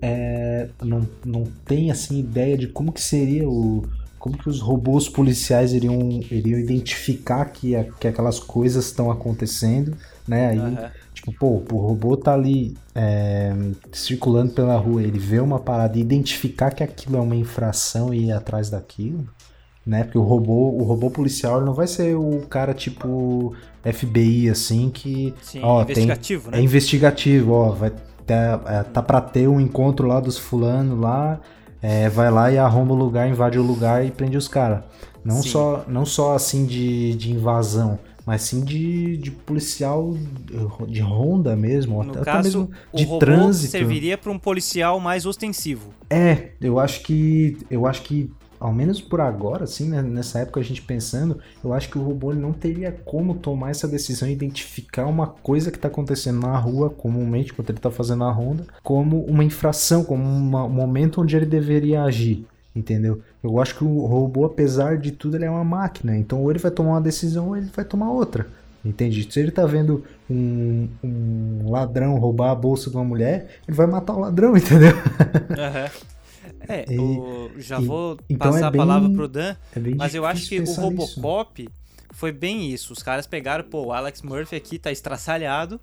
é, 0.00 0.68
não, 0.82 1.06
não 1.24 1.44
tem 1.64 1.90
assim 1.90 2.18
ideia 2.18 2.56
de 2.56 2.68
como 2.68 2.92
que 2.92 3.00
seria 3.00 3.48
o 3.48 3.84
como 4.24 4.38
que 4.38 4.48
os 4.48 4.58
robôs 4.58 5.06
policiais 5.06 5.74
iriam, 5.74 5.98
iriam 6.30 6.58
identificar 6.58 7.44
que, 7.52 7.76
a- 7.76 7.84
que 7.84 8.08
aquelas 8.08 8.40
coisas 8.40 8.86
estão 8.86 9.10
acontecendo, 9.10 9.94
né? 10.26 10.48
Aí, 10.48 10.78
Aham. 10.78 10.90
tipo, 11.12 11.30
pô, 11.34 11.62
o 11.70 11.76
robô 11.76 12.16
tá 12.16 12.32
ali 12.32 12.74
é, 12.94 13.52
circulando 13.92 14.54
pela 14.54 14.78
rua, 14.78 15.02
ele 15.02 15.18
vê 15.18 15.40
uma 15.40 15.60
parada 15.60 15.98
e 15.98 16.00
identificar 16.00 16.70
que 16.70 16.82
aquilo 16.82 17.18
é 17.18 17.20
uma 17.20 17.36
infração 17.36 18.14
e 18.14 18.28
ir 18.28 18.32
atrás 18.32 18.70
daquilo, 18.70 19.28
né? 19.86 20.04
Porque 20.04 20.16
o 20.16 20.22
robô, 20.22 20.70
o 20.70 20.84
robô 20.84 21.10
policial 21.10 21.60
não 21.60 21.74
vai 21.74 21.86
ser 21.86 22.16
o 22.16 22.46
cara 22.48 22.72
tipo 22.72 23.54
FBI 23.82 24.48
assim 24.48 24.88
que 24.88 25.34
sim, 25.42 25.60
ó, 25.62 25.84
tem, 25.84 26.04
investigativo, 26.04 26.50
né? 26.50 26.58
é 26.58 26.62
investigativo, 26.62 27.52
ó, 27.52 27.72
vai 27.72 27.90
ter, 27.90 28.34
é, 28.34 28.82
tá 28.84 29.02
pra 29.02 29.20
ter 29.20 29.46
um 29.48 29.60
encontro 29.60 30.06
lá 30.06 30.18
dos 30.18 30.38
fulano 30.38 30.98
lá, 30.98 31.38
é, 31.84 32.08
vai 32.08 32.30
lá 32.30 32.50
e 32.50 32.56
arromba 32.56 32.94
o 32.94 32.96
lugar, 32.96 33.28
invade 33.28 33.58
o 33.58 33.62
lugar 33.62 34.06
e 34.06 34.10
prende 34.10 34.38
os 34.38 34.48
caras. 34.48 34.82
Não 35.22 35.42
Sim. 35.42 35.50
só, 35.50 35.84
não 35.86 36.06
só 36.06 36.34
assim 36.34 36.64
de, 36.64 37.14
de 37.14 37.30
invasão, 37.30 37.98
mas 38.26 38.40
sim 38.40 38.64
de, 38.64 39.18
de 39.18 39.30
policial 39.30 40.16
de 40.88 41.00
ronda 41.00 41.54
mesmo, 41.54 42.02
No 42.02 42.12
até, 42.12 42.24
caso, 42.24 42.42
mesmo 42.42 42.70
o 42.90 42.96
de 42.96 43.04
robô 43.04 43.18
trânsito. 43.18 43.70
serviria 43.70 44.16
para 44.16 44.32
um 44.32 44.38
policial 44.38 44.98
mais 44.98 45.26
ostensivo. 45.26 45.90
É, 46.08 46.52
eu 46.58 46.78
acho 46.78 47.02
que 47.02 47.58
eu 47.70 47.86
acho 47.86 48.00
que 48.02 48.30
ao 48.60 48.72
menos 48.72 49.00
por 49.00 49.20
agora, 49.20 49.64
assim, 49.64 49.88
né, 49.88 50.00
nessa 50.02 50.38
época 50.40 50.60
a 50.60 50.62
gente 50.62 50.82
pensando, 50.82 51.38
eu 51.62 51.72
acho 51.72 51.88
que 51.90 51.98
o 51.98 52.02
robô 52.02 52.32
não 52.34 52.52
teria 52.52 52.92
como 53.04 53.34
tomar 53.34 53.70
essa 53.70 53.86
decisão 53.88 54.28
e 54.28 54.32
identificar 54.32 55.06
uma 55.06 55.26
coisa 55.26 55.70
que 55.70 55.76
está 55.78 55.88
acontecendo 55.88 56.40
na 56.40 56.56
rua, 56.56 56.90
comumente, 56.90 57.52
quando 57.52 57.70
ele 57.70 57.78
está 57.78 57.90
fazendo 57.90 58.24
a 58.24 58.30
ronda, 58.30 58.64
como 58.82 59.24
uma 59.24 59.44
infração, 59.44 60.04
como 60.04 60.22
uma- 60.22 60.64
um 60.64 60.68
momento 60.70 61.20
onde 61.20 61.36
ele 61.36 61.46
deveria 61.46 62.02
agir, 62.02 62.46
entendeu? 62.74 63.20
Eu 63.42 63.60
acho 63.60 63.76
que 63.76 63.84
o 63.84 64.06
robô, 64.06 64.44
apesar 64.44 64.96
de 64.98 65.10
tudo, 65.12 65.36
ele 65.36 65.44
é 65.44 65.50
uma 65.50 65.64
máquina, 65.64 66.16
então 66.16 66.40
ou 66.42 66.50
ele 66.50 66.58
vai 66.58 66.70
tomar 66.70 66.92
uma 66.92 67.00
decisão 67.00 67.48
ou 67.48 67.56
ele 67.56 67.70
vai 67.74 67.84
tomar 67.84 68.10
outra. 68.10 68.46
Entende? 68.84 69.26
Se 69.32 69.40
ele 69.40 69.50
tá 69.50 69.64
vendo 69.64 70.04
um, 70.28 70.86
um 71.02 71.70
ladrão 71.70 72.18
roubar 72.18 72.50
a 72.50 72.54
bolsa 72.54 72.90
de 72.90 72.96
uma 72.96 73.04
mulher, 73.04 73.48
ele 73.66 73.74
vai 73.74 73.86
matar 73.86 74.12
o 74.14 74.20
ladrão, 74.20 74.54
entendeu? 74.58 74.92
Aham. 75.58 75.88
É, 76.68 76.84
E- 76.92 76.98
o- 76.98 77.50
já 77.58 77.80
e- 77.80 77.84
vou 77.84 78.18
então 78.28 78.50
passar 78.52 78.66
é 78.66 78.68
a 78.68 78.72
palavra 78.72 79.08
bem- 79.08 79.16
pro 79.16 79.28
Dan, 79.28 79.56
É 79.74 79.80
bem 79.80 79.94
mas 79.96 80.14
eu 80.14 80.24
acho 80.26 80.48
que 80.48 80.56
o 80.56 80.64
pensar 80.64 80.82
nisso. 80.90 81.20
Robocop 81.20 81.68
foi 82.12 82.32
bem 82.32 82.70
isso. 82.70 82.92
Os 82.92 83.02
caras 83.02 83.26
pegaram, 83.26 83.64
pô, 83.64 83.86
o 83.86 83.92
Alex 83.92 84.22
Murphy 84.22 84.56
aqui 84.56 84.78
tá 84.78 84.90
estraçalhado, 84.92 85.80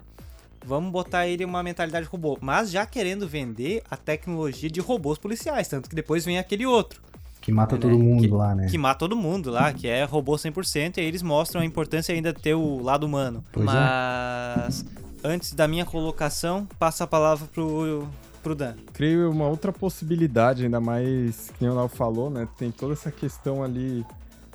vamos 0.66 0.92
botar 0.92 1.28
ele 1.28 1.44
em 1.44 1.46
uma 1.46 1.62
mentalidade 1.64 2.06
robô. 2.08 2.38
Mas 2.42 2.72
já 2.72 2.86
querendo 2.86 3.28
vender 3.28 3.82
a 3.90 3.98
tecnologia 3.98 4.70
de 4.70 4.80
robôs 4.80 5.18
policiais, 5.18 5.68
tanto 5.68 5.90
que 5.90 5.96
depois 5.96 6.24
vem 6.26 6.38
aquele 6.40 6.66
outro, 6.66 7.02
Que 7.42 7.52
mata 7.52 7.76
né? 7.76 7.82
todo 7.82 7.98
mundo 7.98 8.22
Que- 8.22 8.28
lá, 8.34 8.54
né? 8.56 8.68
que 8.70 8.78
mata 8.78 9.00
todo 9.00 9.16
mundo 9.16 9.50
lá, 9.50 9.74
que 9.74 9.88
é 9.88 10.04
robô 10.04 10.38
100%, 10.38 10.98
e 10.98 11.02
aí 11.02 11.08
eles 11.08 11.22
mostram 11.24 11.62
a 11.62 11.66
importância 11.66 12.14
ainda 12.14 12.32
de 12.32 12.40
ter 12.42 12.54
o 12.54 12.82
lado 12.82 13.04
humano. 13.06 13.44
Pois 13.52 13.66
é. 13.68 13.72
mas 13.72 14.86
antes 15.24 15.54
da 15.54 15.68
minha 15.68 15.86
colocação, 15.86 16.68
passa 16.80 17.04
a 17.04 17.08
palavra 17.08 17.48
pro, 17.54 18.08
pro 18.42 18.56
Dan. 18.56 18.76
Creio 18.94 19.30
uma 19.32 19.48
outra 19.48 19.72
possibilidade, 19.72 20.64
ainda 20.66 20.80
mais 20.80 21.50
que 21.50 21.64
nem 21.64 21.70
o 21.70 21.76
Léo 21.76 21.88
falou, 21.88 22.30
né? 22.30 22.48
Tem 22.58 22.72
toda 22.72 22.94
essa 22.94 23.12
questão 23.12 23.64
ali 23.64 24.06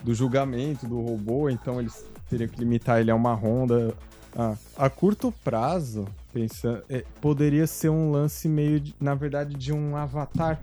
do 0.03 0.15
julgamento 0.15 0.87
do 0.87 1.01
robô, 1.01 1.49
então 1.51 1.81
eles 1.81 2.05
teriam 2.29 2.49
que 2.49 2.59
limitar 2.59 3.01
ele 3.01 3.11
a 3.11 3.15
uma 3.15 3.35
ronda. 3.35 3.95
Ah, 4.37 4.55
a 4.77 4.91
curto 4.91 5.33
prazo, 5.43 6.07
Pensando, 6.33 6.83
é, 6.91 7.03
poderia 7.19 7.67
ser 7.67 7.89
um 7.89 8.11
lance 8.11 8.47
meio, 8.47 8.79
de- 8.79 8.95
na 9.01 9.15
verdade, 9.15 9.55
de 9.57 9.73
um 9.73 9.97
avatar. 9.97 10.61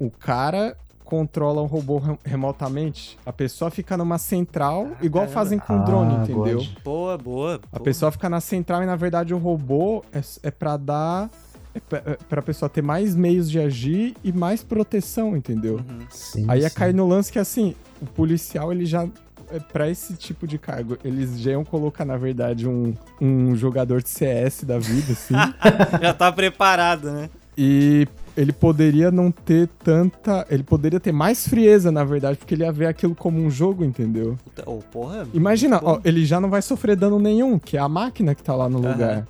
O 0.00 0.10
cara 0.10 0.74
controla 1.04 1.60
um 1.60 1.66
robô 1.66 1.98
rem- 1.98 2.18
remotamente. 2.24 3.18
A 3.26 3.30
pessoa 3.32 3.70
fica 3.70 3.98
numa 3.98 4.16
central, 4.16 4.88
igual 5.02 5.24
caramba. 5.24 5.34
fazem 5.34 5.58
com 5.58 5.78
o 5.78 5.84
drone, 5.84 6.14
Ah, 6.16 6.22
entendeu? 6.22 6.58
God. 6.58 6.68
Boa, 6.82 7.18
boa. 7.18 7.54
A 7.70 7.76
boa. 7.76 7.84
pessoa 7.84 8.10
fica 8.10 8.30
na 8.30 8.40
central 8.40 8.82
e, 8.82 8.86
na 8.86 8.96
verdade, 8.96 9.34
o 9.34 9.38
robô 9.38 10.02
é, 10.10 10.22
é 10.44 10.50
para 10.50 10.78
dar. 10.78 11.30
É 11.74 11.80
pra, 11.80 11.98
é 12.04 12.18
pra 12.28 12.42
pessoa 12.42 12.68
ter 12.68 12.82
mais 12.82 13.14
meios 13.14 13.50
de 13.50 13.58
agir 13.60 14.14
e 14.24 14.32
mais 14.32 14.62
proteção, 14.62 15.36
entendeu? 15.36 15.74
Uhum. 15.76 16.06
Sim, 16.10 16.44
Aí 16.48 16.60
ia 16.62 16.68
sim. 16.68 16.74
cair 16.74 16.94
no 16.94 17.06
lance 17.06 17.30
que, 17.30 17.38
assim, 17.38 17.74
o 18.00 18.06
policial, 18.06 18.72
ele 18.72 18.84
já. 18.86 19.06
É 19.50 19.58
pra 19.58 19.88
esse 19.88 20.12
tipo 20.14 20.46
de 20.46 20.58
cargo, 20.58 20.98
eles 21.02 21.40
já 21.40 21.52
iam 21.52 21.64
colocar, 21.64 22.04
na 22.04 22.18
verdade, 22.18 22.68
um, 22.68 22.92
um 23.18 23.56
jogador 23.56 24.02
de 24.02 24.10
CS 24.10 24.62
da 24.64 24.78
vida, 24.78 25.12
assim. 25.12 25.34
Já 26.02 26.12
tá 26.12 26.30
preparado, 26.30 27.10
né? 27.10 27.30
e 27.56 28.06
ele 28.36 28.52
poderia 28.52 29.10
não 29.10 29.32
ter 29.32 29.68
tanta. 29.82 30.46
Ele 30.50 30.62
poderia 30.62 31.00
ter 31.00 31.12
mais 31.12 31.48
frieza, 31.48 31.90
na 31.90 32.04
verdade, 32.04 32.36
porque 32.38 32.54
ele 32.54 32.62
ia 32.62 32.70
ver 32.70 32.86
aquilo 32.86 33.14
como 33.14 33.40
um 33.40 33.50
jogo, 33.50 33.84
entendeu? 33.84 34.38
Puta, 34.44 34.68
Ô, 34.70 34.78
porra. 34.78 35.26
Imagina, 35.32 35.80
ó, 35.82 35.98
ele 36.04 36.24
já 36.26 36.38
não 36.40 36.50
vai 36.50 36.60
sofrer 36.62 36.94
dano 36.94 37.18
nenhum, 37.18 37.58
que 37.58 37.76
é 37.76 37.80
a 37.80 37.88
máquina 37.88 38.34
que 38.34 38.42
tá 38.42 38.54
lá 38.54 38.68
no 38.68 38.78
Aham. 38.78 38.92
lugar. 38.92 39.26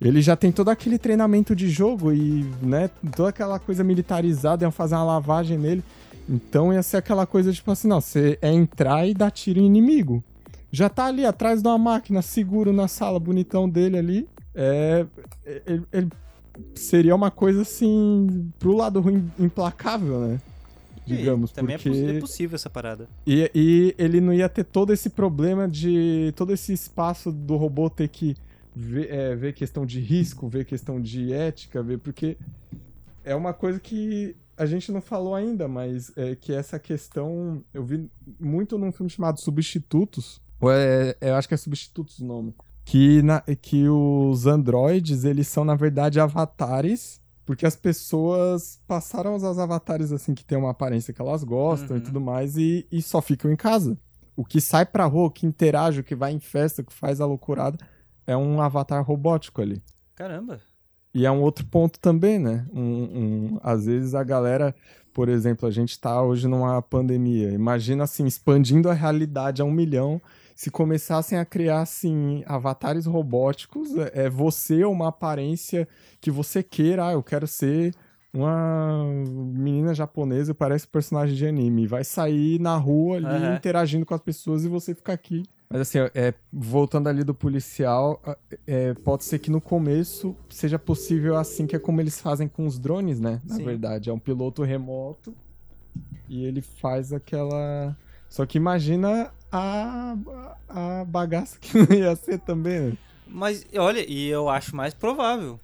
Ele 0.00 0.22
já 0.22 0.34
tem 0.34 0.50
todo 0.50 0.70
aquele 0.70 0.98
treinamento 0.98 1.54
de 1.54 1.68
jogo 1.68 2.12
e, 2.12 2.44
né, 2.62 2.88
toda 3.14 3.28
aquela 3.28 3.58
coisa 3.58 3.84
militarizada, 3.84 4.64
iam 4.64 4.72
fazer 4.72 4.94
uma 4.94 5.04
lavagem 5.04 5.58
nele. 5.58 5.84
Então 6.28 6.72
ia 6.72 6.82
ser 6.82 6.96
aquela 6.96 7.26
coisa 7.26 7.52
tipo 7.52 7.70
assim, 7.70 7.88
não, 7.88 8.00
você 8.00 8.38
é 8.40 8.50
entrar 8.50 9.06
e 9.06 9.12
dar 9.12 9.30
tiro 9.30 9.60
em 9.60 9.66
inimigo. 9.66 10.24
Já 10.72 10.88
tá 10.88 11.06
ali 11.06 11.26
atrás 11.26 11.60
de 11.60 11.68
uma 11.68 11.76
máquina, 11.76 12.22
seguro 12.22 12.72
na 12.72 12.88
sala, 12.88 13.18
bonitão 13.18 13.68
dele 13.68 13.98
ali. 13.98 14.28
É. 14.54 15.04
Ele, 15.66 15.82
ele 15.92 16.08
seria 16.74 17.14
uma 17.14 17.30
coisa 17.30 17.62
assim, 17.62 18.50
pro 18.58 18.76
lado 18.76 19.00
ruim, 19.00 19.30
implacável, 19.38 20.20
né? 20.20 20.40
E 21.06 21.16
Digamos, 21.16 21.50
Também 21.50 21.74
é 21.74 21.78
porque... 21.78 21.98
é 21.98 22.20
possível 22.20 22.54
essa 22.54 22.70
parada. 22.70 23.08
E, 23.26 23.50
e 23.54 23.94
ele 23.98 24.20
não 24.20 24.32
ia 24.32 24.48
ter 24.48 24.64
todo 24.64 24.92
esse 24.92 25.10
problema 25.10 25.66
de. 25.66 26.32
todo 26.36 26.52
esse 26.52 26.72
espaço 26.72 27.32
do 27.32 27.56
robô 27.56 27.90
ter 27.90 28.08
que 28.08 28.36
ver, 28.74 29.10
é, 29.12 29.34
ver 29.36 29.52
questão 29.52 29.84
de 29.84 30.00
risco, 30.00 30.48
ver 30.48 30.64
questão 30.64 31.00
de 31.00 31.32
ética, 31.32 31.82
ver. 31.82 31.98
Porque 31.98 32.36
é 33.24 33.34
uma 33.34 33.52
coisa 33.52 33.78
que 33.80 34.36
a 34.56 34.66
gente 34.66 34.92
não 34.92 35.00
falou 35.00 35.34
ainda, 35.34 35.66
mas 35.68 36.12
é 36.16 36.34
que 36.34 36.52
essa 36.52 36.78
questão. 36.78 37.62
Eu 37.72 37.84
vi 37.84 38.10
muito 38.38 38.76
num 38.78 38.92
filme 38.92 39.10
chamado 39.10 39.40
Substitutos. 39.40 40.40
Ou 40.60 40.70
é, 40.70 41.16
eu 41.20 41.34
acho 41.34 41.48
que 41.48 41.54
é 41.54 41.56
Substitutos 41.56 42.18
o 42.18 42.24
nome. 42.24 42.54
Que, 42.84 43.22
na, 43.22 43.40
que 43.40 43.88
os 43.88 44.46
androides, 44.46 45.24
eles 45.24 45.48
são, 45.48 45.64
na 45.64 45.74
verdade, 45.74 46.18
avatares. 46.20 47.20
Porque 47.46 47.66
as 47.66 47.74
pessoas 47.74 48.80
passaram 48.86 49.32
a 49.32 49.36
usar 49.36 49.50
os 49.50 49.58
avatares 49.58 50.12
assim 50.12 50.34
que 50.34 50.44
tem 50.44 50.56
uma 50.56 50.70
aparência 50.70 51.12
que 51.12 51.20
elas 51.20 51.42
gostam 51.42 51.96
e 51.96 51.98
Uhum. 51.98 52.04
tudo 52.06 52.20
mais 52.20 52.56
e, 52.56 52.86
e 52.92 53.02
só 53.02 53.20
ficam 53.20 53.50
em 53.50 53.56
casa. 53.56 53.98
O 54.36 54.44
que 54.44 54.60
sai 54.60 54.86
pra 54.86 55.04
rua, 55.06 55.26
o 55.26 55.30
que 55.30 55.46
interage, 55.46 55.98
o 56.00 56.04
que 56.04 56.14
vai 56.14 56.32
em 56.32 56.38
festa, 56.38 56.80
o 56.80 56.84
que 56.84 56.92
faz 56.92 57.20
a 57.20 57.26
loucurada 57.26 57.76
é 58.26 58.36
um 58.36 58.60
avatar 58.60 59.04
robótico 59.04 59.60
ali. 59.62 59.82
Caramba. 60.14 60.60
E 61.12 61.26
é 61.26 61.30
um 61.30 61.40
outro 61.42 61.66
ponto 61.66 61.98
também, 61.98 62.38
né? 62.38 62.66
Um, 62.72 62.80
um- 62.82 63.60
às 63.62 63.86
vezes 63.86 64.14
a 64.14 64.22
galera, 64.22 64.74
por 65.12 65.28
exemplo, 65.28 65.66
a 65.66 65.70
gente 65.70 65.98
tá 65.98 66.22
hoje 66.22 66.46
numa 66.46 66.80
pandemia. 66.80 67.50
Imagina 67.50 68.04
assim, 68.04 68.26
expandindo 68.26 68.88
a 68.88 68.92
realidade 68.94 69.60
a 69.60 69.64
um 69.64 69.72
milhão. 69.72 70.22
Se 70.54 70.70
começassem 70.70 71.38
a 71.38 71.44
criar 71.44 71.80
assim 71.80 72.44
avatares 72.46 73.06
robóticos, 73.06 73.96
é, 73.96 74.26
é 74.26 74.30
você 74.30 74.84
uma 74.84 75.08
aparência 75.08 75.88
que 76.20 76.30
você 76.30 76.62
queira. 76.62 77.08
Ah, 77.08 77.12
eu 77.12 77.22
quero 77.22 77.46
ser 77.46 77.92
uma 78.32 79.02
menina 79.34 79.92
japonesa, 79.94 80.54
parece 80.54 80.86
personagem 80.86 81.34
de 81.34 81.44
anime. 81.46 81.86
Vai 81.88 82.04
sair 82.04 82.60
na 82.60 82.76
rua 82.76 83.16
ali 83.16 83.26
Aham. 83.26 83.54
interagindo 83.56 84.06
com 84.06 84.14
as 84.14 84.20
pessoas 84.20 84.64
e 84.64 84.68
você 84.68 84.94
fica 84.94 85.12
aqui. 85.12 85.42
Mas 85.72 85.82
assim, 85.82 85.98
é, 86.16 86.34
voltando 86.52 87.08
ali 87.08 87.22
do 87.22 87.32
policial, 87.32 88.20
é, 88.66 88.92
pode 88.92 89.22
ser 89.22 89.38
que 89.38 89.52
no 89.52 89.60
começo 89.60 90.36
seja 90.48 90.80
possível 90.80 91.36
assim, 91.36 91.64
que 91.64 91.76
é 91.76 91.78
como 91.78 92.00
eles 92.00 92.20
fazem 92.20 92.48
com 92.48 92.66
os 92.66 92.76
drones, 92.76 93.20
né? 93.20 93.40
Na 93.44 93.54
Sim. 93.54 93.64
verdade, 93.64 94.10
é 94.10 94.12
um 94.12 94.18
piloto 94.18 94.64
remoto 94.64 95.32
e 96.28 96.44
ele 96.44 96.60
faz 96.60 97.12
aquela. 97.12 97.96
Só 98.28 98.44
que 98.46 98.58
imagina 98.58 99.32
a, 99.50 100.16
a 100.68 101.04
bagaça 101.04 101.56
que 101.60 101.78
não 101.78 101.86
ia 101.96 102.16
ser 102.16 102.40
também, 102.40 102.80
né? 102.80 102.92
Mas 103.24 103.64
olha, 103.76 104.04
e 104.10 104.26
eu 104.26 104.48
acho 104.48 104.74
mais 104.74 104.92
provável. 104.92 105.60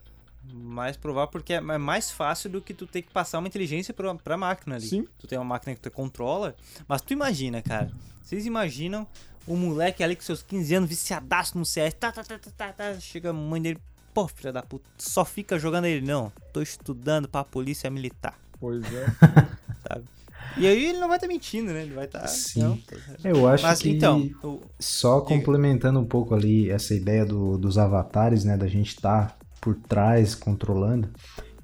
Mais 0.54 0.96
provável 0.96 1.32
porque 1.32 1.52
é 1.52 1.56
é 1.56 1.78
mais 1.78 2.12
fácil 2.12 2.48
do 2.48 2.62
que 2.62 2.72
tu 2.72 2.86
ter 2.86 3.02
que 3.02 3.12
passar 3.12 3.40
uma 3.40 3.48
inteligência 3.48 3.92
pra, 3.92 4.14
pra 4.14 4.36
máquina 4.36 4.76
ali. 4.76 4.86
Sim. 4.86 5.04
Tu 5.18 5.26
tem 5.26 5.36
uma 5.36 5.44
máquina 5.44 5.74
que 5.74 5.80
tu 5.80 5.90
controla. 5.90 6.54
Mas 6.86 7.02
tu 7.02 7.12
imagina, 7.12 7.60
cara. 7.60 7.90
Vocês 8.22 8.46
imaginam 8.46 9.06
o 9.46 9.56
moleque 9.56 10.02
ali 10.02 10.16
com 10.16 10.22
seus 10.22 10.42
15 10.42 10.74
anos 10.74 10.88
viciadaço 10.88 11.56
no 11.58 11.64
CS. 11.64 11.94
Tá, 11.94 12.10
tá, 12.12 12.22
tá, 12.24 12.38
tá, 12.38 12.50
tá, 12.56 12.72
tá, 12.72 13.00
chega 13.00 13.30
a 13.30 13.32
mãe 13.32 13.60
dele. 13.62 13.78
Pô, 14.14 14.26
filha 14.28 14.52
da 14.52 14.62
puta, 14.62 14.84
só 14.96 15.24
fica 15.24 15.58
jogando 15.58 15.84
ele. 15.84 16.04
Não, 16.06 16.32
tô 16.52 16.62
estudando 16.62 17.28
pra 17.28 17.44
polícia 17.44 17.90
militar, 17.90 18.38
Pois 18.58 18.82
é. 18.92 19.06
sabe? 19.88 20.04
E 20.56 20.66
aí 20.66 20.86
ele 20.86 20.98
não 20.98 21.08
vai 21.08 21.18
estar 21.18 21.28
mentindo, 21.28 21.70
né? 21.70 21.82
Ele 21.82 21.92
vai 21.94 22.06
estar. 22.06 22.26
Sim. 22.28 22.82
Eu 23.22 23.46
acho 23.46 23.64
Mas 23.64 23.78
que 23.80 23.90
então, 23.90 24.30
o- 24.42 24.62
só 24.80 25.20
Diga. 25.20 25.28
complementando 25.28 26.00
um 26.00 26.04
pouco 26.06 26.34
ali 26.34 26.70
essa 26.70 26.94
ideia 26.94 27.26
do- 27.26 27.58
dos 27.58 27.76
avatares, 27.76 28.42
né, 28.44 28.56
da 28.56 28.66
gente 28.66 28.88
estar 28.88 29.36
por 29.60 29.74
trás 29.74 30.34
controlando, 30.34 31.10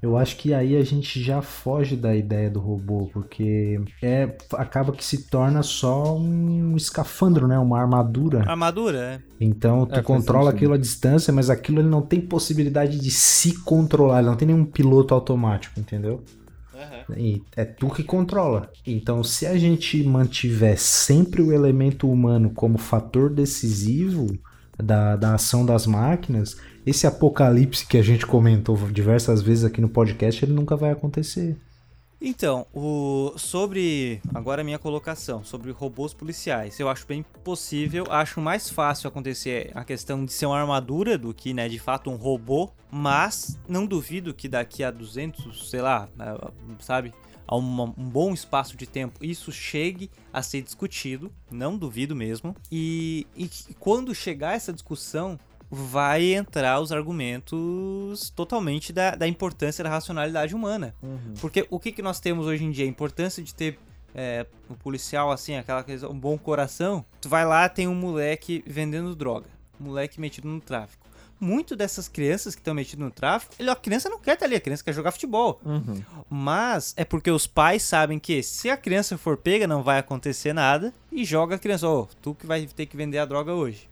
eu 0.03 0.17
acho 0.17 0.37
que 0.37 0.53
aí 0.53 0.75
a 0.77 0.83
gente 0.83 1.21
já 1.23 1.41
foge 1.41 1.95
da 1.97 2.15
ideia 2.15 2.51
do 2.51 2.59
robô, 2.59 3.09
porque 3.13 3.81
é 4.03 4.37
acaba 4.53 4.93
que 4.93 5.03
se 5.05 5.29
torna 5.29 5.63
só 5.63 6.17
um 6.17 6.75
escafandro, 6.77 7.47
né, 7.47 7.57
uma 7.59 7.79
armadura. 7.81 8.51
armadura, 8.51 8.99
é. 8.99 9.23
Então 9.39 9.85
tu 9.85 9.99
É, 9.99 10.01
controla 10.01 10.51
sentido. 10.51 10.51
aquilo 10.51 10.73
à 10.73 10.77
distância, 10.77 11.33
mas 11.33 11.49
aquilo 11.49 11.79
ele 11.81 11.89
não 11.89 12.01
tem 12.01 12.21
possibilidade 12.21 12.99
de 12.99 13.11
se 13.11 13.63
controlar, 13.63 14.19
ele 14.19 14.29
não 14.29 14.37
tem 14.37 14.47
nenhum 14.47 14.65
piloto 14.65 15.13
automático, 15.13 15.79
entendeu? 15.79 16.23
E 17.17 17.45
é 17.55 17.65
tu 17.65 17.89
que 17.89 18.03
controla. 18.03 18.71
Então, 18.85 19.23
se 19.23 19.45
a 19.45 19.57
gente 19.57 20.03
mantiver 20.03 20.77
sempre 20.79 21.41
o 21.41 21.51
elemento 21.51 22.09
humano 22.09 22.51
como 22.53 22.77
fator 22.77 23.29
decisivo 23.29 24.27
da, 24.81 25.15
da 25.15 25.35
ação 25.35 25.65
das 25.65 25.85
máquinas, 25.85 26.57
esse 26.85 27.07
apocalipse 27.07 27.85
que 27.85 27.97
a 27.97 28.01
gente 28.01 28.25
comentou 28.25 28.75
diversas 28.91 29.41
vezes 29.41 29.63
aqui 29.63 29.79
no 29.81 29.89
podcast, 29.89 30.43
ele 30.43 30.53
nunca 30.53 30.75
vai 30.75 30.91
acontecer. 30.91 31.55
Então, 32.25 32.65
o 32.73 33.33
sobre 33.35 34.21
agora 34.33 34.61
a 34.61 34.63
minha 34.63 34.79
colocação 34.79 35.43
sobre 35.43 35.71
robôs 35.71 36.13
policiais, 36.13 36.79
eu 36.79 36.87
acho 36.87 37.05
bem 37.05 37.21
possível, 37.43 38.05
acho 38.09 38.39
mais 38.39 38.69
fácil 38.69 39.09
acontecer 39.09 39.71
a 39.75 39.83
questão 39.83 40.23
de 40.23 40.31
ser 40.31 40.45
uma 40.45 40.57
armadura 40.57 41.17
do 41.17 41.33
que, 41.33 41.53
né, 41.53 41.67
de 41.67 41.77
fato 41.79 42.09
um 42.09 42.15
robô, 42.15 42.69
mas 42.89 43.59
não 43.67 43.85
duvido 43.85 44.33
que 44.33 44.47
daqui 44.47 44.85
a 44.85 44.89
200, 44.91 45.69
sei 45.69 45.81
lá, 45.81 46.07
sabe, 46.79 47.13
a 47.45 47.57
uma- 47.57 47.93
um 47.97 48.09
bom 48.09 48.33
espaço 48.33 48.77
de 48.77 48.87
tempo 48.87 49.19
isso 49.21 49.51
chegue 49.51 50.09
a 50.31 50.41
ser 50.41 50.61
discutido, 50.61 51.29
não 51.51 51.77
duvido 51.77 52.15
mesmo. 52.15 52.55
E, 52.71 53.27
e 53.35 53.49
quando 53.77 54.15
chegar 54.15 54.55
essa 54.55 54.71
discussão, 54.71 55.37
vai 55.73 56.33
entrar 56.33 56.79
os 56.79 56.91
argumentos 56.91 58.29
totalmente 58.35 58.93
da, 58.93 59.15
da 59.15 59.27
importância 59.27 59.83
da 59.83 59.89
racionalidade 59.89 60.53
humana. 60.53 60.93
Porque 61.41 61.65
o 61.69 61.79
que, 61.79 61.91
que 61.91 62.01
nós 62.01 62.19
temos 62.19 62.45
hoje 62.45 62.63
em 62.63 62.69
dia? 62.71 62.85
A 62.85 62.87
importância 62.87 63.41
de 63.41 63.55
ter 63.55 63.79
é, 64.13 64.45
um 64.69 64.75
policial, 64.75 65.31
assim, 65.31 65.55
aquela 65.55 65.83
coisa, 65.83 66.07
um 66.07 66.17
bom 66.17 66.37
coração. 66.37 67.03
Tu 67.19 67.27
vai 67.27 67.45
lá, 67.45 67.67
tem 67.67 67.87
um 67.87 67.95
moleque 67.95 68.63
vendendo 68.67 69.15
droga. 69.15 69.47
Um 69.81 69.85
moleque 69.85 70.21
metido 70.21 70.47
no 70.47 70.61
tráfico. 70.61 71.03
Muito 71.39 71.75
dessas 71.75 72.07
crianças 72.07 72.55
que 72.55 72.61
estão 72.61 72.73
metidas 72.73 73.03
no 73.03 73.11
tráfico, 73.11 73.55
ele, 73.59 73.69
a 73.69 73.75
criança 73.75 74.07
não 74.07 74.19
quer 74.19 74.33
estar 74.35 74.45
ali, 74.45 74.55
a 74.55 74.61
criança 74.61 74.83
quer 74.83 74.93
jogar 74.93 75.11
futebol. 75.11 75.59
Uhum. 75.65 76.01
Mas 76.29 76.93
é 76.95 77.03
porque 77.03 77.29
os 77.29 77.47
pais 77.47 77.83
sabem 77.83 78.17
que 78.17 78.41
se 78.41 78.69
a 78.69 78.77
criança 78.77 79.17
for 79.17 79.35
pega, 79.35 79.67
não 79.67 79.83
vai 79.83 79.99
acontecer 79.99 80.53
nada. 80.53 80.93
E 81.11 81.25
joga 81.25 81.55
a 81.55 81.59
criança, 81.59 81.87
ó, 81.89 82.07
tu 82.21 82.33
que 82.33 82.45
vai 82.45 82.65
ter 82.67 82.85
que 82.85 82.95
vender 82.95 83.17
a 83.17 83.25
droga 83.25 83.53
hoje. 83.53 83.89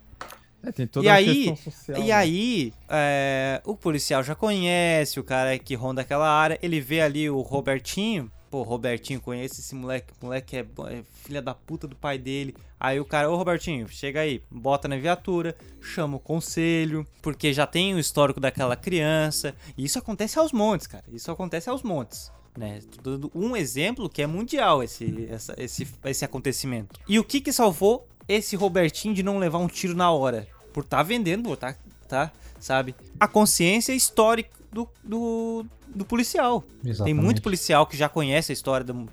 É, 0.64 0.72
tem 0.72 0.86
toda 0.88 1.06
E 1.06 1.10
aí- 1.10 1.56
social. 1.58 1.98
E 2.00 2.04
né? 2.08 2.12
aí, 2.12 2.74
é, 2.90 3.62
o 3.66 3.76
policial 3.76 4.22
já 4.24 4.36
conhece 4.36 5.20
o 5.20 5.24
cara 5.24 5.58
que 5.58 5.74
ronda 5.76 6.02
aquela 6.02 6.30
área, 6.30 6.60
ele 6.62 6.80
vê 6.80 7.02
ali 7.02 7.30
o 7.30 7.42
Robertinho. 7.42 8.32
Pô, 8.50 8.64
Robertinho 8.64 9.22
conhece 9.22 9.62
esse 9.62 9.74
moleque, 9.74 10.12
o 10.22 10.26
moleque 10.26 10.58
é, 10.58 10.60
é 10.60 11.04
filha 11.24 11.42
da 11.42 11.54
puta 11.56 11.88
do 11.88 11.96
pai 11.96 12.18
dele. 12.18 12.54
Aí 12.78 13.00
o 13.00 13.06
cara, 13.06 13.32
ô 13.32 13.36
Robertinho, 13.38 13.88
chega 13.88 14.20
aí, 14.20 14.44
bota 14.52 14.90
na 14.90 14.98
viatura, 14.98 15.56
chama 15.82 16.18
o 16.18 16.20
conselho, 16.20 17.08
porque 17.22 17.54
já 17.54 17.66
tem 17.66 17.94
o 17.96 18.00
histórico 18.00 18.42
daquela 18.42 18.76
criança. 18.76 19.56
E 19.78 19.86
isso 19.86 19.98
acontece 19.98 20.38
aos 20.38 20.52
montes, 20.52 20.86
cara. 20.86 21.04
Isso 21.14 21.32
acontece 21.32 21.70
aos 21.70 21.82
montes. 21.82 22.30
Né? 22.58 22.82
Tô 23.02 23.12
dando 23.12 23.32
um 23.34 23.56
exemplo 23.56 24.10
que 24.10 24.22
é 24.22 24.28
mundial 24.28 24.84
esse, 24.84 25.28
essa- 25.32 25.56
esse, 25.58 25.88
esse 26.04 26.26
acontecimento. 26.26 27.00
E 27.08 27.18
o 27.18 27.24
que 27.24 27.40
que 27.40 27.54
salvou 27.54 28.06
esse 28.28 28.56
Robertinho 28.56 29.14
de 29.14 29.24
não 29.24 29.38
levar 29.38 29.58
um 29.60 29.68
tiro 29.68 29.96
na 29.96 30.12
hora? 30.12 30.48
Por 30.74 30.84
tá 30.84 31.04
vendendo, 31.04 31.56
tá, 31.58 31.76
tá? 32.08 32.32
Sabe? 32.60 32.96
A 33.20 33.28
consciência 33.28 33.94
histórica 33.94 34.50
do, 34.72 34.88
do, 35.04 35.66
do 35.88 36.06
policial. 36.06 36.64
Tem 36.82 36.92
Exatamente. 36.92 37.24
muito 37.24 37.42
policial 37.42 37.86
que 37.86 37.98
já 37.98 38.08
conhece 38.08 38.52
a 38.52 38.54
história 38.54 38.86
do. 38.86 39.10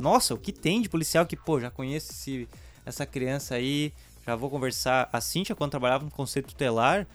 Nossa, 0.00 0.34
o 0.34 0.38
que 0.38 0.52
tem 0.52 0.80
de 0.80 0.88
policial 0.88 1.26
que, 1.26 1.36
pô, 1.36 1.60
já 1.60 1.70
conhece 1.70 2.12
esse- 2.12 2.48
essa 2.86 3.04
criança 3.04 3.54
aí. 3.56 3.92
Já 4.26 4.36
vou 4.36 4.48
conversar. 4.48 5.08
A 5.12 5.20
Cintia, 5.20 5.54
quando 5.54 5.72
trabalhava 5.72 6.04
no 6.04 6.10
Conselho 6.10 6.46
Tutelar, 6.46 7.06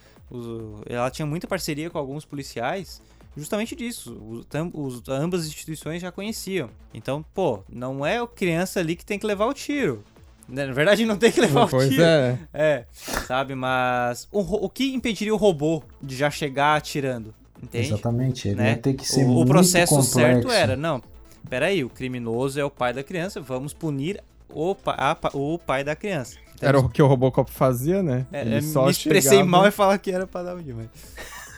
ela 0.85 1.09
tinha 1.09 1.25
muita 1.25 1.47
parceria 1.47 1.89
com 1.89 1.97
alguns 1.97 2.25
policiais. 2.25 3.01
Justamente 3.35 3.75
disso. 3.75 4.45
Os, 4.73 5.01
ambas 5.07 5.41
as 5.41 5.47
instituições 5.47 6.01
já 6.01 6.11
conheciam. 6.11 6.69
Então, 6.93 7.23
pô, 7.33 7.63
não 7.69 8.05
é 8.05 8.17
a 8.19 8.27
criança 8.27 8.79
ali 8.79 8.95
que 8.95 9.05
tem 9.05 9.17
que 9.17 9.25
levar 9.25 9.45
o 9.45 9.53
tiro. 9.53 10.03
Na 10.47 10.65
verdade, 10.71 11.05
não 11.05 11.17
tem 11.17 11.31
que 11.31 11.41
levar 11.41 11.65
o 11.65 11.69
Pois 11.69 11.89
tiro. 11.89 12.03
é. 12.03 12.37
É, 12.53 12.85
sabe? 13.27 13.53
Mas 13.53 14.27
o, 14.31 14.39
o 14.65 14.69
que 14.69 14.93
impediria 14.93 15.33
o 15.33 15.37
robô 15.37 15.83
de 16.01 16.15
já 16.15 16.29
chegar 16.31 16.75
atirando? 16.77 17.33
Entende? 17.61 17.87
Exatamente, 17.87 18.47
ele 18.49 18.55
né? 18.57 18.69
ia 18.71 18.77
ter 18.77 18.93
que 18.93 19.05
ser 19.07 19.23
o, 19.25 19.29
o 19.29 19.33
muito 19.35 19.47
processo 19.49 19.95
complexo. 19.95 20.13
certo 20.19 20.51
era, 20.51 20.75
não, 20.77 21.01
peraí, 21.49 21.83
o 21.83 21.89
criminoso 21.89 22.59
é 22.59 22.63
o 22.63 22.69
pai 22.69 22.93
da 22.93 23.03
criança, 23.03 23.41
vamos 23.41 23.73
punir 23.73 24.23
o, 24.49 24.73
pa- 24.75 24.95
a 24.97 25.29
o 25.37 25.57
pai 25.57 25.83
da 25.83 25.95
criança. 25.95 26.37
Então, 26.55 26.69
Era 26.69 26.79
o 26.79 26.87
que 26.87 27.01
o 27.01 27.07
Robocop 27.07 27.51
fazia, 27.51 28.01
né? 28.01 28.25
é, 28.31 28.41
Ele 28.41 28.55
é, 28.55 28.61
só 28.61 28.85
me 28.85 28.91
expressei 28.91 29.31
chegava- 29.31 29.49
mal 29.49 29.67
e 29.67 29.71
falar 29.71 29.97
que 29.97 30.11
era 30.11 30.25
pra 30.25 30.43
dar 30.43 30.55
um 30.55 30.61
dia, 30.61 30.75
mas... 30.75 30.87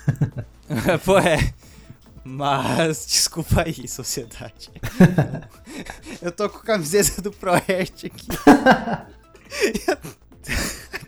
Pô, 1.05 1.17
é. 1.19 1.37
Mas, 2.29 3.05
desculpa 3.09 3.63
aí, 3.65 3.87
sociedade. 3.87 4.69
Eu 6.21 6.31
tô 6.31 6.47
com 6.47 6.59
a 6.59 6.63
camiseta 6.63 7.23
do 7.23 7.31
ProErt 7.31 8.05
aqui. 8.05 8.27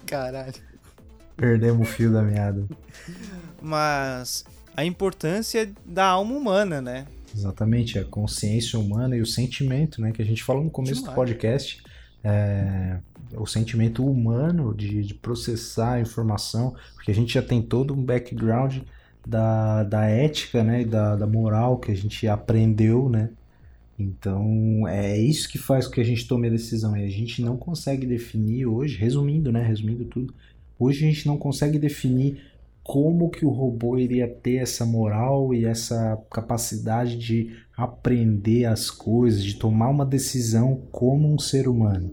Caralho. 0.08 0.56
Perdemos 1.38 1.88
o 1.88 1.92
fio 1.92 2.12
da 2.12 2.24
meada. 2.24 2.66
Mas 3.62 4.44
a 4.76 4.84
importância 4.84 5.72
da 5.86 6.06
alma 6.06 6.36
humana, 6.36 6.82
né? 6.82 7.06
Exatamente, 7.36 8.00
a 8.00 8.04
consciência 8.04 8.80
humana 8.80 9.16
e 9.16 9.22
o 9.22 9.26
sentimento, 9.26 10.02
né? 10.02 10.12
Que 10.12 10.24
a 10.24 10.26
gente 10.26 10.44
falou 10.44 10.64
no 10.64 10.72
começo 10.72 11.02
do 11.02 11.10
Demais. 11.10 11.16
podcast. 11.16 11.84
é, 12.24 13.00
o 13.38 13.46
sentimento 13.46 14.06
humano 14.06 14.74
de, 14.76 15.04
de 15.04 15.14
processar 15.14 15.94
a 15.94 16.02
informação, 16.02 16.76
porque 16.96 17.12
a 17.12 17.16
gente 17.16 17.34
já 17.34 17.42
tem 17.42 17.62
todo 17.62 17.94
um 17.94 18.04
background 18.04 18.80
da, 19.26 19.84
da 19.84 20.06
ética, 20.06 20.64
né? 20.64 20.82
E 20.82 20.86
da, 20.86 21.16
da 21.16 21.28
moral 21.28 21.78
que 21.78 21.92
a 21.92 21.96
gente 21.96 22.28
aprendeu, 22.28 23.10
né? 23.10 23.30
Então 23.98 24.88
é 24.88 25.18
isso 25.18 25.48
que 25.48 25.58
faz 25.58 25.86
com 25.86 25.94
que 25.94 26.02
a 26.02 26.06
gente 26.06 26.28
tome 26.28 26.48
a 26.48 26.52
decisão. 26.52 26.98
E 26.98 27.04
a 27.04 27.10
gente 27.10 27.42
não 27.42 27.56
consegue 27.56 28.06
definir 28.06 28.66
hoje, 28.66 28.98
resumindo, 28.98 29.52
né? 29.52 29.62
Resumindo 29.64 30.06
tudo, 30.06 30.34
hoje 30.80 31.06
a 31.06 31.08
gente 31.08 31.28
não 31.28 31.38
consegue 31.38 31.78
definir 31.78 32.42
como 32.84 33.30
que 33.30 33.46
o 33.46 33.50
robô 33.50 33.98
iria 33.98 34.28
ter 34.28 34.56
essa 34.56 34.86
moral 34.86 35.54
e 35.54 35.66
essa 35.66 36.20
capacidade 36.32 37.16
de 37.18 37.56
aprender 37.78 38.66
as 38.66 38.90
coisas, 38.90 39.44
de 39.44 39.56
tomar 39.56 39.90
uma 39.90 40.06
decisão 40.06 40.82
como 40.92 41.32
um 41.32 41.38
ser 41.38 41.68
humano. 41.68 42.12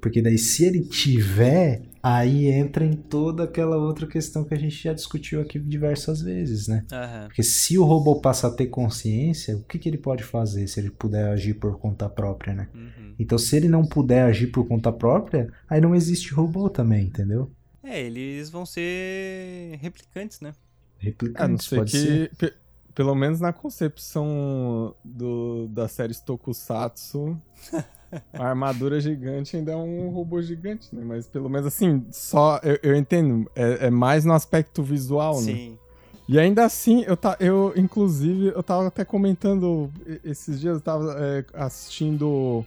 Porque 0.00 0.22
daí 0.22 0.38
se 0.38 0.64
ele 0.64 0.80
tiver, 0.80 1.82
aí 2.14 2.46
entra 2.46 2.84
em 2.84 2.92
toda 2.92 3.44
aquela 3.44 3.76
outra 3.76 4.06
questão 4.06 4.44
que 4.44 4.54
a 4.54 4.58
gente 4.58 4.82
já 4.82 4.92
discutiu 4.92 5.40
aqui 5.40 5.58
diversas 5.58 6.20
vezes, 6.20 6.68
né? 6.68 6.84
Aham. 6.92 7.26
Porque 7.26 7.42
se 7.42 7.76
o 7.78 7.84
robô 7.84 8.20
passar 8.20 8.48
a 8.48 8.54
ter 8.54 8.66
consciência, 8.66 9.56
o 9.56 9.64
que, 9.64 9.78
que 9.78 9.88
ele 9.88 9.98
pode 9.98 10.22
fazer 10.22 10.66
se 10.68 10.78
ele 10.78 10.90
puder 10.90 11.26
agir 11.28 11.54
por 11.54 11.78
conta 11.78 12.08
própria, 12.08 12.54
né? 12.54 12.68
Uhum. 12.74 13.14
Então 13.18 13.36
se 13.38 13.56
ele 13.56 13.68
não 13.68 13.84
puder 13.84 14.22
agir 14.24 14.48
por 14.48 14.66
conta 14.68 14.92
própria, 14.92 15.52
aí 15.68 15.80
não 15.80 15.94
existe 15.94 16.32
robô 16.32 16.68
também, 16.70 17.06
entendeu? 17.06 17.50
É, 17.82 18.00
eles 18.00 18.50
vão 18.50 18.66
ser 18.66 19.78
replicantes, 19.80 20.40
né? 20.40 20.52
Replicantes, 20.98 21.66
ser 21.66 21.76
pode 21.76 21.90
que, 21.92 21.98
ser. 21.98 22.30
pe- 22.36 22.54
pelo 22.94 23.14
menos 23.14 23.40
na 23.40 23.52
concepção 23.52 24.94
do, 25.04 25.68
da 25.68 25.86
série 25.88 26.14
Tokusatsu, 26.14 27.40
a 28.32 28.44
armadura 28.48 29.00
gigante 29.00 29.56
ainda 29.56 29.72
é 29.72 29.76
um 29.76 30.08
robô 30.10 30.40
gigante, 30.42 30.88
né? 30.94 31.02
Mas 31.04 31.26
pelo 31.26 31.48
menos 31.48 31.66
assim, 31.66 32.04
só 32.10 32.60
eu, 32.62 32.78
eu 32.82 32.96
entendo, 32.96 33.50
é, 33.54 33.86
é 33.86 33.90
mais 33.90 34.24
no 34.24 34.32
aspecto 34.32 34.82
visual, 34.82 35.36
né? 35.36 35.52
Sim. 35.52 35.78
E 36.28 36.38
ainda 36.40 36.64
assim, 36.64 37.04
eu, 37.06 37.16
tá, 37.16 37.36
eu 37.38 37.72
inclusive, 37.76 38.48
eu 38.48 38.62
tava 38.62 38.88
até 38.88 39.04
comentando 39.04 39.90
esses 40.24 40.58
dias, 40.60 40.74
eu 40.74 40.80
tava 40.80 41.14
é, 41.18 41.44
assistindo 41.54 42.64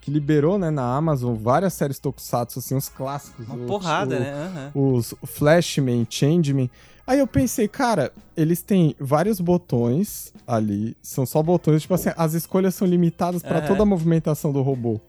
que 0.00 0.10
liberou, 0.10 0.58
né, 0.58 0.68
na 0.70 0.96
Amazon 0.96 1.34
várias 1.36 1.72
séries 1.74 1.98
Tokusatsu, 1.98 2.58
assim, 2.58 2.76
os 2.76 2.88
clássicos. 2.88 3.46
Uma 3.46 3.56
porrada, 3.66 4.16
o- 4.16 4.20
né? 4.20 4.32
Aham. 4.32 4.70
os 4.74 5.14
Flashman, 5.24 6.06
Changeman. 6.08 6.68
Aí 7.06 7.18
eu 7.18 7.26
pensei, 7.26 7.66
cara, 7.66 8.12
eles 8.36 8.62
têm 8.62 8.94
vários 8.98 9.40
botões 9.40 10.32
ali, 10.46 10.96
são 11.02 11.26
só 11.26 11.42
botões, 11.42 11.82
tipo 11.82 11.94
assim, 11.94 12.10
as 12.16 12.34
escolhas 12.34 12.74
são 12.74 12.86
limitadas 12.86 13.42
pra 13.42 13.58
Aham. 13.58 13.66
toda 13.66 13.82
a 13.82 13.86
movimentação 13.86 14.52
do 14.52 14.62
robô. 14.62 15.00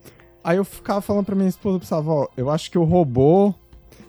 Aí 0.42 0.56
eu 0.56 0.64
ficava 0.64 1.00
falando 1.00 1.24
pra 1.24 1.34
minha 1.36 1.48
esposa, 1.48 1.76
eu 1.76 1.80
pensava, 1.80 2.10
ó, 2.10 2.28
eu 2.36 2.50
acho 2.50 2.70
que 2.70 2.76
o 2.78 2.84
robô, 2.84 3.54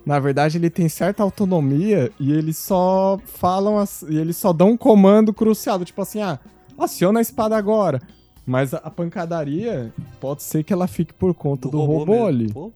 na 0.06 0.20
verdade, 0.20 0.58
ele 0.58 0.70
tem 0.70 0.90
certa 0.90 1.22
autonomia 1.24 2.12
e 2.20 2.32
eles 2.34 2.58
só 2.58 3.20
falam, 3.26 3.78
as, 3.78 4.02
e 4.02 4.18
eles 4.18 4.36
só 4.36 4.52
dão 4.52 4.72
um 4.72 4.78
comando 4.78 5.32
crucial, 5.32 5.78
do 5.80 5.86
tipo 5.86 6.02
assim, 6.02 6.22
ah, 6.22 6.40
aciona 6.78 7.20
a 7.20 7.22
espada 7.22 7.56
agora. 7.56 8.02
Mas 8.46 8.74
a, 8.74 8.92
pancadaria 8.92 9.92
pode 10.20 10.44
ser 10.44 10.64
que 10.64 10.72
ela 10.74 10.88
fique 10.88 11.14
por 11.14 11.34
conta 11.34 11.68
do, 11.68 11.80
robô, 11.82 12.06
mesmo. 12.14 12.28
ali. 12.28 12.54
Pô, 12.54 12.72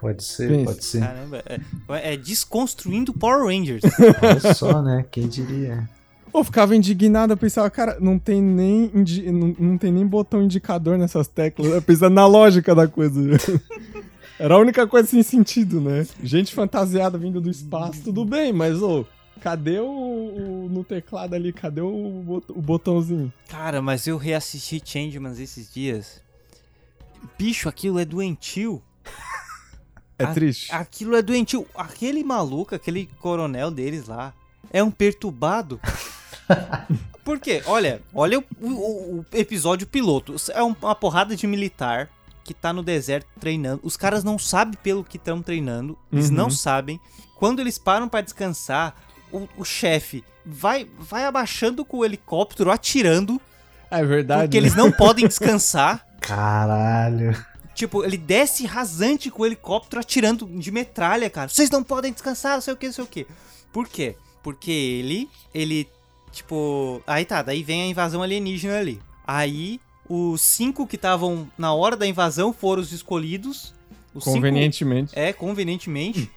Pode 0.00 0.22
ser, 0.22 0.48
Pensa. 0.48 0.64
pode 0.64 0.84
ser. 0.84 1.00
caramba, 1.00 1.42
é, 1.46 2.12
é 2.12 2.16
desconstruindo 2.16 3.12
Power 3.12 3.44
Rangers. 3.46 3.82
Olha 4.22 4.54
só, 4.54 4.80
né? 4.82 5.04
Quem 5.10 5.26
diria? 5.26 5.88
Eu 6.32 6.44
ficava 6.44 6.76
indignado, 6.76 7.32
eu 7.32 7.36
pensava, 7.36 7.68
cara, 7.70 7.96
não 7.98 8.18
tem 8.18 8.40
nem, 8.40 8.90
indi- 8.94 9.30
não, 9.32 9.56
não 9.58 9.78
tem 9.78 9.90
nem 9.90 10.06
botão 10.06 10.42
indicador 10.42 10.96
nessas 10.98 11.26
teclas. 11.26 11.72
Eu 11.72 11.82
pensava 11.82 12.10
na 12.14 12.26
lógica 12.26 12.74
da 12.74 12.86
coisa. 12.86 13.20
Era 14.38 14.54
a 14.54 14.58
única 14.58 14.86
coisa 14.86 15.08
sem 15.08 15.22
sentido, 15.22 15.80
né? 15.80 16.06
Gente 16.22 16.54
fantasiada 16.54 17.18
vindo 17.18 17.40
do 17.40 17.50
espaço, 17.50 18.02
tudo 18.04 18.24
bem, 18.24 18.52
mas, 18.52 18.80
ô, 18.80 19.04
cadê 19.40 19.80
o, 19.80 19.86
o- 19.86 20.68
no 20.70 20.84
teclado 20.84 21.34
ali? 21.34 21.52
Cadê 21.52 21.80
o, 21.80 22.40
o 22.48 22.62
botãozinho? 22.62 23.32
Cara, 23.48 23.82
mas 23.82 24.06
eu 24.06 24.16
reassisti 24.16 24.80
Changemans 24.84 25.40
esses 25.40 25.72
dias. 25.72 26.20
Bicho, 27.36 27.68
aquilo 27.68 27.98
é 27.98 28.04
doentio. 28.04 28.80
É 30.18 30.24
A- 30.24 30.32
triste. 30.34 30.72
Aquilo 30.74 31.14
é 31.16 31.22
doentio. 31.22 31.66
Aquele 31.74 32.24
maluco, 32.24 32.74
aquele 32.74 33.08
coronel 33.20 33.70
deles 33.70 34.06
lá, 34.08 34.32
é 34.72 34.82
um 34.82 34.90
perturbado. 34.90 35.80
Por 37.24 37.38
quê? 37.38 37.62
Olha, 37.66 38.00
olha 38.14 38.38
o, 38.38 38.44
o- 38.68 39.18
o 39.20 39.26
episódio 39.32 39.86
piloto. 39.86 40.34
É 40.52 40.62
um- 40.62 40.74
uma 40.80 40.94
porrada 40.94 41.36
de 41.36 41.46
militar 41.46 42.08
que 42.42 42.54
tá 42.54 42.72
no 42.72 42.82
deserto 42.82 43.26
treinando. 43.38 43.80
Os 43.84 43.96
caras 43.96 44.24
não 44.24 44.38
sabem 44.38 44.78
pelo 44.82 45.04
que 45.04 45.18
estão 45.18 45.42
treinando. 45.42 45.98
Eles 46.10 46.30
Uhum. 46.30 46.36
não 46.36 46.50
sabem. 46.50 46.98
Quando 47.36 47.60
eles 47.60 47.76
param 47.78 48.08
pra 48.08 48.22
descansar, 48.22 48.94
o, 49.30 49.46
o 49.58 49.64
chefe 49.64 50.24
vai, 50.44 50.88
vai 50.98 51.26
abaixando 51.26 51.84
com 51.84 51.98
o 51.98 52.04
helicóptero, 52.04 52.70
atirando, 52.70 53.38
É 53.90 54.02
verdade. 54.02 54.42
porque 54.44 54.56
eles 54.56 54.74
não 54.74 54.90
podem 54.90 55.28
descansar. 55.28 56.04
Caralho. 56.20 57.36
Tipo, 57.78 58.04
ele 58.04 58.16
desce 58.16 58.66
rasante 58.66 59.30
com 59.30 59.42
o 59.42 59.46
helicóptero 59.46 60.00
atirando 60.00 60.44
de 60.46 60.72
metralha, 60.72 61.30
cara. 61.30 61.48
Vocês 61.48 61.70
não 61.70 61.84
podem 61.84 62.12
descansar, 62.12 62.54
não 62.54 62.60
sei 62.60 62.74
o 62.74 62.76
que, 62.76 62.86
não 62.86 62.92
sei 62.92 63.04
o 63.04 63.06
que. 63.06 63.24
Por 63.72 63.86
quê? 63.86 64.16
Porque 64.42 64.70
ele, 64.72 65.30
ele, 65.54 65.88
tipo... 66.32 67.00
Aí 67.06 67.24
tá, 67.24 67.40
daí 67.40 67.62
vem 67.62 67.82
a 67.82 67.86
invasão 67.86 68.20
alienígena 68.20 68.76
ali. 68.78 69.00
Aí, 69.24 69.80
os 70.08 70.40
cinco 70.40 70.88
que 70.88 70.96
estavam 70.96 71.48
na 71.56 71.72
hora 71.72 71.96
da 71.96 72.04
invasão 72.04 72.52
foram 72.52 72.82
os 72.82 72.90
escolhidos. 72.92 73.72
Os 74.12 74.24
cinco- 74.24 74.34
Convenientemente. 74.36 75.12
é, 75.16 75.32
convenientemente, 75.32 76.28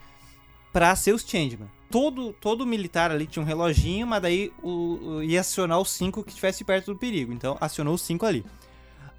pra 0.72 0.96
ser 0.96 1.14
os 1.16 1.24
Changeman. 1.24 1.68
Todo, 1.90 2.34
todo 2.34 2.68
militar 2.68 3.10
ali 3.10 3.26
tinha 3.26 3.42
um 3.42 3.46
reloginho, 3.48 4.06
mas 4.06 4.22
daí 4.22 4.54
o, 4.62 4.70
o- 4.70 5.24
ia 5.24 5.42
acionar 5.42 5.80
os 5.80 5.90
cinco 5.90 6.24
que 6.24 6.30
estivesse 6.30 6.64
perto 6.64 6.94
do 6.94 7.00
perigo. 7.00 7.34
Então, 7.34 7.58
acionou 7.60 7.96
os 7.96 8.02
cinco 8.04 8.28
ali. 8.28 8.46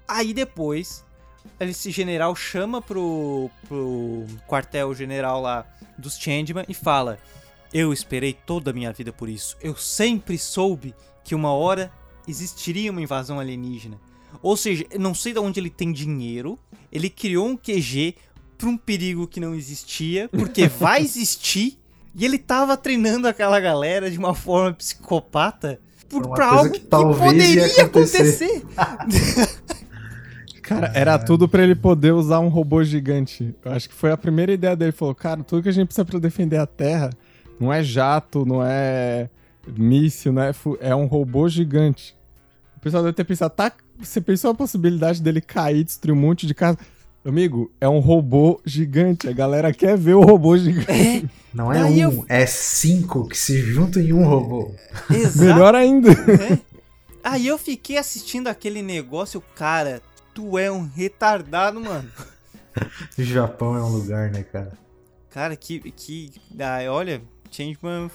Aí 0.07 0.33
depois, 0.33 1.03
esse 1.59 1.91
general 1.91 2.35
chama 2.35 2.81
pro, 2.81 3.49
pro 3.67 4.25
quartel-general 4.47 5.41
lá 5.41 5.65
dos 5.97 6.17
Changeman 6.17 6.65
e 6.67 6.73
fala: 6.73 7.17
Eu 7.73 7.93
esperei 7.93 8.33
toda 8.33 8.71
a 8.71 8.73
minha 8.73 8.91
vida 8.91 9.11
por 9.13 9.29
isso. 9.29 9.57
Eu 9.61 9.75
sempre 9.75 10.37
soube 10.37 10.93
que 11.23 11.35
uma 11.35 11.51
hora 11.53 11.91
existiria 12.27 12.91
uma 12.91 13.01
invasão 13.01 13.39
alienígena. 13.39 13.97
Ou 14.41 14.57
seja, 14.57 14.85
não 14.99 15.13
sei 15.13 15.33
de 15.33 15.39
onde 15.39 15.59
ele 15.59 15.69
tem 15.69 15.91
dinheiro. 15.91 16.57
Ele 16.91 17.09
criou 17.09 17.47
um 17.47 17.57
QG 17.57 18.15
pra 18.57 18.67
um 18.69 18.77
perigo 18.77 19.27
que 19.27 19.39
não 19.39 19.53
existia, 19.55 20.29
porque 20.29 20.67
vai 20.79 21.01
existir. 21.01 21.77
E 22.15 22.25
ele 22.25 22.37
tava 22.37 22.77
treinando 22.77 23.27
aquela 23.27 23.59
galera 23.59 24.09
de 24.11 24.17
uma 24.19 24.35
forma 24.35 24.71
psicopata 24.73 25.79
por, 26.07 26.29
Pra 26.29 26.45
algo 26.47 26.71
que 26.71 26.79
que, 26.79 26.85
poderia 26.85 27.65
acontecer. 27.81 28.61
acontecer. 28.71 29.49
Cara, 30.63 30.91
era 30.95 31.19
tudo 31.19 31.47
pra 31.47 31.61
ele 31.63 31.75
poder 31.75 32.11
usar 32.13 32.39
um 32.39 32.47
robô 32.47 32.83
gigante. 32.83 33.53
Eu 33.63 33.71
acho 33.73 33.87
que 33.89 33.95
foi 33.95 34.11
a 34.11 34.17
primeira 34.17 34.51
ideia 34.51 34.75
dele. 34.75 34.89
Ele 34.89 34.97
falou, 34.97 35.13
cara, 35.13 35.43
tudo 35.43 35.61
que 35.63 35.69
a 35.69 35.71
gente 35.73 35.87
precisa 35.87 36.05
pra 36.05 36.17
defender 36.19 36.57
a 36.57 36.65
Terra 36.65 37.09
Não 37.59 37.71
é 37.71 37.83
jato, 37.83 38.45
não 38.45 38.63
é 38.63 39.29
míssil, 39.77 40.33
não 40.33 40.41
é, 40.41 40.51
é 40.79 40.95
um 40.95 41.05
robô 41.05 41.47
gigante. 41.47 42.15
O 42.75 42.79
pessoal 42.79 43.03
deve 43.03 43.13
ter 43.15 43.23
pensado, 43.23 43.53
tá, 43.53 43.71
você 43.99 44.19
pensou 44.19 44.51
a 44.51 44.55
possibilidade 44.55 45.21
dele 45.21 45.39
cair, 45.39 45.83
destruir 45.83 46.13
um 46.13 46.19
monte 46.19 46.45
de 46.47 46.53
casa? 46.53 46.77
Amigo, 47.25 47.71
é 47.79 47.87
um 47.87 47.99
robô 47.99 48.59
gigante. 48.65 49.29
A 49.29 49.31
galera 49.31 49.71
quer 49.71 49.97
ver 49.97 50.13
o 50.15 50.21
robô 50.21 50.57
gigante. 50.57 51.29
Não 51.53 51.71
é 51.71 51.79
Daí 51.79 52.05
um, 52.05 52.11
eu- 52.11 52.25
é 52.27 52.45
cinco 52.45 53.27
que 53.29 53.37
se 53.37 53.61
juntam 53.61 54.01
em 54.01 54.11
um 54.11 54.25
robô. 54.25 54.73
Exato. 55.09 55.37
Melhor 55.39 55.73
ainda. 55.75 56.09
né? 56.09 56.59
Aí 57.23 57.47
eu 57.47 57.57
fiquei 57.57 57.97
assistindo 57.97 58.47
aquele 58.49 58.81
negócio, 58.81 59.41
cara, 59.55 60.01
tu 60.33 60.57
é 60.57 60.71
um 60.71 60.87
retardado, 60.87 61.79
mano. 61.79 62.09
O 63.17 63.21
Japão 63.23 63.75
é 63.75 63.81
um 63.81 63.89
lugar, 63.89 64.31
né, 64.31 64.43
cara? 64.43 64.71
Cara, 65.29 65.55
que. 65.55 65.79
que 65.91 66.31
ah, 66.59 66.79
olha, 66.91 67.21
Changeman 67.51 68.09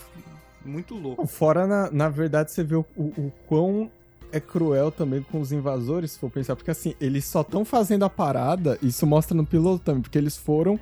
muito 0.65 0.95
louco. 0.95 1.27
Fora, 1.27 1.67
na, 1.67 1.91
na 1.91 2.09
verdade, 2.09 2.51
você 2.51 2.63
vê 2.63 2.75
o, 2.77 2.85
o, 2.97 3.03
o 3.05 3.33
quão 3.47 3.91
é 4.31 4.39
cruel 4.41 4.91
também 4.91 5.23
com 5.23 5.41
os 5.41 5.53
invasores, 5.53 6.13
se 6.13 6.19
for 6.19 6.31
pensar. 6.31 6.55
Porque 6.57 6.71
assim, 6.71 6.95
eles 7.01 7.25
só 7.25 7.41
estão 7.41 7.65
fazendo 7.65 8.05
a 8.05 8.11
parada, 8.11 8.79
isso 8.83 9.07
mostra 9.07 9.35
no 9.37 9.47
piloto 9.47 9.83
também, 9.85 10.03
porque 10.03 10.19
eles 10.19 10.37
foram 10.37 10.79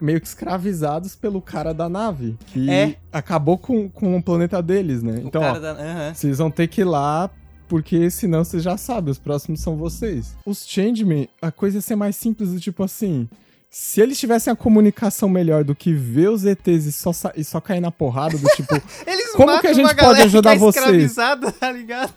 meio 0.00 0.20
que 0.20 0.26
escravizados 0.26 1.14
pelo 1.16 1.40
cara 1.42 1.72
da 1.74 1.88
nave. 1.88 2.36
Que 2.46 2.70
É. 2.70 2.96
acabou 3.12 3.58
com, 3.58 3.88
com 3.88 4.16
o 4.16 4.22
planeta 4.22 4.62
deles, 4.62 5.02
né? 5.02 5.20
O 5.22 5.26
Então, 5.28 5.42
cara 5.42 5.58
ó, 5.58 5.60
da. 5.60 5.70
aham. 5.72 6.14
vocês 6.14 6.38
vão 6.38 6.50
ter 6.50 6.66
que 6.66 6.80
ir 6.80 6.84
lá, 6.84 7.30
porque 7.68 8.10
senão 8.10 8.44
vocês 8.44 8.62
já 8.62 8.76
sabem, 8.76 9.10
os 9.10 9.18
próximos 9.18 9.60
são 9.60 9.76
vocês. 9.76 10.34
Os 10.44 10.66
Changemen, 10.66 11.28
a 11.40 11.50
coisa 11.50 11.78
ia 11.78 11.82
ser 11.82 11.96
mais 11.96 12.16
simples, 12.16 12.50
do 12.52 12.60
tipo 12.60 12.82
assim. 12.82 13.28
Se 13.68 14.00
eles 14.00 14.18
tivessem 14.18 14.52
a 14.52 14.56
comunicação 14.56 15.28
melhor 15.28 15.62
do 15.62 15.74
que 15.74 15.92
ver 15.92 16.30
os 16.30 16.44
ETs 16.44 16.86
e 16.86 16.92
só, 16.92 17.10
e 17.36 17.44
só 17.44 17.60
cair 17.60 17.80
na 17.80 17.90
porrada, 17.90 18.38
do 18.38 18.48
tipo, 18.56 18.74
Eles 19.06 19.32
Como 19.32 19.60
que 19.60 19.66
a 19.66 19.72
gente 19.72 19.94
pode 19.96 20.22
ajudar 20.22 20.50
que 20.52 20.56
é 20.56 20.58
vocês? 20.58 21.14
tá 21.14 21.72
ligado? 21.72 22.14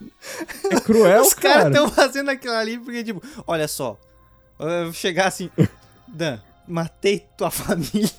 é 0.72 0.80
cruel, 0.80 1.22
Os 1.24 1.34
caras 1.34 1.64
cara. 1.64 1.70
estão 1.70 1.90
fazendo 1.90 2.30
aquilo 2.30 2.54
ali 2.54 2.78
porque, 2.80 3.04
tipo, 3.04 3.22
olha 3.46 3.68
só, 3.68 4.00
eu 4.60 4.86
vou 4.86 4.94
chegar 4.94 5.28
assim, 5.28 5.50
Dan, 6.08 6.40
matei 6.68 7.26
tua 7.38 7.52
família, 7.52 8.10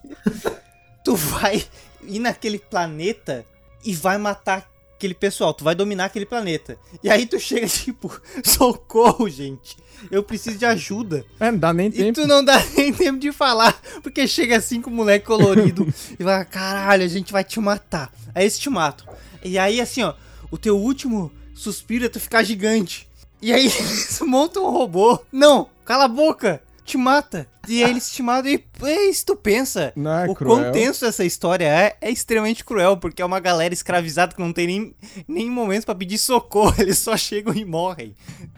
tu 1.05 1.17
vai 1.17 1.65
ir 2.03 2.19
naquele 2.19 2.59
planeta 2.59 3.47
e 3.85 3.95
vai 3.95 4.19
matar 4.19 4.70
aquele 5.01 5.15
pessoal, 5.15 5.55
tu 5.55 5.65
vai 5.65 5.75
dominar 5.75 6.05
aquele 6.05 6.27
planeta. 6.27 6.77
E 7.03 7.09
aí 7.09 7.25
tu 7.25 7.41
chega, 7.41 7.67
tipo, 7.67 8.13
socorro, 8.45 9.29
gente, 9.31 9.77
eu 10.11 10.23
preciso 10.23 10.59
de 10.59 10.67
ajuda. 10.67 11.25
É, 11.41 11.51
não 11.51 11.59
dá 11.59 11.73
nem 11.73 11.87
E 11.89 11.93
tempo. 11.93 12.21
tu 12.21 12.27
não 12.27 12.45
dá 12.45 12.63
nem 12.77 12.93
tempo 12.93 13.19
de 13.19 13.33
falar, 13.33 13.81
porque 14.03 14.27
chega 14.29 14.59
assim 14.59 14.81
com 14.83 14.91
o 14.91 14.95
moleque 14.95 15.25
colorido 15.27 15.87
e 16.21 16.23
fala, 16.23 16.45
caralho, 16.45 17.03
a 17.03 17.09
gente 17.09 17.33
vai 17.33 17.43
te 17.43 17.59
matar. 17.59 18.13
Aí 18.35 18.45
eles 18.45 18.59
te 18.59 18.69
matam. 18.69 19.07
E 19.43 19.59
aí, 19.59 19.81
assim, 19.81 20.03
ó, 20.03 20.13
o 20.51 20.59
teu 20.59 20.77
último 20.79 21.33
suspiro 21.55 22.05
é 22.05 22.09
tu 22.09 22.21
ficar 22.21 22.43
gigante. 22.43 23.09
E 23.41 23.53
aí 23.55 23.65
eles 23.67 24.21
montam 24.21 24.67
um 24.67 24.71
robô. 24.71 25.19
Não, 25.33 25.69
cala 25.85 26.05
a 26.05 26.09
boca, 26.09 26.63
te 26.91 26.99
mata. 26.99 27.47
E 27.69 27.83
eles 27.83 28.11
te 28.11 28.23
matam 28.23 28.51
e, 28.51 28.65
e 28.83 29.15
se 29.15 29.25
tu 29.25 29.37
pensa, 29.37 29.93
Não 29.95 30.11
é 30.11 30.29
o 30.29 30.35
cruel. 30.35 30.57
quão 30.57 30.73
tenso 30.73 31.05
essa 31.05 31.25
história 31.25 31.65
é, 31.65 31.97
é 32.01 32.11
extremamente 32.11 32.65
cruel, 32.65 32.97
porque 32.97 33.23
é 33.23 33.25
uma 33.25 33.39
galera 33.39 33.73
escravizada 33.73 34.35
que 34.35 34.41
não 34.41 34.53
tem 34.53 34.67
nem, 34.67 34.95
nem 35.29 35.51
momento 35.51 35.85
pra 35.85 35.95
pedir 35.95 36.19
socorro, 36.19 36.75
eles 36.83 36.99
só 36.99 37.17
chegam 37.17 37.55
e 37.55 37.65
morrem. 37.65 38.15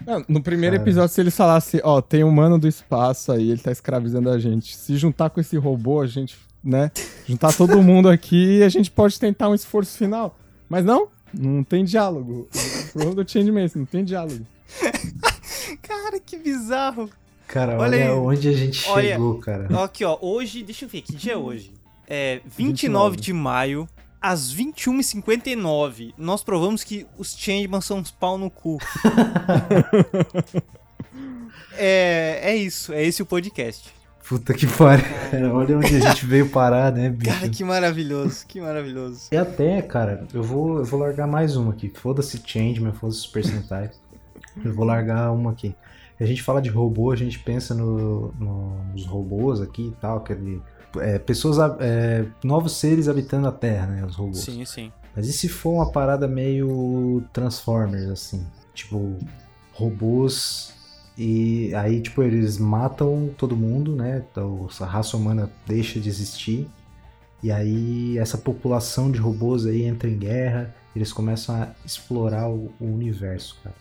Não, 0.06 0.24
no 0.28 0.42
primeiro 0.42 0.76
Cara. 0.76 0.84
episódio, 0.88 1.14
se 1.14 1.20
eles 1.20 1.36
falassem, 1.36 1.80
ó, 1.84 2.00
tem 2.00 2.24
um 2.24 2.30
mano 2.30 2.58
do 2.58 2.66
espaço 2.66 3.32
aí, 3.32 3.50
ele 3.50 3.60
tá 3.60 3.70
escravizando 3.70 4.30
a 4.30 4.38
gente. 4.38 4.76
Se 4.76 4.96
juntar 4.96 5.30
com 5.30 5.40
esse 5.40 5.56
robô, 5.56 6.00
a 6.00 6.06
gente, 6.06 6.36
né? 6.64 6.90
Juntar 7.26 7.52
todo 7.52 7.80
mundo 7.82 8.08
aqui 8.08 8.58
e 8.58 8.62
a 8.62 8.68
gente 8.68 8.90
pode 8.90 9.18
tentar 9.20 9.48
um 9.48 9.54
esforço 9.54 9.96
final. 9.98 10.38
Mas 10.68 10.84
não, 10.84 11.08
não 11.34 11.62
tem 11.62 11.84
diálogo. 11.84 12.48
O 12.92 12.92
problema 12.92 13.24
do 13.24 13.30
Changeman 13.30 13.62
é 13.62 13.64
esse, 13.66 13.78
não 13.78 13.86
tem 13.86 14.04
diálogo. 14.04 14.46
Cara, 15.82 16.20
que 16.20 16.36
bizarro. 16.36 17.08
Cara, 17.52 17.78
Olha 17.78 17.98
olha, 17.98 18.14
onde 18.14 18.48
a 18.48 18.52
gente 18.52 18.88
Olha. 18.88 19.10
chegou, 19.10 19.38
cara. 19.38 19.84
Aqui, 19.84 20.06
ó, 20.06 20.16
hoje, 20.22 20.62
deixa 20.62 20.86
eu 20.86 20.88
ver, 20.88 21.02
que 21.02 21.14
dia 21.14 21.34
é 21.34 21.36
hoje? 21.36 21.70
É 22.08 22.40
29, 22.46 22.68
29. 22.68 23.16
de 23.18 23.32
maio, 23.34 23.86
às 24.18 24.54
21h59, 24.54 26.14
nós 26.16 26.42
provamos 26.42 26.82
que 26.82 27.06
os 27.18 27.36
Changeman 27.36 27.82
são 27.82 27.98
uns 27.98 28.10
pau 28.10 28.38
no 28.38 28.48
cu. 28.48 28.78
é, 31.76 32.40
é 32.42 32.56
isso, 32.56 32.90
é 32.90 33.04
esse 33.04 33.20
o 33.20 33.26
podcast. 33.26 33.92
Puta 34.26 34.54
que 34.54 34.66
pariu. 34.66 35.04
cara. 35.30 35.54
Olha 35.54 35.76
onde 35.76 35.96
a 35.96 36.00
gente 36.00 36.24
veio 36.24 36.48
parar, 36.48 36.90
né, 36.90 37.10
bicho? 37.10 37.34
Cara, 37.34 37.50
que 37.50 37.62
maravilhoso, 37.62 38.46
que 38.46 38.62
maravilhoso. 38.62 39.28
E 39.30 39.36
até, 39.36 39.82
cara, 39.82 40.26
eu 40.32 40.42
vou, 40.42 40.78
eu 40.78 40.86
vou 40.86 41.00
largar 41.00 41.26
mais 41.26 41.54
uma 41.54 41.72
aqui. 41.72 41.92
Foda-se 41.94 42.40
Changeman, 42.42 42.94
foda-se 42.94 43.20
Super 43.20 43.44
Sentai. 43.44 43.90
Eu 44.64 44.72
vou 44.72 44.86
largar 44.86 45.30
uma 45.32 45.50
aqui. 45.50 45.76
A 46.22 46.26
gente 46.26 46.42
fala 46.42 46.60
de 46.62 46.68
robô, 46.70 47.10
a 47.10 47.16
gente 47.16 47.38
pensa 47.38 47.74
no- 47.74 48.32
no- 48.38 48.84
nos 48.92 49.04
robôs 49.06 49.60
aqui 49.60 49.88
e 49.88 49.96
tal, 50.00 50.18
aquele, 50.18 50.60
é, 50.98 51.18
pessoas, 51.18 51.58
é, 51.80 52.24
novos 52.44 52.72
seres 52.76 53.08
habitando 53.08 53.48
a 53.48 53.52
Terra, 53.52 53.86
né, 53.86 54.04
os 54.04 54.14
robôs. 54.16 54.38
Sim, 54.40 54.64
sim. 54.64 54.92
Mas 55.14 55.28
e 55.28 55.32
se 55.32 55.48
for 55.48 55.72
uma 55.74 55.90
parada 55.90 56.26
meio 56.28 57.22
Transformers, 57.32 58.08
assim? 58.08 58.46
Tipo, 58.74 59.16
robôs 59.74 60.72
e 61.16 61.74
aí, 61.74 62.00
tipo, 62.00 62.22
eles 62.22 62.56
matam 62.58 63.30
todo 63.36 63.56
mundo, 63.56 63.94
né? 63.94 64.24
Então, 64.30 64.66
a 64.80 64.84
raça 64.86 65.16
humana 65.16 65.50
deixa 65.66 66.00
de 66.00 66.08
existir. 66.08 66.66
E 67.42 67.50
aí, 67.52 68.16
essa 68.18 68.38
população 68.38 69.10
de 69.10 69.18
robôs 69.18 69.66
aí 69.66 69.82
entra 69.82 70.08
em 70.08 70.16
guerra. 70.16 70.74
Eles 70.96 71.12
começam 71.12 71.54
a 71.54 71.68
explorar 71.84 72.48
o, 72.48 72.70
o 72.80 72.86
universo, 72.86 73.58
cara. 73.62 73.74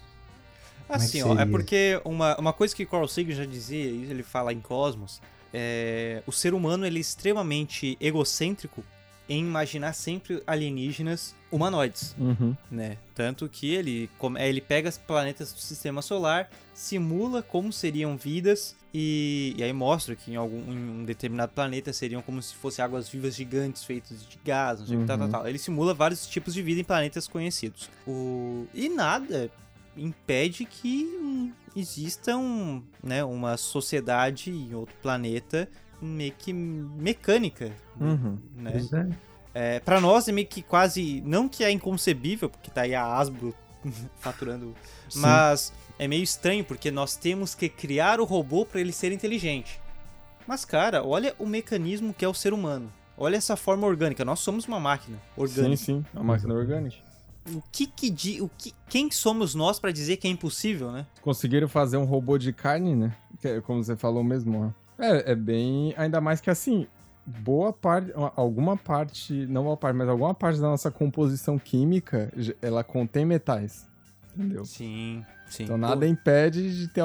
É 0.91 0.95
Assim, 0.95 1.21
ó, 1.23 1.39
é 1.39 1.45
porque 1.45 1.99
uma, 2.03 2.37
uma 2.37 2.53
coisa 2.53 2.75
que 2.75 2.85
Carl 2.85 3.07
Sagan 3.07 3.33
já 3.33 3.45
dizia, 3.45 3.85
e 3.85 4.09
ele 4.09 4.23
fala 4.23 4.51
em 4.51 4.59
Cosmos, 4.59 5.21
é, 5.53 6.21
o 6.25 6.31
ser 6.31 6.53
humano 6.53 6.85
ele 6.85 6.97
é 6.97 7.01
extremamente 7.01 7.97
egocêntrico 7.99 8.83
em 9.29 9.39
imaginar 9.39 9.93
sempre 9.93 10.43
alienígenas 10.45 11.33
humanoides. 11.51 12.15
Uhum. 12.19 12.55
né? 12.69 12.97
Tanto 13.15 13.47
que 13.47 13.73
ele, 13.73 14.09
é, 14.37 14.49
ele 14.49 14.59
pega 14.61 14.89
os 14.89 14.97
planetas 14.97 15.53
do 15.53 15.59
sistema 15.59 16.01
solar, 16.01 16.49
simula 16.73 17.41
como 17.41 17.71
seriam 17.71 18.17
vidas 18.17 18.75
e, 18.93 19.53
e 19.57 19.63
aí 19.63 19.71
mostra 19.71 20.15
que 20.15 20.31
em 20.31 20.35
algum 20.35 20.59
em 20.71 20.77
um 21.01 21.05
determinado 21.05 21.53
planeta 21.53 21.93
seriam 21.93 22.21
como 22.21 22.41
se 22.41 22.53
fossem 22.55 22.83
águas 22.83 23.07
vivas 23.07 23.35
gigantes 23.35 23.85
feitas 23.85 24.25
de 24.27 24.37
gás, 24.43 24.79
não 24.81 24.87
sei 24.87 24.97
o 24.97 24.99
que, 25.01 25.05
tal, 25.05 25.17
tal, 25.17 25.25
Uhum. 25.27 25.31
tal. 25.31 25.47
Ele 25.47 25.57
simula 25.57 25.93
vários 25.93 26.27
tipos 26.27 26.53
de 26.53 26.61
vida 26.61 26.81
em 26.81 26.83
planetas 26.83 27.27
conhecidos. 27.27 27.89
O... 28.05 28.67
E 28.73 28.89
nada 28.89 29.49
impede 29.97 30.65
que 30.65 31.05
hum, 31.05 31.51
exista 31.75 32.35
um, 32.37 32.81
né, 33.03 33.23
uma 33.23 33.57
sociedade 33.57 34.49
em 34.51 34.73
outro 34.73 34.95
planeta 35.01 35.67
meio 36.01 36.33
que 36.37 36.51
mecânica, 36.53 37.71
Uhum. 37.99 38.37
né? 38.55 38.71
Pois 38.71 38.93
é. 38.93 39.09
É, 39.53 39.79
pra 39.81 39.99
nós 39.99 40.27
é 40.27 40.31
meio 40.31 40.47
que 40.47 40.61
quase. 40.61 41.21
Não 41.25 41.47
que 41.49 41.63
é 41.63 41.69
inconcebível, 41.69 42.49
porque 42.49 42.71
tá 42.71 42.81
aí 42.81 42.95
a 42.95 43.05
Asbro 43.17 43.53
faturando. 44.19 44.73
Sim. 45.09 45.19
Mas 45.19 45.73
é 45.99 46.07
meio 46.07 46.23
estranho, 46.23 46.63
porque 46.63 46.89
nós 46.89 47.15
temos 47.17 47.53
que 47.53 47.67
criar 47.67 48.19
o 48.21 48.23
robô 48.23 48.65
pra 48.65 48.79
ele 48.79 48.93
ser 48.93 49.11
inteligente. 49.11 49.79
Mas, 50.47 50.63
cara, 50.65 51.03
olha 51.05 51.35
o 51.37 51.45
mecanismo 51.45 52.13
que 52.13 52.23
é 52.25 52.27
o 52.27 52.33
ser 52.33 52.53
humano. 52.53 52.91
Olha 53.17 53.35
essa 53.35 53.55
forma 53.57 53.85
orgânica. 53.85 54.23
Nós 54.25 54.39
somos 54.39 54.65
uma 54.67 54.79
máquina 54.79 55.17
Sim, 55.17 55.41
orgânica. 55.41 55.77
sim, 55.83 56.05
a 56.15 56.23
máquina 56.23 56.53
orgânica. 56.55 56.97
O 57.47 57.61
que 57.71 57.87
que 57.87 58.09
di... 58.09 58.41
o 58.41 58.49
que... 58.57 58.73
Quem 58.89 59.09
somos 59.09 59.55
nós 59.55 59.79
pra 59.79 59.91
dizer 59.91 60.17
que 60.17 60.27
é 60.27 60.31
impossível, 60.31 60.91
né? 60.91 61.05
Conseguiram 61.21 61.67
fazer 61.67 61.97
um 61.97 62.05
robô 62.05 62.37
de 62.37 62.53
carne, 62.53 62.95
né? 62.95 63.15
É 63.43 63.59
como 63.61 63.83
você 63.83 63.95
falou 63.95 64.23
mesmo, 64.23 64.73
ó. 64.75 65.03
É, 65.03 65.31
é 65.31 65.35
bem. 65.35 65.93
Ainda 65.97 66.21
mais 66.21 66.39
que 66.39 66.49
assim, 66.49 66.87
boa 67.25 67.73
parte. 67.73 68.11
Alguma 68.35 68.77
parte. 68.77 69.47
Não 69.47 69.63
boa 69.63 69.77
parte, 69.77 69.95
mas 69.95 70.07
alguma 70.07 70.33
parte 70.33 70.59
da 70.59 70.67
nossa 70.67 70.91
composição 70.91 71.57
química 71.57 72.31
ela 72.61 72.83
contém 72.83 73.25
metais. 73.25 73.87
Entendeu? 74.35 74.63
Sim, 74.63 75.25
sim. 75.49 75.63
Então 75.63 75.77
nada 75.77 76.07
impede 76.07 76.77
de 76.77 76.87
ter. 76.87 77.03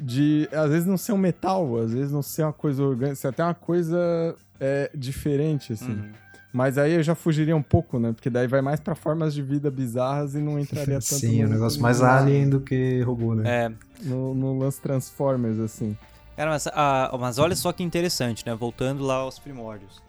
De, 0.00 0.48
às 0.52 0.70
vezes 0.70 0.86
não 0.86 0.96
ser 0.96 1.12
um 1.12 1.18
metal, 1.18 1.76
às 1.76 1.92
vezes 1.92 2.10
não 2.10 2.22
ser 2.22 2.44
uma 2.44 2.52
coisa 2.52 2.82
orgânica, 2.82 3.16
ser 3.16 3.28
até 3.28 3.44
uma 3.44 3.52
coisa 3.52 4.34
é, 4.58 4.90
diferente, 4.94 5.74
assim. 5.74 5.92
Uhum. 5.92 6.12
Mas 6.56 6.78
aí 6.78 6.94
eu 6.94 7.02
já 7.02 7.14
fugiria 7.14 7.54
um 7.54 7.62
pouco, 7.62 7.98
né? 7.98 8.12
Porque 8.14 8.30
daí 8.30 8.46
vai 8.46 8.62
mais 8.62 8.80
pra 8.80 8.94
formas 8.94 9.34
de 9.34 9.42
vida 9.42 9.70
bizarras 9.70 10.34
e 10.34 10.38
não 10.38 10.58
entraria 10.58 10.94
tanto 10.94 11.02
Sim, 11.20 11.42
é 11.42 11.44
no, 11.44 11.50
um 11.50 11.52
negócio 11.52 11.82
mais 11.82 12.00
no- 12.00 12.06
alien 12.06 12.48
do 12.48 12.60
que 12.60 13.02
robô, 13.02 13.34
né? 13.34 13.66
É, 13.66 13.72
No, 14.00 14.34
no 14.34 14.58
lance 14.58 14.80
Transformers, 14.80 15.58
assim. 15.58 15.94
Cara, 16.34 16.48
mas, 16.50 16.66
ah, 16.68 17.14
mas 17.20 17.38
olha 17.38 17.54
só 17.54 17.72
que 17.74 17.82
interessante, 17.82 18.42
né? 18.46 18.54
Voltando 18.54 19.04
lá 19.04 19.16
aos 19.16 19.38
primórdios. 19.38 20.00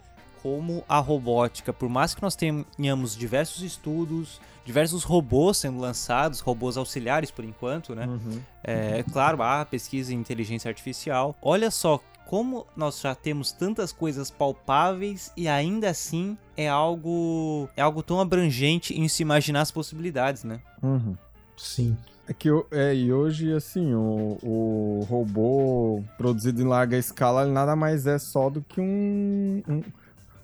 Como 0.42 0.82
a 0.88 0.98
robótica, 1.00 1.70
por 1.70 1.90
mais 1.90 2.14
que 2.14 2.22
nós 2.22 2.34
tenhamos 2.34 3.14
diversos 3.14 3.62
estudos, 3.62 4.40
diversos 4.64 5.04
robôs 5.04 5.58
sendo 5.58 5.78
lançados, 5.78 6.40
robôs 6.40 6.78
auxiliares 6.78 7.30
por 7.30 7.44
enquanto, 7.44 7.94
né? 7.94 8.06
Uhum. 8.06 8.40
É 8.64 9.04
claro, 9.12 9.42
há 9.42 9.66
pesquisa 9.66 10.14
em 10.14 10.16
inteligência 10.16 10.70
artificial. 10.70 11.36
Olha 11.42 11.70
só 11.70 12.00
como 12.28 12.66
nós 12.76 13.00
já 13.00 13.14
temos 13.14 13.52
tantas 13.52 13.90
coisas 13.90 14.30
palpáveis 14.30 15.32
e 15.34 15.48
ainda 15.48 15.88
assim 15.88 16.36
é 16.56 16.68
algo 16.68 17.66
é 17.74 17.80
algo 17.80 18.02
tão 18.02 18.20
abrangente 18.20 18.92
em 18.92 19.08
se 19.08 19.22
imaginar 19.22 19.62
as 19.62 19.70
possibilidades, 19.70 20.44
né? 20.44 20.60
Uhum. 20.82 21.16
Sim. 21.56 21.96
É 22.28 22.34
que 22.34 22.50
é, 22.70 22.94
e 22.94 23.10
hoje, 23.10 23.50
assim, 23.54 23.94
o, 23.94 24.36
o 24.42 25.06
robô 25.08 26.02
produzido 26.18 26.60
em 26.60 26.66
larga 26.66 26.98
escala 26.98 27.42
ele 27.44 27.52
nada 27.52 27.74
mais 27.74 28.06
é 28.06 28.18
só 28.18 28.50
do 28.50 28.60
que 28.60 28.78
um, 28.78 29.62
um, 29.66 29.82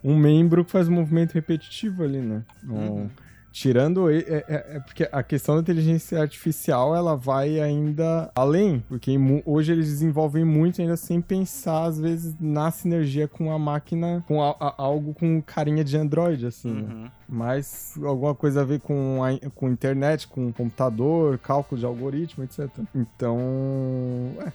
um 0.03 0.17
membro 0.17 0.65
que 0.65 0.71
faz 0.71 0.89
um 0.89 0.93
movimento 0.93 1.33
repetitivo 1.35 2.03
ali, 2.03 2.19
né? 2.23 2.43
Um- 2.67 2.75
Uhum. 2.77 3.11
Tirando. 3.55 4.11
É, 4.11 4.19
é- 4.19 4.45
é 4.49 4.81
porque 4.81 5.09
a 5.13 5.23
questão 5.23 5.55
da 5.55 5.61
inteligência 5.61 6.21
artificial 6.21 6.95
ela 6.95 7.15
vai 7.17 7.61
ainda 7.61 8.29
além, 8.35 8.83
porque 8.89 9.17
hoje 9.47 9.71
eles 9.71 9.87
desenvolvem 9.87 10.45
muito 10.45 10.83
ainda 10.83 10.97
sem 10.97 11.21
pensar, 11.21 11.85
às 11.85 12.01
vezes, 12.01 12.35
na 12.41 12.73
sinergia 12.73 13.29
com 13.29 13.53
a 13.53 13.59
máquina, 13.59 14.25
com 14.27 14.43
a- 14.43 14.57
a- 14.59 14.75
algo 14.77 15.15
com 15.15 15.41
carinha 15.41 15.85
de 15.85 15.97
Android, 15.97 16.45
assim. 16.45 16.73
né? 16.73 16.83
Uhum. 16.93 17.11
mas 17.27 17.95
alguma 18.05 18.35
coisa 18.35 18.61
a 18.61 18.65
ver 18.65 18.81
com 18.81 19.21
a 19.25 19.51
com 19.55 19.69
internet, 19.71 20.29
com 20.29 20.53
computador, 20.53 21.39
cálculo 21.39 21.79
de 21.79 21.87
algoritmo, 21.87 22.45
etc. 22.45 22.69
Então, 22.95 23.39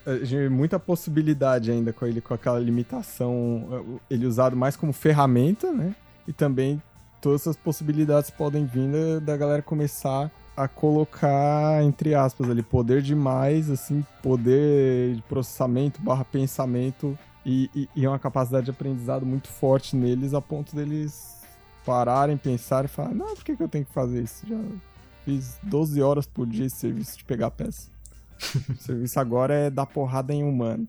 é, 0.06 0.10
a 0.12 0.24
gente- 0.24 0.48
muita 0.48 0.78
possibilidade 0.78 1.70
ainda 1.70 1.92
com 1.92 2.06
ele, 2.06 2.20
com 2.20 2.32
aquela 2.32 2.58
limitação, 2.60 3.66
é, 4.08 4.14
ele 4.14 4.26
usado 4.26 4.56
mais 4.56 4.76
como 4.76 4.92
ferramenta, 4.92 5.72
né? 5.72 5.94
E 6.28 6.32
também 6.32 6.80
todas 7.20 7.42
essas 7.42 7.56
possibilidades 7.56 8.30
podem 8.30 8.64
vir 8.64 8.88
da, 8.90 9.18
da 9.20 9.36
galera 9.36 9.62
começar 9.62 10.30
a 10.56 10.68
colocar, 10.68 11.82
entre 11.82 12.14
aspas, 12.14 12.50
ali, 12.50 12.62
poder 12.62 13.00
demais, 13.02 13.70
assim, 13.70 14.04
poder 14.22 15.14
de 15.16 15.22
processamento 15.22 16.00
barra 16.02 16.24
pensamento 16.24 17.18
e, 17.46 17.70
e, 17.74 17.88
e 17.96 18.06
uma 18.06 18.18
capacidade 18.18 18.66
de 18.66 18.70
aprendizado 18.70 19.24
muito 19.24 19.48
forte 19.48 19.96
neles 19.96 20.34
a 20.34 20.40
ponto 20.40 20.76
deles 20.76 21.40
pararem, 21.84 22.36
pensarem 22.36 22.86
e 22.86 22.88
falar, 22.88 23.14
não, 23.14 23.34
por 23.34 23.44
que, 23.44 23.56
que 23.56 23.62
eu 23.62 23.68
tenho 23.68 23.86
que 23.86 23.92
fazer 23.92 24.22
isso? 24.22 24.46
Já 24.46 24.58
fiz 25.24 25.58
12 25.62 26.02
horas 26.02 26.26
por 26.26 26.46
dia 26.46 26.66
esse 26.66 26.76
serviço 26.76 27.16
de 27.16 27.24
pegar 27.24 27.50
peça. 27.50 27.88
o 28.68 28.76
serviço 28.82 29.18
agora 29.18 29.54
é 29.54 29.70
dar 29.70 29.86
porrada 29.86 30.34
em 30.34 30.42
humano. 30.42 30.86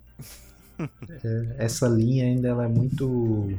Essa 1.57 1.88
linha 1.88 2.25
ainda 2.25 2.49
ela 2.49 2.65
é 2.65 2.67
muito 2.67 3.57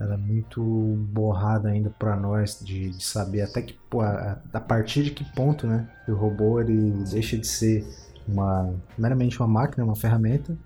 ela 0.00 0.14
é 0.14 0.16
muito 0.16 0.62
borrada 1.10 1.68
ainda 1.68 1.90
pra 1.90 2.14
nós 2.16 2.60
de, 2.62 2.90
de 2.90 3.02
saber 3.04 3.42
até 3.42 3.62
que 3.62 3.76
a, 4.00 4.38
a 4.52 4.60
partir 4.60 5.02
de 5.02 5.10
que 5.10 5.24
ponto, 5.24 5.66
né, 5.66 5.88
o 6.06 6.12
robô 6.14 6.60
ele 6.60 6.92
deixa 7.10 7.36
de 7.36 7.46
ser 7.46 7.86
uma 8.26 8.74
meramente 8.96 9.38
uma 9.40 9.48
máquina, 9.48 9.84
uma 9.84 9.96
ferramenta 9.96 10.56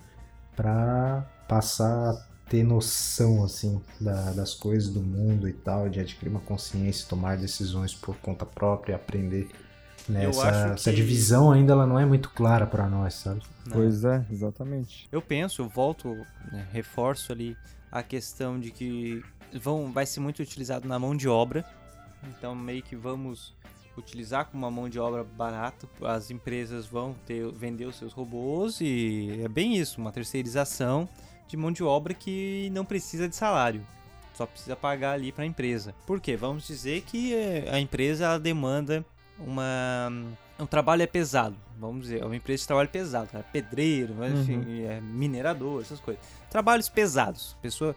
para 0.57 1.25
passar 1.49 2.11
a 2.11 2.27
ter 2.49 2.63
noção 2.63 3.43
assim 3.45 3.81
da- 4.01 4.33
das 4.33 4.53
coisas 4.55 4.91
do 4.93 5.01
mundo 5.01 5.49
e 5.49 5.53
tal, 5.53 5.89
de 5.89 6.01
adquirir 6.01 6.31
uma 6.31 6.41
consciência, 6.41 7.09
tomar 7.09 7.37
decisões 7.39 7.95
por 7.95 8.17
conta 8.19 8.45
própria, 8.45 8.97
aprender. 8.97 9.49
Né? 10.09 10.25
Essa, 10.27 10.49
acho 10.49 10.73
essa 10.75 10.91
que- 10.91 10.97
divisão 10.97 11.51
ainda 11.53 11.73
ela 11.73 11.87
não 11.87 11.99
é 11.99 12.05
muito 12.05 12.29
clara 12.31 12.67
para 12.67 12.87
nós, 12.89 13.15
sabe? 13.15 13.41
Né? 13.67 13.73
Pois 13.73 14.05
é, 14.05 14.27
exatamente. 14.31 15.09
Eu 15.11 15.23
penso, 15.23 15.63
eu 15.63 15.69
volto, 15.69 16.15
né, 16.51 16.67
reforço 16.73 17.33
ali 17.33 17.57
a 17.93 18.03
questão 18.03 18.59
de 18.59 18.71
que 18.71 19.23
vão, 19.53 19.93
vai 19.93 20.07
ser 20.07 20.21
muito 20.21 20.43
utilizado 20.43 20.89
na 20.89 20.99
mão 20.99 21.15
de 21.15 21.29
obra. 21.29 21.65
Então 22.27 22.55
meio 22.55 22.83
que 22.83 22.97
vamos 22.97 23.55
utilizar 23.97 24.47
como 24.47 24.65
uma 24.65 24.71
mão 24.71 24.89
de 24.89 24.99
obra 24.99 25.23
barata. 25.23 25.87
As 26.03 26.31
empresas 26.31 26.87
vão 26.87 27.15
ter, 27.27 27.47
vender 27.53 27.85
os 27.85 27.97
seus 27.97 28.15
robôs 28.15 28.81
e 28.81 29.41
é 29.45 29.49
bem 29.49 29.77
isso, 29.77 30.01
uma 30.01 30.11
terceirização 30.11 31.07
de 31.47 31.57
mão 31.57 31.71
de 31.71 31.85
obra 31.85 32.15
que 32.15 32.71
não 32.73 32.85
precisa 32.85 33.29
de 33.29 33.37
salário. 33.37 33.87
Só 34.35 34.47
precisa 34.47 34.75
pagar 34.75 35.13
ali 35.13 35.31
para 35.31 35.45
a 35.45 35.47
empresa. 35.47 35.95
Por 36.07 36.19
quê? 36.19 36.35
Vamos 36.35 36.67
dizer 36.67 37.03
que 37.03 37.35
eh, 37.35 37.69
a 37.71 37.79
empresa 37.79 38.39
demanda 38.39 39.05
uma 39.39 40.11
um 40.59 40.67
trabalho 40.67 41.03
é 41.03 41.07
pesado, 41.07 41.57
vamos 41.79 42.03
dizer, 42.03 42.23
é 42.23 42.25
uma 42.25 42.37
empresa 42.37 42.61
de 42.63 42.67
trabalho 42.67 42.89
pesado, 42.89 43.29
é 43.35 43.43
pedreiro, 43.43 44.15
enfim, 44.27 44.83
é 44.85 45.01
minerador, 45.01 45.83
essas 45.83 46.01
coisas. 46.01 46.23
Trabalhos 46.51 46.89
pesados. 46.89 47.57
Pessoa 47.61 47.97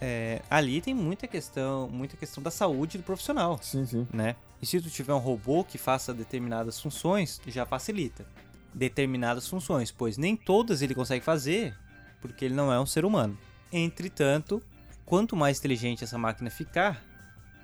é, 0.00 0.40
ali 0.50 0.80
tem 0.80 0.94
muita 0.94 1.26
questão, 1.26 1.88
muita 1.88 2.16
questão 2.16 2.42
da 2.42 2.50
saúde 2.50 2.98
do 2.98 3.04
profissional, 3.04 3.58
Sim, 3.62 3.84
sim. 3.86 4.06
né? 4.12 4.36
E 4.60 4.66
se 4.66 4.80
tu 4.80 4.88
tiver 4.88 5.12
um 5.12 5.18
robô 5.18 5.64
que 5.64 5.76
faça 5.76 6.14
determinadas 6.14 6.80
funções, 6.80 7.40
já 7.46 7.66
facilita 7.66 8.24
determinadas 8.72 9.48
funções, 9.48 9.90
pois 9.90 10.18
nem 10.18 10.36
todas 10.36 10.82
ele 10.82 10.94
consegue 10.94 11.24
fazer, 11.24 11.74
porque 12.20 12.44
ele 12.44 12.54
não 12.54 12.70
é 12.70 12.78
um 12.78 12.84
ser 12.86 13.04
humano. 13.04 13.36
Entretanto, 13.72 14.62
quanto 15.04 15.34
mais 15.34 15.58
inteligente 15.58 16.04
essa 16.04 16.18
máquina 16.18 16.50
ficar, 16.50 17.02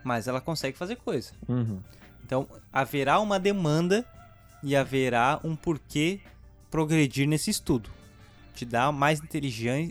mais 0.02 0.26
ela 0.26 0.40
consegue 0.40 0.76
fazer 0.76 0.96
coisa. 0.96 1.32
Uhum. 1.46 1.80
Então, 2.24 2.48
haverá 2.72 3.20
uma 3.20 3.38
demanda 3.38 4.06
e 4.62 4.76
haverá 4.76 5.40
um 5.42 5.56
porquê 5.56 6.20
progredir 6.70 7.26
nesse 7.28 7.50
estudo. 7.50 7.90
Te 8.54 8.64
dá 8.64 8.92
mais, 8.92 9.20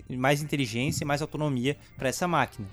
mais 0.10 0.42
inteligência 0.42 1.04
e 1.04 1.08
mais 1.08 1.22
autonomia 1.22 1.78
para 1.98 2.10
essa 2.10 2.28
máquina. 2.28 2.68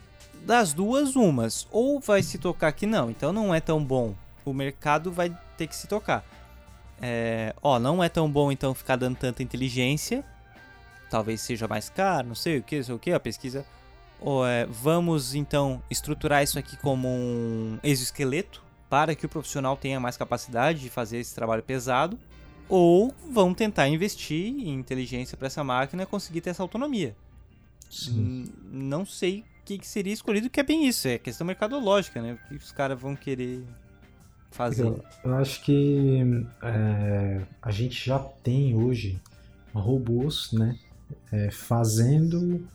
Das 0.45 0.73
duas, 0.73 1.17
umas. 1.17 1.67
Ou 1.71 1.99
vai 1.99 2.23
se 2.23 2.39
tocar 2.39 2.73
que 2.73 2.87
não, 2.87 3.11
então 3.11 3.33
não 3.33 3.55
é 3.55 3.61
tão 3.61 3.83
bom. 3.83 4.15
O 4.45 4.53
mercado 4.53 5.11
vai 5.11 5.37
ter 5.57 5.67
que 5.67 5.75
se 5.75 5.87
tocar. 5.87 6.25
É, 7.01 7.55
ó, 7.63 7.79
não 7.79 8.03
é 8.03 8.09
tão 8.09 8.31
bom 8.31 8.51
então 8.51 8.75
ficar 8.75 8.97
dando 8.97 9.17
tanta 9.17 9.43
inteligência. 9.43 10.25
Talvez 11.11 11.41
seja 11.41 11.67
mais 11.67 11.89
caro, 11.89 12.29
não 12.29 12.35
sei 12.35 12.59
o 12.59 12.63
que, 12.63 12.83
sei 12.83 12.95
o 12.95 12.99
que, 12.99 13.13
a 13.13 13.21
pesquisa. 13.21 13.65
Ou 14.21 14.47
é, 14.47 14.67
vamos 14.67 15.35
então 15.35 15.83
estruturar 15.91 16.43
isso 16.43 16.59
aqui 16.59 16.77
como 16.77 17.09
um 17.09 17.79
exoesqueleto 17.83 18.68
para 18.89 19.15
que 19.15 19.27
o 19.27 19.29
profissional 19.29 19.77
tenha 19.77 20.01
mais 20.01 20.17
capacidade 20.17 20.81
de 20.81 20.91
fazer 20.91 21.19
esse 21.19 21.35
trabalho 21.35 21.63
pesado, 21.63 22.19
ou 22.69 23.15
vão 23.31 23.55
tentar 23.55 23.89
investir 23.89 24.47
em 24.47 24.75
inteligência 24.75 25.37
para 25.37 25.47
essa 25.47 25.65
máquina 25.65 26.07
conseguir 26.07 26.41
ter 26.41 26.51
essa 26.51 26.63
autonomia. 26.63 27.17
Hum, 28.09 28.45
Não 28.71 29.07
sei 29.07 29.41
o 29.41 29.65
que, 29.65 29.79
que 29.79 29.87
seria 29.87 30.13
escolhido, 30.13 30.51
que 30.51 30.61
é 30.61 30.63
bem 30.63 30.87
isso, 30.87 31.09
é 31.09 31.19
questão 31.19 31.47
mercadológica, 31.47 32.21
né? 32.21 32.35
O 32.35 32.49
que 32.49 32.55
os 32.57 32.73
caras 32.73 33.01
vão 33.01 33.17
querer 33.17 33.65
fazer. 34.51 34.83
Eu, 34.83 35.05
eu 35.25 35.35
acho 35.37 35.63
que 35.63 36.47
é, 36.63 37.41
a 37.61 37.71
gente 37.71 38.05
já 38.07 38.19
tem 38.19 38.75
hoje 38.77 39.21
robôs, 39.75 40.53
né, 40.53 40.79
é, 41.31 41.51
fazendo 41.51 42.67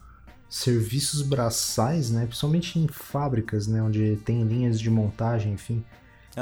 serviços 0.50 1.22
braçais, 1.24 2.12
né, 2.12 2.26
principalmente 2.26 2.78
em 2.78 2.88
fábricas, 2.88 3.68
né, 3.68 3.82
onde 3.82 4.18
tem 4.18 4.44
linhas 4.44 4.80
de 4.80 4.90
montagem, 4.90 5.54
enfim, 5.54 5.84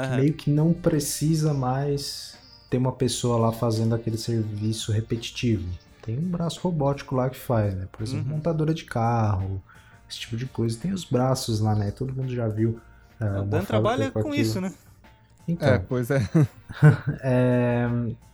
Aham. 0.00 0.10
meio 0.12 0.34
que 0.34 0.50
não 0.50 0.72
precisa 0.72 1.52
mais 1.54 2.38
ter 2.70 2.78
uma 2.78 2.92
pessoa 2.92 3.38
lá 3.38 3.52
fazendo 3.52 3.94
aquele 3.94 4.18
serviço 4.18 4.92
repetitivo. 4.92 5.68
Tem 6.00 6.18
um 6.18 6.28
braço 6.30 6.60
robótico 6.60 7.14
lá 7.14 7.30
que 7.30 7.36
faz, 7.38 7.74
né? 7.74 7.86
Por 7.92 8.02
exemplo, 8.02 8.28
Uhum. 8.28 8.36
montadora 8.36 8.74
de 8.74 8.84
carro, 8.84 9.62
esse 10.08 10.20
tipo 10.20 10.36
de 10.36 10.46
coisa. 10.46 10.78
Tem 10.80 10.92
os 10.92 11.04
braços 11.04 11.60
lá, 11.60 11.74
né? 11.74 11.90
Todo 11.90 12.14
mundo 12.14 12.34
já 12.34 12.48
viu. 12.48 12.80
é, 13.20 13.24
O 13.24 13.42
uma 13.42 13.44
Dan 13.44 13.64
trabalha 13.64 14.10
com 14.10 14.18
aquilo. 14.18 14.34
isso, 14.34 14.60
né? 14.60 14.72
Então, 15.46 15.68
É, 15.68 15.78
pois 15.78 16.10
é. 16.10 16.20
é, 17.22 17.86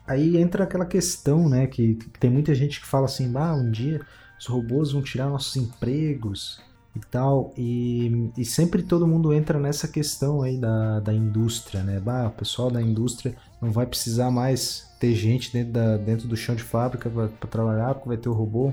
aí 0.07 0.37
entra 0.37 0.65
aquela 0.65 0.87
questão, 0.87 1.49
né? 1.49 1.67
Que, 1.67 1.95
que 1.97 2.19
tem 2.19 2.31
muita 2.31 2.55
gente 2.55 2.81
que 2.81 2.87
fala 2.87 3.07
assim, 3.07 3.33
ah, 3.37 3.55
um 3.55 3.71
dia 3.71 4.01
os 4.39 4.47
robôs 4.47 4.93
vão 4.93 5.03
tirar 5.03 5.29
nossos 5.29 5.57
empregos 5.57 6.61
e 7.03 7.07
tal. 7.11 7.53
E, 7.57 8.31
e 8.37 8.45
sempre 8.45 8.83
todo 8.83 9.07
mundo 9.07 9.33
entra 9.33 9.59
nessa 9.59 9.89
questão 9.89 10.43
aí 10.43 10.57
da, 10.59 11.01
da 11.01 11.13
indústria, 11.15 11.83
né? 11.83 12.01
Bah, 12.01 12.27
o 12.29 12.31
pessoal 12.31 12.71
da 12.71 12.81
indústria 12.83 13.35
não 13.61 13.71
vai 13.71 13.87
precisar 13.87 14.31
mais 14.31 14.87
ter 15.01 15.15
gente 15.15 15.53
dentro, 15.53 15.73
da, 15.73 15.97
dentro 15.97 16.27
do 16.29 16.37
chão 16.37 16.55
de 16.55 16.63
fábrica 16.63 17.09
para 17.09 17.29
trabalhar, 17.49 17.95
porque 17.95 18.09
vai 18.09 18.17
ter 18.17 18.29
o 18.29 18.33
robô. 18.33 18.73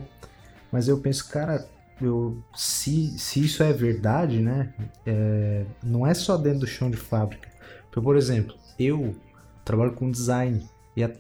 Mas 0.72 0.88
eu 0.88 0.98
penso, 1.00 1.30
cara, 1.30 1.66
eu, 2.02 2.38
se, 2.56 3.18
se 3.18 3.44
isso 3.44 3.64
é 3.64 3.72
verdade, 3.72 4.40
né? 4.40 4.74
é, 5.06 5.66
não 5.84 6.06
é 6.06 6.14
só 6.14 6.36
dentro 6.38 6.62
do 6.62 6.68
chão 6.68 6.90
de 6.90 6.98
fábrica. 6.98 7.48
Por 7.92 8.18
exemplo, 8.18 8.56
eu 8.78 9.16
trabalho 9.64 9.94
com 9.94 10.12
design. 10.12 10.66
E 10.98 11.04
a- 11.04 11.12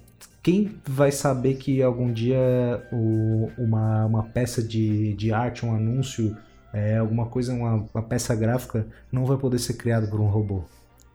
quem 0.43 0.77
vai 0.85 1.11
saber 1.11 1.55
que 1.55 1.81
algum 1.81 2.11
dia 2.11 2.85
o- 2.91 3.49
uma, 3.57 4.05
uma 4.05 4.23
peça 4.23 4.61
de, 4.61 5.13
de 5.15 5.31
arte, 5.31 5.65
um 5.65 5.73
anúncio, 5.73 6.35
é, 6.75 6.97
alguma 6.97 7.25
coisa, 7.25 7.53
uma, 7.53 7.85
uma 7.93 8.03
peça 8.03 8.35
gráfica, 8.35 8.85
não 9.11 9.25
vai 9.25 9.37
poder 9.37 9.59
ser 9.59 9.75
criado 9.75 10.09
por 10.09 10.19
um 10.19 10.27
robô? 10.27 10.63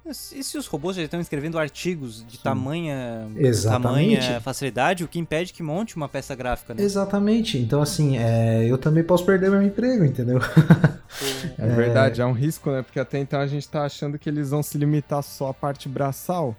E 0.07 0.43
se 0.43 0.59
os 0.59 0.67
robôs 0.67 0.97
já 0.97 1.03
estão 1.03 1.21
escrevendo 1.21 1.59
artigos 1.59 2.27
de 2.27 2.39
tamanha, 2.39 3.29
Exatamente. 3.37 4.17
tamanha 4.17 4.41
facilidade, 4.41 5.05
o 5.05 5.09
que 5.09 5.21
impede 5.21 5.53
que 5.53 5.63
monte 5.63 5.95
uma 5.95 6.09
peça 6.09 6.35
gráfica, 6.35 6.75
né? 6.75 6.83
Exatamente. 6.83 7.59
Então, 7.59 7.81
assim, 7.81 8.17
é, 8.17 8.65
eu 8.65 8.77
também 8.77 9.05
posso 9.05 9.25
perder 9.25 9.51
meu 9.51 9.63
emprego, 9.63 10.05
entendeu? 10.05 10.41
É 11.59 11.67
verdade, 11.67 12.21
é 12.21 12.25
um 12.25 12.33
risco, 12.33 12.71
né? 12.71 12.83
Porque 12.83 12.99
até 12.99 13.19
então 13.19 13.41
a 13.41 13.47
gente 13.47 13.69
tá 13.69 13.85
achando 13.85 14.19
que 14.19 14.29
eles 14.29 14.51
vão 14.51 14.63
se 14.63 14.79
limitar 14.79 15.23
só 15.23 15.51
à 15.51 15.55
parte 15.55 15.89
braçal. 15.89 16.57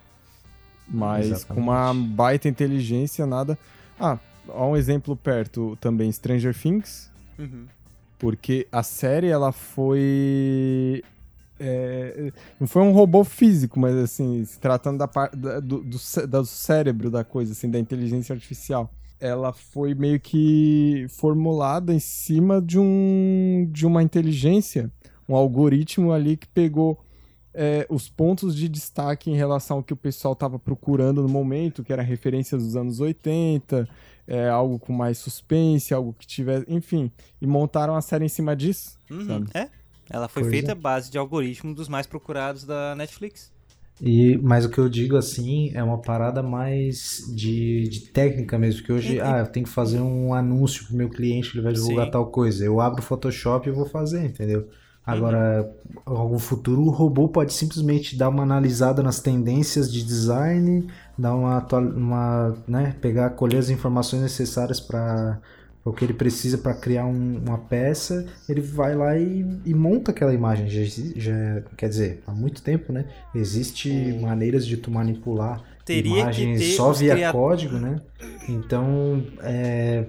Mas 0.88 1.28
Exatamente. 1.28 1.48
com 1.48 1.62
uma 1.62 1.94
baita 1.94 2.48
inteligência, 2.48 3.26
nada. 3.26 3.58
Ah, 4.00 4.20
ó 4.50 4.70
um 4.70 4.78
exemplo 4.78 5.16
perto 5.16 5.78
também, 5.80 6.12
Stranger 6.12 6.54
Things. 6.54 7.10
Uhum. 7.40 7.66
Porque 8.22 8.68
a 8.72 8.84
série, 8.84 9.30
ela 9.30 9.52
foi. 9.52 11.04
é, 11.60 12.32
não 12.60 12.68
foi 12.68 12.84
um 12.84 12.92
robô 12.92 13.24
físico, 13.24 13.80
mas 13.80 13.96
assim, 13.96 14.46
se 14.46 14.60
tratando 14.60 15.00
da 15.00 15.08
parte 15.08 15.36
do, 15.36 15.60
do, 15.60 15.82
do 15.82 16.46
cérebro 16.46 17.10
da 17.10 17.24
coisa, 17.24 17.54
assim, 17.54 17.68
da 17.68 17.80
inteligência 17.80 18.32
artificial. 18.32 18.92
Ela 19.20 19.52
foi 19.52 19.96
meio 19.96 20.20
que 20.20 21.08
formulada 21.10 21.92
em 21.92 22.00
cima 22.00 22.62
de 22.62 22.78
um 22.78 23.68
de 23.72 23.88
uma 23.88 24.04
inteligência, 24.04 24.92
um 25.28 25.36
algoritmo 25.36 26.12
ali 26.12 26.38
que 26.38 26.48
pegou 26.48 27.04
é, 27.56 27.88
os 27.90 28.08
pontos 28.08 28.56
de 28.56 28.70
destaque 28.70 29.32
em 29.32 29.36
relação 29.36 29.78
ao 29.78 29.84
que 29.84 29.94
o 29.94 29.98
pessoal 29.98 30.34
estava 30.34 30.60
procurando 30.60 31.24
no 31.24 31.30
momento, 31.30 31.84
que 31.84 31.92
era 31.92 32.04
referências 32.04 32.64
dos 32.64 32.76
anos 32.76 33.00
80, 33.00 33.90
é, 34.28 34.48
algo 34.50 34.80
com 34.80 34.94
mais 34.94 35.18
suspense, 35.18 35.94
algo 35.94 36.14
que 36.18 36.26
tivesse. 36.28 36.66
Enfim, 36.68 37.12
e 37.42 37.48
montaram 37.48 37.96
a 37.96 38.02
série 38.02 38.26
em 38.26 38.30
cima 38.30 38.56
disso. 38.56 38.98
Uhum. 39.10 39.26
sabe? 39.28 39.50
É. 39.54 39.70
Ela 40.10 40.28
foi 40.28 40.44
Pois 40.44 40.52
feita 40.54 40.72
é. 40.72 40.74
à 40.74 40.76
base 40.76 41.10
de 41.10 41.18
algoritmo 41.18 41.74
dos 41.74 41.88
mais 41.88 42.06
procurados 42.06 42.66
da 42.66 42.96
Netflix. 42.96 43.52
E, 44.02 44.38
mas 44.42 44.66
o 44.66 44.70
que 44.70 44.80
eu 44.80 44.90
digo 44.90 45.16
assim 45.16 45.72
é 45.76 45.84
uma 45.84 46.00
parada 46.00 46.42
mais 46.42 47.24
de, 47.36 47.88
de 47.88 48.00
técnica 48.10 48.58
mesmo, 48.58 48.84
que 48.84 48.92
hoje, 48.92 49.14
E- 49.14 49.16
e- 49.18 49.22
ah, 49.22 49.40
eu 49.40 49.48
tenho 49.48 49.66
que 49.66 49.72
fazer 49.72 50.00
um 50.02 50.34
anúncio 50.34 50.86
pro 50.88 50.96
meu 50.96 51.08
cliente, 51.08 51.52
ele 51.54 51.62
vai 51.62 51.72
divulgar 51.72 52.06
Sim. 52.06 52.12
tal 52.12 52.26
coisa. 52.26 52.66
Eu 52.66 52.82
abro 52.82 53.00
o 53.00 53.04
Photoshop 53.04 53.70
e 53.70 53.72
vou 53.72 53.86
fazer, 53.86 54.26
entendeu? 54.26 54.68
Agora, 55.06 55.70
no 56.08 56.38
futuro, 56.40 56.82
o 56.84 56.90
robô 56.90 57.28
pode 57.28 57.54
simplesmente 57.54 58.16
dar 58.16 58.30
uma 58.30 58.44
analisada 58.44 59.02
nas 59.02 59.20
tendências 59.20 59.92
de 59.92 60.04
design, 60.04 60.88
dar 61.22 61.36
uma, 61.36 61.66
uma 61.96 62.56
né, 62.68 62.96
pegar, 63.00 63.30
colher 63.32 63.58
as 63.60 63.70
informações 63.70 64.22
necessárias 64.22 64.80
para 64.80 65.40
o 65.84 65.92
que 65.92 66.06
ele 66.06 66.14
precisa 66.14 66.58
para 66.58 66.74
criar 66.74 67.06
um- 67.06 67.42
uma 67.46 67.58
peça, 67.58 68.26
ele 68.48 68.62
vai 68.62 68.96
lá 68.96 69.18
e, 69.18 69.46
e 69.66 69.74
monta 69.74 70.12
aquela 70.12 70.34
imagem. 70.34 70.68
Já, 70.68 70.84
já, 71.16 71.62
quer 71.78 71.90
dizer, 71.90 72.24
há 72.28 72.32
muito 72.32 72.62
tempo, 72.62 72.92
né? 72.94 73.06
Existe 73.34 73.90
maneiras 74.22 74.66
de 74.66 74.78
tu 74.78 74.92
manipular 74.92 75.64
Teria 75.84 76.20
imagens 76.22 76.76
só 76.76 76.92
via 76.94 77.32
código, 77.32 77.78
né? 77.78 78.00
Então, 78.48 79.24
é, 79.42 80.06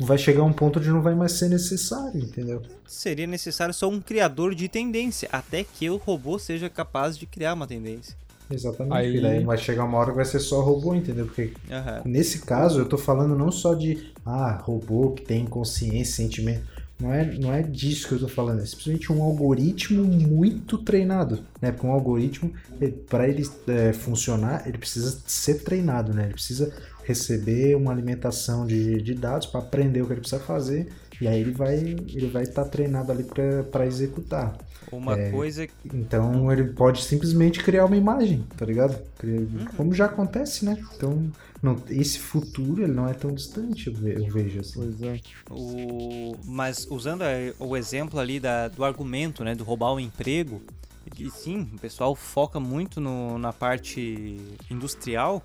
vai 0.00 0.16
chegar 0.16 0.42
um 0.42 0.52
ponto 0.52 0.78
onde 0.78 0.88
não 0.88 1.02
vai 1.02 1.14
mais 1.14 1.32
ser 1.32 1.48
necessário, 1.48 2.20
entendeu? 2.20 2.62
Seria 2.86 3.26
necessário 3.26 3.74
só 3.74 3.88
um 3.88 4.00
criador 4.00 4.54
de 4.54 4.68
tendência, 4.68 5.28
até 5.32 5.64
que 5.64 5.88
o 5.90 5.96
robô 5.96 6.38
seja 6.38 6.70
capaz 6.70 7.16
de 7.18 7.26
criar 7.26 7.54
uma 7.54 7.66
tendência. 7.66 8.16
Exatamente. 8.50 8.94
Aí- 8.94 9.16
E 9.16 9.20
daí 9.20 9.44
vai 9.44 9.56
chegar 9.58 9.84
uma 9.84 9.98
hora 9.98 10.10
que 10.10 10.16
vai 10.16 10.24
ser 10.24 10.40
só 10.40 10.60
robô, 10.60 10.94
entendeu? 10.94 11.26
Porque 11.26 11.52
Aham. 11.70 12.02
nesse 12.04 12.40
caso 12.40 12.78
eu 12.80 12.86
tô 12.88 12.98
falando 12.98 13.36
não 13.36 13.50
só 13.50 13.74
de 13.74 14.12
ah, 14.24 14.60
robô 14.62 15.12
que 15.12 15.22
tem 15.24 15.44
consciência, 15.46 16.16
sentimento. 16.16 16.62
Não 17.00 17.12
é, 17.12 17.24
não 17.38 17.52
é 17.52 17.60
disso 17.60 18.06
que 18.06 18.14
eu 18.14 18.20
tô 18.20 18.28
falando, 18.28 18.62
é 18.62 18.66
simplesmente 18.66 19.12
um 19.12 19.20
algoritmo 19.20 20.04
muito 20.04 20.78
treinado, 20.78 21.40
né? 21.60 21.72
Porque 21.72 21.84
um 21.86 21.90
algoritmo, 21.90 22.52
para 23.10 23.28
ele 23.28 23.42
é, 23.66 23.92
funcionar, 23.92 24.62
ele 24.68 24.78
precisa 24.78 25.18
ser 25.26 25.64
treinado, 25.64 26.14
né? 26.14 26.24
Ele 26.26 26.34
precisa 26.34 26.72
receber 27.02 27.74
uma 27.76 27.90
alimentação 27.90 28.64
de, 28.64 29.02
de 29.02 29.12
dados 29.14 29.46
para 29.48 29.60
aprender 29.60 30.02
o 30.02 30.06
que 30.06 30.12
ele 30.12 30.20
precisa 30.20 30.40
fazer 30.40 30.88
e 31.20 31.28
aí 31.28 31.40
ele 31.40 31.52
vai 31.52 31.76
ele 31.76 32.26
vai 32.28 32.42
estar 32.42 32.64
treinado 32.64 33.10
ali 33.12 33.24
para 33.70 33.86
executar. 33.86 34.56
Uma 34.92 35.18
É. 35.18 35.30
coisa 35.30 35.66
Então 35.92 36.52
ele 36.52 36.64
pode 36.72 37.02
simplesmente 37.02 37.62
criar 37.64 37.86
uma 37.86 37.96
imagem, 37.96 38.44
tá 38.56 38.64
ligado? 38.66 38.96
Cria- 39.18 39.46
Como 39.76 39.92
já 39.94 40.04
acontece, 40.06 40.64
né? 40.64 40.76
Então 40.96 41.30
não- 41.62 41.76
esse 41.88 42.18
futuro 42.18 42.82
ele 42.82 42.92
não 42.92 43.08
é 43.08 43.14
tão 43.14 43.32
distante, 43.32 43.86
eu 43.88 43.94
ve- 43.94 44.14
eu 44.16 44.26
vejo 44.32 44.60
assim. 44.60 44.74
Pois 44.74 45.02
é. 45.02 45.20
O... 45.50 46.36
Mas 46.44 46.86
usando 46.90 47.22
o 47.58 47.76
exemplo 47.76 48.20
ali 48.20 48.38
da, 48.38 48.68
do 48.68 48.84
argumento, 48.84 49.42
né, 49.42 49.54
do 49.54 49.64
roubar 49.64 49.92
o 49.94 49.98
emprego, 50.00 50.62
e 51.18 51.30
sim, 51.30 51.68
o 51.74 51.78
pessoal 51.78 52.14
foca 52.14 52.60
muito 52.60 53.00
no- 53.00 53.38
na 53.38 53.52
parte 53.52 54.36
industrial, 54.70 55.42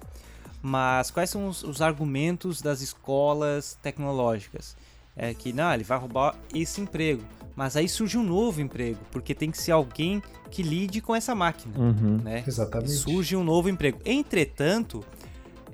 mas 0.62 1.10
quais 1.12 1.30
são 1.30 1.48
os, 1.48 1.64
os 1.64 1.82
argumentos 1.82 2.62
das 2.62 2.82
escolas 2.82 3.78
tecnológicas? 3.82 4.76
É 5.22 5.34
que, 5.34 5.52
não, 5.52 5.72
ele 5.74 5.84
vai 5.84 5.98
roubar 6.00 6.34
esse 6.56 6.80
emprego, 6.80 7.22
mas 7.54 7.76
aí 7.76 7.90
surge 7.90 8.18
um 8.18 8.24
novo 8.24 8.62
emprego, 8.62 8.98
porque 9.12 9.36
tem 9.36 9.52
que 9.52 9.58
ser 9.62 9.74
alguém 9.74 10.24
que 10.50 10.64
lide 10.64 11.02
com 11.02 11.14
essa 11.14 11.36
máquina, 11.36 11.78
Uhum. 11.78 12.18
né? 12.24 12.42
Exatamente. 12.48 12.92
surge 12.94 13.36
um 13.36 13.44
novo 13.44 13.68
emprego. 13.70 14.00
Entretanto, 14.06 15.04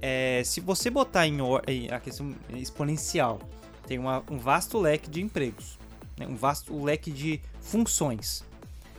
é, 0.01 0.41
se 0.43 0.59
você 0.59 0.89
botar 0.89 1.27
em, 1.27 1.37
em 1.67 1.91
a 1.91 1.99
questão 1.99 2.33
exponencial, 2.55 3.39
tem 3.87 3.99
uma- 3.99 4.23
um 4.31 4.39
vasto 4.39 4.79
leque 4.79 5.09
de 5.11 5.21
empregos, 5.21 5.77
né? 6.17 6.25
um 6.27 6.35
vasto 6.35 6.83
leque 6.83 7.11
de 7.11 7.39
funções. 7.61 8.43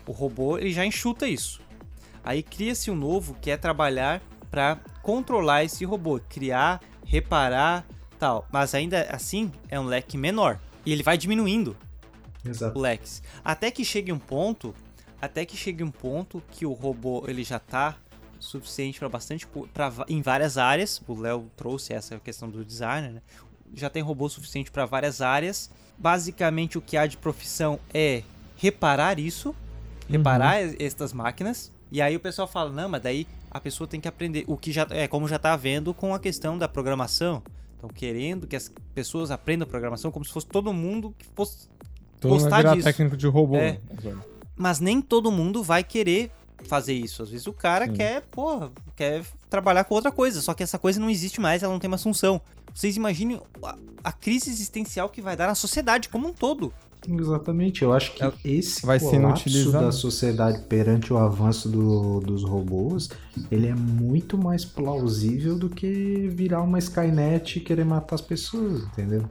O 0.06 0.12
robô 0.12 0.56
ele 0.58 0.72
já 0.72 0.86
enxuta 0.86 1.26
isso. 1.26 1.60
Aí 2.22 2.40
cria-se 2.40 2.88
um 2.88 2.94
novo 2.94 3.34
que 3.40 3.50
é 3.50 3.56
trabalhar 3.56 4.22
para 4.48 4.76
controlar 5.02 5.64
esse 5.64 5.84
robô, 5.84 6.20
criar, 6.28 6.80
reparar, 7.04 7.84
tal. 8.16 8.46
Mas 8.50 8.74
ainda 8.74 9.02
assim 9.10 9.52
é 9.68 9.78
um 9.78 9.84
leque 9.84 10.16
menor 10.18 10.58
e 10.84 10.92
ele 10.92 11.02
vai 11.02 11.16
diminuindo 11.18 11.76
Exato. 12.44 12.78
leques. 12.78 13.22
Até 13.44 13.70
que 13.70 13.84
chegue 13.84 14.12
um 14.12 14.18
ponto, 14.18 14.74
até 15.20 15.44
que 15.44 15.56
chegue 15.56 15.82
um 15.84 15.90
ponto 15.90 16.42
que 16.50 16.64
o 16.66 16.72
robô 16.72 17.24
ele 17.28 17.44
já 17.44 17.58
tá 17.58 17.96
suficiente 18.38 18.98
para 18.98 19.08
bastante 19.08 19.46
pra, 19.72 19.92
em 20.08 20.20
várias 20.22 20.56
áreas. 20.58 21.00
O 21.06 21.18
Léo 21.18 21.50
trouxe 21.56 21.92
essa 21.92 22.18
questão 22.20 22.48
do 22.48 22.64
designer, 22.64 23.12
né? 23.12 23.22
Já 23.74 23.90
tem 23.90 24.02
robô 24.02 24.28
suficiente 24.28 24.70
para 24.70 24.86
várias 24.86 25.20
áreas. 25.20 25.70
Basicamente 25.98 26.78
o 26.78 26.82
que 26.82 26.96
há 26.96 27.06
de 27.06 27.16
profissão 27.16 27.80
é 27.92 28.22
reparar 28.56 29.18
isso, 29.18 29.54
reparar 30.08 30.62
es- 30.62 30.76
estas 30.78 31.12
máquinas. 31.12 31.72
E 31.90 32.00
aí 32.02 32.14
o 32.14 32.20
pessoal 32.20 32.46
fala: 32.46 32.70
"Não, 32.70 32.88
mas 32.88 33.02
daí 33.02 33.26
a 33.50 33.58
pessoa 33.58 33.88
tem 33.88 34.00
que 34.00 34.06
aprender 34.06 34.44
o 34.46 34.56
que 34.56 34.70
já 34.70 34.86
é 34.90 35.08
como 35.08 35.26
já 35.26 35.38
tá 35.38 35.56
vendo 35.56 35.92
com 35.94 36.14
a 36.14 36.18
questão 36.20 36.56
da 36.58 36.68
programação. 36.68 37.42
Estão 37.76 37.88
querendo 37.88 38.46
que 38.46 38.56
as 38.56 38.70
pessoas 38.94 39.30
aprendam 39.30 39.68
programação 39.68 40.10
como 40.10 40.24
se 40.24 40.32
fosse 40.32 40.46
todo 40.46 40.72
mundo 40.72 41.14
que 41.16 41.26
fosse 41.34 41.68
Todo 42.20 42.30
Gostar 42.30 42.56
virar 42.58 42.74
disso. 42.74 42.84
técnico 42.84 43.16
de 43.16 43.26
robô. 43.26 43.56
É. 43.56 43.78
né? 44.02 44.16
mas 44.56 44.80
nem 44.80 45.02
todo 45.02 45.30
mundo 45.30 45.62
vai 45.62 45.84
querer 45.84 46.30
fazer 46.64 46.94
isso. 46.94 47.22
Às 47.22 47.30
vezes 47.30 47.46
o 47.46 47.52
cara 47.52 47.86
quer, 47.88 48.22
porra, 48.22 48.72
quer 48.96 49.22
trabalhar 49.50 49.84
com 49.84 49.94
outra 49.94 50.10
coisa, 50.10 50.40
só 50.40 50.54
que 50.54 50.62
essa 50.62 50.78
coisa 50.78 50.98
não 50.98 51.10
existe 51.10 51.40
mais, 51.40 51.62
ela 51.62 51.72
não 51.72 51.78
tem 51.78 51.90
mais 51.90 52.02
função. 52.02 52.40
Vocês 52.74 52.96
imaginem 52.96 53.40
a, 53.62 53.76
a 54.02 54.12
crise 54.12 54.50
existencial 54.50 55.08
que 55.08 55.20
vai 55.20 55.36
dar 55.36 55.46
na 55.46 55.54
sociedade 55.54 56.08
como 56.08 56.28
um 56.28 56.32
todo. 56.32 56.72
Exatamente. 57.08 57.82
Eu 57.82 57.92
acho 57.92 58.12
que 58.14 58.22
Ela 58.22 58.34
esse 58.44 58.84
vai 58.84 58.98
ser 58.98 59.20
colapso 59.20 59.72
da 59.72 59.92
sociedade 59.92 60.62
perante 60.62 61.12
o 61.12 61.18
avanço 61.18 61.68
do- 61.68 62.20
dos 62.20 62.42
robôs, 62.44 63.08
ele 63.50 63.66
é 63.66 63.74
muito 63.74 64.36
mais 64.38 64.64
plausível 64.64 65.58
do 65.58 65.68
que 65.68 66.28
virar 66.28 66.62
uma 66.62 66.78
Skynet 66.78 67.58
e 67.58 67.60
querer 67.60 67.84
matar 67.84 68.14
as 68.16 68.20
pessoas, 68.20 68.82
entendeu? 68.84 69.24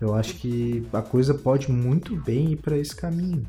Eu 0.00 0.14
acho 0.14 0.34
que 0.36 0.86
a 0.92 1.02
coisa 1.02 1.34
pode 1.34 1.70
muito 1.72 2.14
bem 2.16 2.52
ir 2.52 2.56
pra 2.56 2.76
esse 2.78 2.94
caminho, 2.94 3.44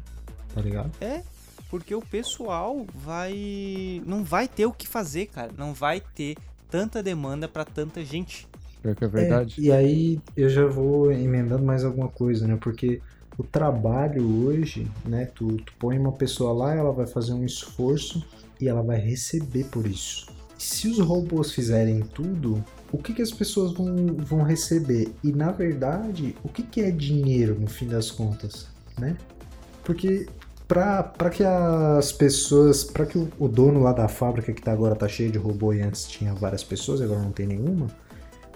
tá 0.53 0.61
ligado? 0.61 0.91
É, 0.99 1.21
porque 1.69 1.93
o 1.93 2.01
pessoal 2.01 2.85
vai. 2.95 4.01
não 4.05 4.23
vai 4.23 4.47
ter 4.47 4.65
o 4.65 4.71
que 4.71 4.87
fazer, 4.87 5.27
cara. 5.27 5.51
Não 5.55 5.73
vai 5.73 6.01
ter 6.15 6.35
tanta 6.71 7.03
demanda 7.03 7.47
pra 7.47 7.63
tanta 7.63 8.03
gente. 8.03 8.47
Pior 8.81 8.95
que 8.95 9.03
é 9.03 9.07
verdade. 9.07 9.55
É, 9.59 9.61
e 9.63 9.71
aí 9.71 10.19
eu 10.35 10.49
já 10.49 10.65
vou 10.65 11.11
emendando 11.11 11.63
mais 11.63 11.83
alguma 11.83 12.07
coisa, 12.07 12.47
né? 12.47 12.57
Porque 12.59 13.01
o 13.39 13.43
trabalho 13.43 14.45
hoje, 14.45 14.85
né? 15.05 15.25
Tu, 15.33 15.47
tu 15.47 15.73
põe 15.79 15.97
uma 15.97 16.11
pessoa 16.11 16.51
lá, 16.51 16.75
ela 16.75 16.91
vai 16.91 17.07
fazer 17.07 17.31
um 17.31 17.45
esforço 17.45 18.21
e 18.59 18.67
ela 18.67 18.81
vai 18.81 18.99
receber 18.99 19.63
por 19.65 19.87
isso. 19.87 20.27
Se 20.57 20.89
os 20.89 20.99
robôs 20.99 21.53
fizerem 21.53 22.01
tudo, 22.01 22.61
o 22.91 22.97
que, 22.97 23.13
que 23.13 23.21
as 23.21 23.31
pessoas 23.31 23.71
vão, 23.71 24.07
vão 24.17 24.43
receber? 24.43 25.13
E 25.23 25.31
na 25.31 25.53
verdade, 25.53 26.35
o 26.43 26.49
que, 26.49 26.63
que 26.63 26.81
é 26.81 26.91
dinheiro 26.91 27.57
no 27.57 27.67
fim 27.67 27.87
das 27.87 28.11
contas, 28.11 28.67
né? 28.99 29.15
Porque 29.85 30.27
para 30.67 31.29
que 31.29 31.43
as 31.43 32.11
pessoas, 32.11 32.83
para 32.83 33.05
que 33.05 33.17
o, 33.17 33.31
o 33.39 33.47
dono 33.47 33.79
lá 33.81 33.93
da 33.93 34.09
fábrica 34.09 34.51
que 34.51 34.61
tá 34.61 34.73
agora 34.73 34.95
tá 34.97 35.07
cheio 35.07 35.31
de 35.31 35.37
robô 35.37 35.73
e 35.73 35.81
antes 35.81 36.05
tinha 36.07 36.33
várias 36.33 36.63
pessoas, 36.63 37.01
agora 37.01 37.21
não 37.21 37.31
tem 37.31 37.47
nenhuma, 37.47 37.87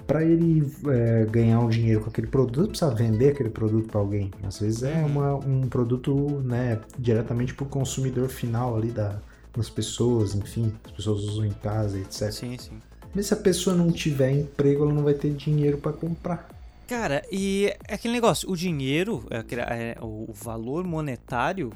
para 0.05 0.23
ele 0.23 0.71
é, 0.87 1.25
ganhar 1.25 1.59
um 1.59 1.69
dinheiro 1.69 2.01
com 2.01 2.09
aquele 2.09 2.27
produto, 2.27 2.69
precisa 2.69 2.93
vender 2.93 3.29
aquele 3.29 3.49
produto 3.49 3.87
para 3.87 3.99
alguém. 3.99 4.31
Às 4.43 4.59
vezes 4.59 4.83
é 4.83 5.03
uma, 5.05 5.35
um 5.35 5.67
produto 5.67 6.41
né, 6.43 6.79
diretamente 6.97 7.53
para 7.53 7.63
o 7.63 7.67
consumidor 7.67 8.29
final 8.29 8.75
ali 8.75 8.91
da, 8.91 9.19
das 9.55 9.69
pessoas, 9.69 10.35
enfim, 10.35 10.73
as 10.85 10.91
pessoas 10.91 11.23
usam 11.23 11.45
em 11.45 11.51
casa, 11.51 11.99
etc. 11.99 12.31
Sim, 12.31 12.57
sim. 12.57 12.79
Mas 13.13 13.27
se 13.27 13.33
a 13.33 13.37
pessoa 13.37 13.75
não 13.75 13.91
tiver 13.91 14.31
emprego, 14.31 14.83
ela 14.83 14.93
não 14.93 15.03
vai 15.03 15.13
ter 15.13 15.31
dinheiro 15.33 15.77
para 15.77 15.93
comprar. 15.93 16.49
Cara, 16.87 17.23
e 17.31 17.73
é 17.87 17.93
aquele 17.93 18.13
negócio, 18.13 18.49
o 18.49 18.57
dinheiro, 18.57 19.25
é 19.29 19.37
é, 19.73 19.97
o 20.01 20.31
valor 20.33 20.83
monetário 20.83 21.71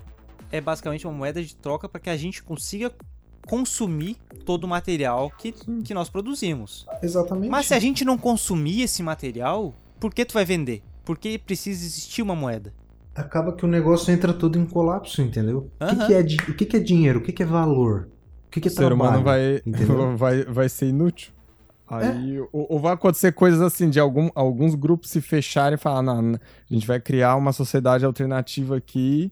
é 0.52 0.60
basicamente 0.60 1.06
uma 1.06 1.14
moeda 1.14 1.42
de 1.42 1.56
troca 1.56 1.88
para 1.88 2.00
que 2.00 2.10
a 2.10 2.18
gente 2.18 2.44
consiga 2.44 2.92
consumir 3.48 4.18
todo 4.46 4.66
o 4.66 4.68
material 4.68 5.32
que, 5.38 5.54
que 5.84 5.94
nós 5.94 6.10
produzimos. 6.10 6.86
Exatamente. 7.02 7.50
Mas 7.50 7.68
se 7.68 7.74
a 7.74 7.80
gente 7.80 8.06
não 8.06 8.18
consumir 8.18 8.82
esse 8.82 9.02
material, 9.02 9.74
por 10.00 10.14
que 10.14 10.26
tu 10.26 10.34
vai 10.34 10.46
vender? 10.46 10.84
Por 11.04 11.18
que 11.18 11.38
precisa 11.38 11.86
existir 11.86 12.22
uma 12.22 12.36
moeda? 12.36 12.74
Acaba 13.16 13.54
que 13.54 13.66
o 13.66 13.68
negócio 13.68 14.14
entra 14.14 14.34
todo 14.34 14.60
em 14.60 14.66
colapso, 14.66 15.22
entendeu? 15.22 15.72
O, 15.80 15.88
que, 15.88 15.96
que 16.06 16.14
é, 16.14 16.20
o 16.52 16.54
que, 16.54 16.66
que 16.66 16.78
é 16.78 16.80
dinheiro? 16.80 17.20
O 17.20 17.22
que, 17.24 17.32
que 17.32 17.42
é 17.42 17.46
valor? 17.46 18.10
O 18.48 18.52
que, 18.52 18.62
que 18.62 18.68
é 18.68 18.72
O 18.72 18.74
ser 18.74 18.92
humano 18.92 19.24
trabalho? 19.24 19.24
vai, 19.24 19.62
entendeu? 19.66 20.16
vai, 20.18 20.44
vai 20.44 20.70
ser 20.70 20.88
inútil. 20.88 21.32
Aí, 21.90 22.40
ou, 22.52 22.68
ou 22.70 22.80
vai 22.80 22.94
acontecer 22.94 23.32
coisas 23.32 23.62
assim, 23.62 23.90
de 23.90 24.00
algum, 24.00 24.30
alguns 24.36 24.76
grupos 24.76 25.10
se 25.10 25.22
fecharem 25.22 25.76
e 25.76 25.80
falar, 25.80 26.02
não, 26.02 26.36
a 26.36 26.74
gente 26.74 26.86
vai 26.86 27.00
criar 27.00 27.36
uma 27.38 27.54
sociedade 27.54 28.04
alternativa 28.04 28.76
aqui, 28.76 29.32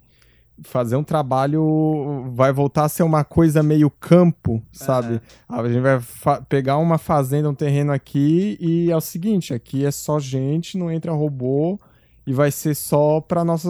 fazer 0.64 0.95
um 0.95 1.03
trabalho, 1.03 2.32
vai 2.34 2.51
voltar 2.51 2.86
a 2.86 2.89
ser 2.89 3.03
uma 3.03 3.24
coisa 3.24 3.62
meio 3.62 3.89
campo, 3.89 4.64
sabe? 4.72 5.22
A 5.47 5.68
gente 5.68 5.82
vai 5.82 5.99
pegar 6.47 6.78
uma 6.78 6.97
fazenda, 6.97 7.49
um 7.49 7.56
terreno 7.56 7.91
aqui 7.91 8.58
e 8.60 8.89
é 8.89 8.95
o 8.95 9.01
seguinte, 9.01 9.53
aqui 9.53 9.86
é 9.86 9.91
só 9.91 10.20
gente, 10.20 10.78
não 10.78 10.91
entra 10.91 11.12
robô 11.12 11.80
e 12.26 12.34
vai 12.34 12.51
ser 12.51 12.76
só 12.76 13.22
pra 13.22 13.43
nossa... 13.43 13.70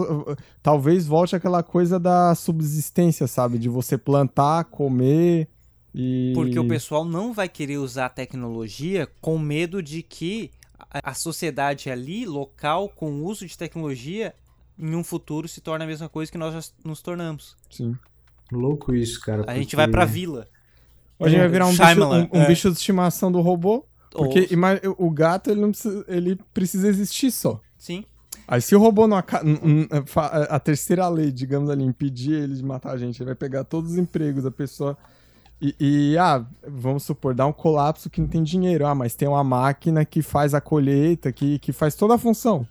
Talvez 0.62 1.06
volte 1.06 1.36
aquela 1.36 1.62
coisa 1.62 1.98
da 1.98 2.34
subsistência, 2.34 3.26
sabe? 3.26 3.58
De 3.58 3.68
você 3.68 3.98
plantar, 3.98 4.64
comer 4.64 5.48
e... 5.94 6.32
Porque 6.34 6.58
o 6.58 6.68
pessoal 6.68 7.04
não 7.04 7.32
vai 7.32 7.48
querer 7.48 7.78
usar 7.78 8.06
a 8.06 8.10
tecnologia 8.10 9.08
com 9.20 9.38
medo 9.38 9.82
de 9.82 10.02
que 10.02 10.50
a 10.92 11.14
sociedade 11.14 11.90
ali, 11.90 12.24
local, 12.24 12.88
com 12.88 13.10
o 13.10 13.24
uso 13.24 13.46
de 13.46 13.56
tecnologia, 13.56 14.34
em 14.78 14.94
um 14.94 15.02
futuro 15.04 15.48
se 15.48 15.60
torne 15.60 15.84
a 15.84 15.86
mesma 15.86 16.08
coisa 16.08 16.30
que 16.30 16.38
nós 16.38 16.52
já 16.52 16.72
nos 16.84 17.00
tornamos. 17.02 17.56
Sim. 17.70 17.96
Louco 18.52 18.94
isso, 18.94 19.20
cara. 19.20 19.44
A 19.46 19.54
gente 19.54 19.64
porque- 19.66 19.76
vai 19.76 19.88
pra 19.88 20.04
vila. 20.04 20.46
A 21.18 21.28
gente 21.28 21.38
vai 21.38 21.48
virar 21.48 21.66
um, 21.66 21.70
bicho, 21.70 22.04
um- 22.04 22.38
um 22.38 22.42
é. 22.42 22.46
bicho 22.46 22.70
de 22.70 22.76
estimação 22.76 23.32
do 23.32 23.40
robô. 23.40 23.84
Porque 24.10 24.48
Ou- 24.86 25.06
o 25.06 25.10
gato, 25.10 25.50
ele, 25.50 25.60
não 25.60 25.70
precisa, 25.70 26.04
ele 26.08 26.36
precisa 26.54 26.88
existir 26.88 27.30
só. 27.30 27.60
Sim. 27.76 28.04
Aí 28.48 28.62
se 28.62 28.74
o 28.76 28.78
robô 28.78 29.06
não... 29.08 29.16
aca- 29.16 29.42
n- 29.42 29.88
fa- 30.06 30.26
A 30.48 30.60
terceira 30.60 31.08
lei, 31.08 31.32
digamos 31.32 31.68
ali, 31.68 31.82
impedir 31.84 32.32
ele 32.34 32.54
de 32.54 32.62
matar 32.64 32.92
a 32.92 32.96
gente, 32.96 33.18
ele 33.18 33.26
vai 33.26 33.34
pegar 33.34 33.64
todos 33.64 33.92
os 33.92 33.98
empregos 33.98 34.44
da 34.44 34.50
pessoa... 34.50 34.96
E, 35.60 35.74
e, 35.80 36.18
ah, 36.18 36.44
vamos 36.68 37.02
supor, 37.02 37.34
dá 37.34 37.46
um 37.46 37.52
colapso 37.52 38.10
que 38.10 38.20
não 38.20 38.28
tem 38.28 38.42
dinheiro. 38.42 38.86
Ah, 38.86 38.94
mas 38.94 39.14
tem 39.14 39.26
uma 39.26 39.42
máquina 39.42 40.04
que 40.04 40.20
faz 40.20 40.52
a 40.52 40.60
colheita, 40.60 41.32
que, 41.32 41.58
que 41.58 41.72
faz 41.72 41.94
toda 41.94 42.14
a 42.14 42.18
função. 42.18 42.68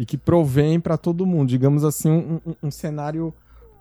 E 0.00 0.06
que 0.06 0.16
provém 0.16 0.80
pra 0.80 0.96
todo 0.96 1.26
mundo. 1.26 1.48
Digamos 1.50 1.84
assim, 1.84 2.10
um, 2.10 2.40
um- 2.46 2.56
um 2.64 2.70
cenário 2.70 3.34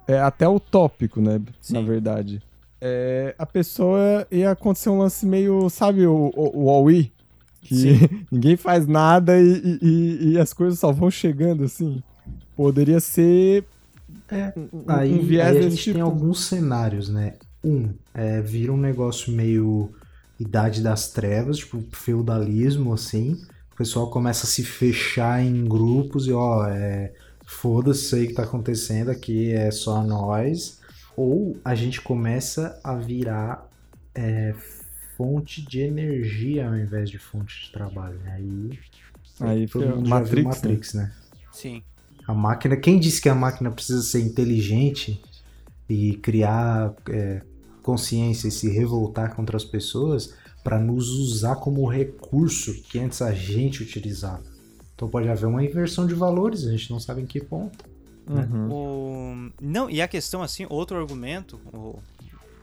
é, 0.08 0.20
até 0.20 0.48
utópico, 0.48 1.22
né? 1.22 1.40
Na 1.70 1.82
Sim. 1.82 1.86
verdade. 1.86 2.42
É, 2.82 3.36
a 3.38 3.46
pessoa 3.46 4.28
ia 4.32 4.52
acontecer 4.52 4.90
um 4.90 5.00
lance 5.00 5.26
meio, 5.26 5.70
sabe, 5.70 6.06
o, 6.08 6.32
o, 6.36 6.60
o 6.60 6.66
Wall-E? 6.66 7.12
Que 7.62 7.94
ninguém 8.32 8.58
faz 8.58 8.88
nada 8.88 9.40
e, 9.40 9.80
e- 9.82 10.32
e- 10.34 10.40
as 10.40 10.54
coisas 10.54 10.80
só 10.80 10.92
vão 10.92 11.12
chegando, 11.12 11.64
assim. 11.64 12.04
Poderia 12.56 13.00
ser 13.00 13.66
É, 14.32 14.54
um, 14.58 14.70
um 14.74 14.84
Aí, 14.88 15.20
viés 15.20 15.58
aí 15.58 15.66
a 15.66 15.70
gente 15.70 15.84
tipo. 15.84 15.94
tem 15.94 16.02
alguns 16.02 16.46
cenários, 16.46 17.10
né? 17.10 17.36
Um, 17.64 17.94
é, 18.14 18.42
vira 18.42 18.72
um 18.74 18.78
negócio 18.78 19.32
meio 19.34 19.92
idade 20.40 20.82
das 20.82 21.12
trevas, 21.12 21.58
tipo 21.58 21.84
feudalismo, 21.92 22.94
assim. 22.94 23.38
O 23.80 23.82
pessoal 23.82 24.10
começa 24.10 24.46
a 24.46 24.50
se 24.50 24.62
fechar 24.62 25.42
em 25.42 25.64
grupos 25.64 26.28
e, 26.28 26.34
ó, 26.34 26.68
é, 26.68 27.14
foda-se 27.46 28.14
aí 28.14 28.28
que 28.28 28.34
tá 28.34 28.44
acontecendo 28.44 29.10
aqui, 29.10 29.54
é 29.54 29.72
só 29.72 30.04
nós. 30.04 30.82
Ou 31.16 31.56
a 31.64 31.74
gente 31.76 32.02
começa 32.02 32.78
a 32.84 32.94
virar 32.96 33.70
é, 34.14 34.54
fonte 35.16 35.62
de 35.62 35.80
energia 35.80 36.68
ao 36.68 36.76
invés 36.76 37.10
de 37.10 37.18
fonte 37.18 37.68
de 37.68 37.72
trabalho. 37.72 38.20
né? 38.20 38.34
Aí, 38.36 38.80
Aí 39.40 39.66
todo 39.66 39.96
mundo 39.96 40.10
já 40.10 40.24
viu 40.24 40.44
Matrix, 40.44 40.44
né? 40.44 40.44
Matrix, 40.44 40.94
né? 40.96 41.14
Sim. 41.50 41.84
A 42.28 42.34
máquina, 42.34 42.76
quem 42.76 43.00
disse 43.00 43.22
que 43.22 43.30
a 43.30 43.36
máquina 43.36 43.72
precisa 43.72 44.02
ser 44.02 44.20
inteligente 44.20 45.22
e 45.88 46.16
criar 46.18 46.94
é, 47.10 47.42
consciência 47.82 48.50
e 48.50 48.52
se 48.52 48.70
revoltar 48.70 49.34
contra 49.38 49.56
as 49.56 49.64
pessoas 49.64 50.36
para 50.64 50.80
nos 50.80 51.10
usar 51.10 51.56
como 51.56 51.86
recurso 51.88 52.74
que 52.84 53.00
antes 53.00 53.22
a 53.22 53.32
gente 53.32 53.82
utilizava? 53.84 54.44
Então 54.96 55.10
pode 55.10 55.30
haver 55.30 55.46
uma 55.48 55.64
inversão 55.64 56.06
de 56.06 56.14
valores, 56.14 56.66
a 56.66 56.72
gente 56.72 56.92
não 56.92 57.00
sabe 57.00 57.22
em 57.22 57.26
que 57.26 57.40
ponto. 57.40 57.86
Uhum. 58.28 58.70
O... 58.72 59.52
Não, 59.62 59.90
e 59.90 60.02
a 60.02 60.08
questão, 60.08 60.42
assim, 60.44 60.66
outro 60.70 60.98
argumento. 60.98 61.60
o- 61.74 61.98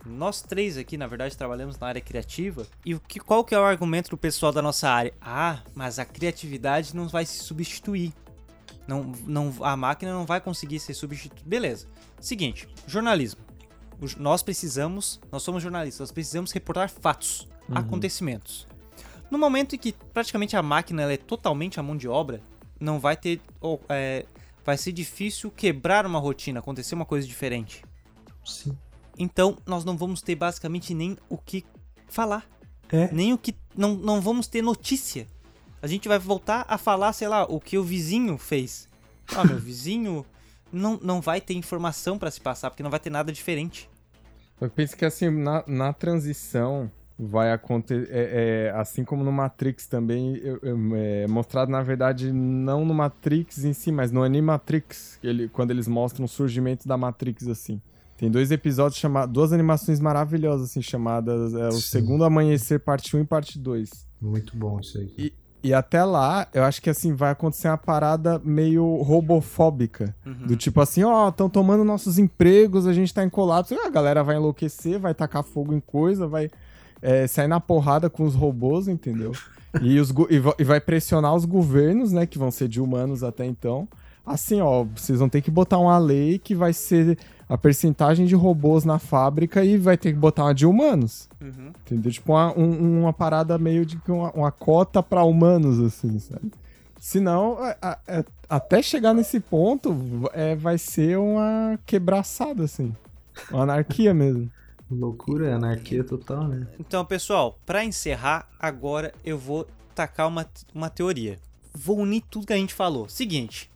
Nós 0.05 0.41
três 0.41 0.77
aqui, 0.77 0.95
na 0.97 1.07
verdade, 1.07 1.35
trabalhamos 1.35 1.77
na 1.77 1.87
área 1.87 1.99
criativa. 1.99 2.65
E 2.85 2.95
o 2.95 2.99
que, 2.99 3.19
qual 3.19 3.43
que 3.43 3.53
é 3.53 3.59
o 3.59 3.63
argumento 3.63 4.09
do 4.11 4.17
pessoal 4.17 4.53
da 4.53 4.61
nossa 4.61 4.87
área? 4.87 5.13
Ah, 5.19 5.59
mas 5.75 5.99
a 5.99 6.05
criatividade 6.05 6.95
não 6.95 7.09
vai 7.09 7.25
se 7.25 7.39
substituir. 7.43 8.13
Não, 8.87 9.11
não, 9.25 9.53
a 9.61 9.75
máquina 9.75 10.13
não 10.13 10.25
vai 10.25 10.39
conseguir 10.39 10.79
ser 10.79 10.93
substituída. 10.93 11.43
Beleza. 11.45 11.87
Seguinte, 12.21 12.69
jornalismo. 12.87 13.41
Nós 14.17 14.41
precisamos, 14.41 15.19
nós 15.31 15.43
somos 15.43 15.61
jornalistas, 15.61 15.99
nós 15.99 16.11
precisamos 16.11 16.51
reportar 16.53 16.89
fatos, 16.89 17.47
acontecimentos. 17.73 18.67
No 19.29 19.37
momento 19.37 19.75
em 19.75 19.77
que 19.77 19.93
praticamente 20.13 20.55
a 20.55 20.63
máquina 20.63 21.11
é 21.11 21.17
totalmente 21.17 21.79
a 21.79 21.83
mão 21.83 21.97
de 21.97 22.07
obra, 22.07 22.41
não 22.79 22.99
vai 22.99 23.15
ter. 23.17 23.41
ou, 23.59 23.81
é, 23.89 24.25
vai 24.65 24.77
ser 24.77 24.91
difícil 24.91 25.51
quebrar 25.51 26.05
uma 26.05 26.19
rotina, 26.19 26.59
acontecer 26.59 26.95
uma 26.95 27.05
coisa 27.05 27.27
diferente. 27.27 27.83
Sim. 28.45 28.77
Então, 29.17 29.57
nós 29.65 29.83
não 29.83 29.97
vamos 29.97 30.21
ter 30.21 30.35
basicamente 30.35 30.93
nem 30.93 31.17
o 31.29 31.37
que 31.37 31.65
falar. 32.07 32.45
É. 32.89 33.11
Nem 33.11 33.33
o 33.33 33.37
que. 33.37 33.55
Não, 33.75 33.95
não 33.95 34.21
vamos 34.21 34.47
ter 34.47 34.61
notícia. 34.61 35.27
A 35.81 35.87
gente 35.87 36.07
vai 36.07 36.17
voltar 36.17 36.65
a 36.67 36.77
falar, 36.77 37.13
sei 37.13 37.27
lá, 37.27 37.43
o 37.43 37.59
que 37.59 37.77
o 37.77 37.83
vizinho 37.83 38.37
fez. 38.37 38.87
Ah, 39.35 39.43
meu 39.43 39.57
vizinho. 39.59 40.25
Não, 40.71 40.99
não 41.01 41.21
vai 41.21 41.39
ter 41.39 41.53
informação 41.53 42.19
pra 42.19 42.29
se 42.29 42.41
passar, 42.41 42.69
porque 42.69 42.83
não 42.83 42.89
vai 42.89 42.99
ter 42.99 43.09
nada 43.09 43.31
diferente. 43.31 43.89
Eu 44.59 44.69
penso 44.69 44.97
que 44.97 45.05
assim, 45.05 45.29
na, 45.29 45.63
na 45.65 45.93
transição 45.93 46.91
vai 47.19 47.51
acontecer. 47.51 48.07
É, 48.11 48.67
é, 48.73 48.79
assim 48.79 49.03
como 49.03 49.23
no 49.23 49.31
Matrix 49.31 49.87
também, 49.87 50.41
é 50.95 51.27
mostrado, 51.27 51.71
na 51.71 51.81
verdade, 51.81 52.31
não 52.31 52.85
no 52.85 52.93
Matrix 52.93 53.63
em 53.65 53.73
si, 53.73 53.91
mas 53.91 54.11
no 54.11 54.23
Animatrix, 54.23 55.19
ele, 55.23 55.47
quando 55.49 55.71
eles 55.71 55.87
mostram 55.87 56.25
o 56.25 56.27
surgimento 56.27 56.87
da 56.87 56.97
Matrix, 56.97 57.47
assim. 57.47 57.81
Tem 58.17 58.31
dois 58.31 58.49
episódios 58.51 58.99
chamados. 58.99 59.31
Duas 59.31 59.53
animações 59.53 59.99
maravilhosas, 59.99 60.71
assim, 60.71 60.81
chamadas 60.81 61.53
é, 61.53 61.67
O 61.67 61.71
Sim. 61.73 61.81
Segundo 61.81 62.23
Amanhecer, 62.23 62.79
parte 62.79 63.15
1 63.15 63.21
e 63.21 63.25
parte 63.25 63.59
2. 63.59 63.89
Muito 64.21 64.57
bom 64.57 64.79
isso 64.79 64.97
aí. 64.97 65.13
E- 65.17 65.33
E 65.63 65.73
até 65.73 66.03
lá, 66.03 66.47
eu 66.53 66.63
acho 66.63 66.81
que 66.81 66.89
assim, 66.89 67.13
vai 67.13 67.31
acontecer 67.31 67.67
uma 67.67 67.77
parada 67.77 68.39
meio 68.45 69.01
robofóbica. 69.01 70.15
Do 70.45 70.55
tipo 70.55 70.79
assim, 70.79 71.03
ó, 71.03 71.29
estão 71.29 71.49
tomando 71.49 71.83
nossos 71.83 72.17
empregos, 72.17 72.87
a 72.87 72.93
gente 72.93 73.13
tá 73.13 73.23
em 73.23 73.29
colapso. 73.29 73.75
A 73.83 73.89
galera 73.89 74.23
vai 74.23 74.35
enlouquecer, 74.37 74.99
vai 74.99 75.13
tacar 75.13 75.43
fogo 75.43 75.73
em 75.73 75.79
coisa, 75.79 76.25
vai 76.27 76.49
é, 77.01 77.27
sair 77.27 77.47
na 77.47 77.59
porrada 77.59 78.09
com 78.09 78.23
os 78.23 78.35
robôs, 78.35 78.87
entendeu? 78.87 79.31
E, 79.81 79.99
os, 79.99 80.13
e 80.29 80.39
va- 80.39 80.55
vai 80.65 80.79
pressionar 80.81 81.35
os 81.35 81.45
governos, 81.45 82.11
né, 82.11 82.25
que 82.25 82.37
vão 82.37 82.49
ser 82.51 82.67
de 82.67 82.81
humanos 82.81 83.23
até 83.23 83.45
então. 83.45 83.87
Assim, 84.25 84.59
ó, 84.61 84.83
vocês 84.95 85.19
vão 85.19 85.29
ter 85.29 85.41
que 85.41 85.51
botar 85.51 85.77
uma 85.77 85.97
lei 85.97 86.37
que 86.39 86.53
vai 86.55 86.73
ser 86.73 87.17
a 87.47 87.57
percentagem 87.57 88.25
de 88.25 88.35
robôs 88.35 88.83
na 88.83 88.99
fábrica 88.99 89.63
e 89.63 89.77
vai 89.77 89.97
ter 89.97 90.11
que 90.11 90.19
botar 90.19 90.43
uma 90.45 90.53
de 90.53 90.65
humanos. 90.65 91.29
Uhum. 91.41 91.71
Entendeu? 91.85 92.11
Tipo, 92.11 92.33
uma, 92.33 92.57
um- 92.57 93.01
uma 93.01 93.13
parada 93.13 93.57
meio 93.57 93.85
de 93.85 93.97
uma, 94.07 94.31
uma 94.31 94.51
cota 94.51 95.01
pra 95.01 95.23
humanos, 95.23 95.79
assim, 95.79 96.19
sabe? 96.19 96.51
Senão, 96.99 97.57
a- 97.59 97.77
a- 97.81 97.97
a- 98.07 98.23
até 98.49 98.81
chegar 98.81 99.13
nesse 99.13 99.39
ponto, 99.39 99.95
é, 100.33 100.55
vai 100.55 100.77
ser 100.77 101.17
uma 101.17 101.79
quebraçada, 101.85 102.63
assim. 102.63 102.93
Uma 103.51 103.63
anarquia 103.63 104.13
mesmo. 104.13 104.49
Loucura, 104.89 105.55
anarquia 105.55 106.03
total, 106.03 106.47
né? 106.47 106.67
Então, 106.79 107.03
pessoal, 107.03 107.59
pra 107.65 107.83
encerrar, 107.83 108.49
agora 108.59 109.13
eu 109.23 109.37
vou 109.37 109.67
tacar 109.93 110.27
uma, 110.27 110.47
uma 110.73 110.89
teoria. 110.89 111.39
Vou 111.73 111.99
unir 111.99 112.23
tudo 112.29 112.47
que 112.47 112.53
a 112.53 112.57
gente 112.57 112.73
falou. 112.73 113.09
Seguinte, 113.09 113.69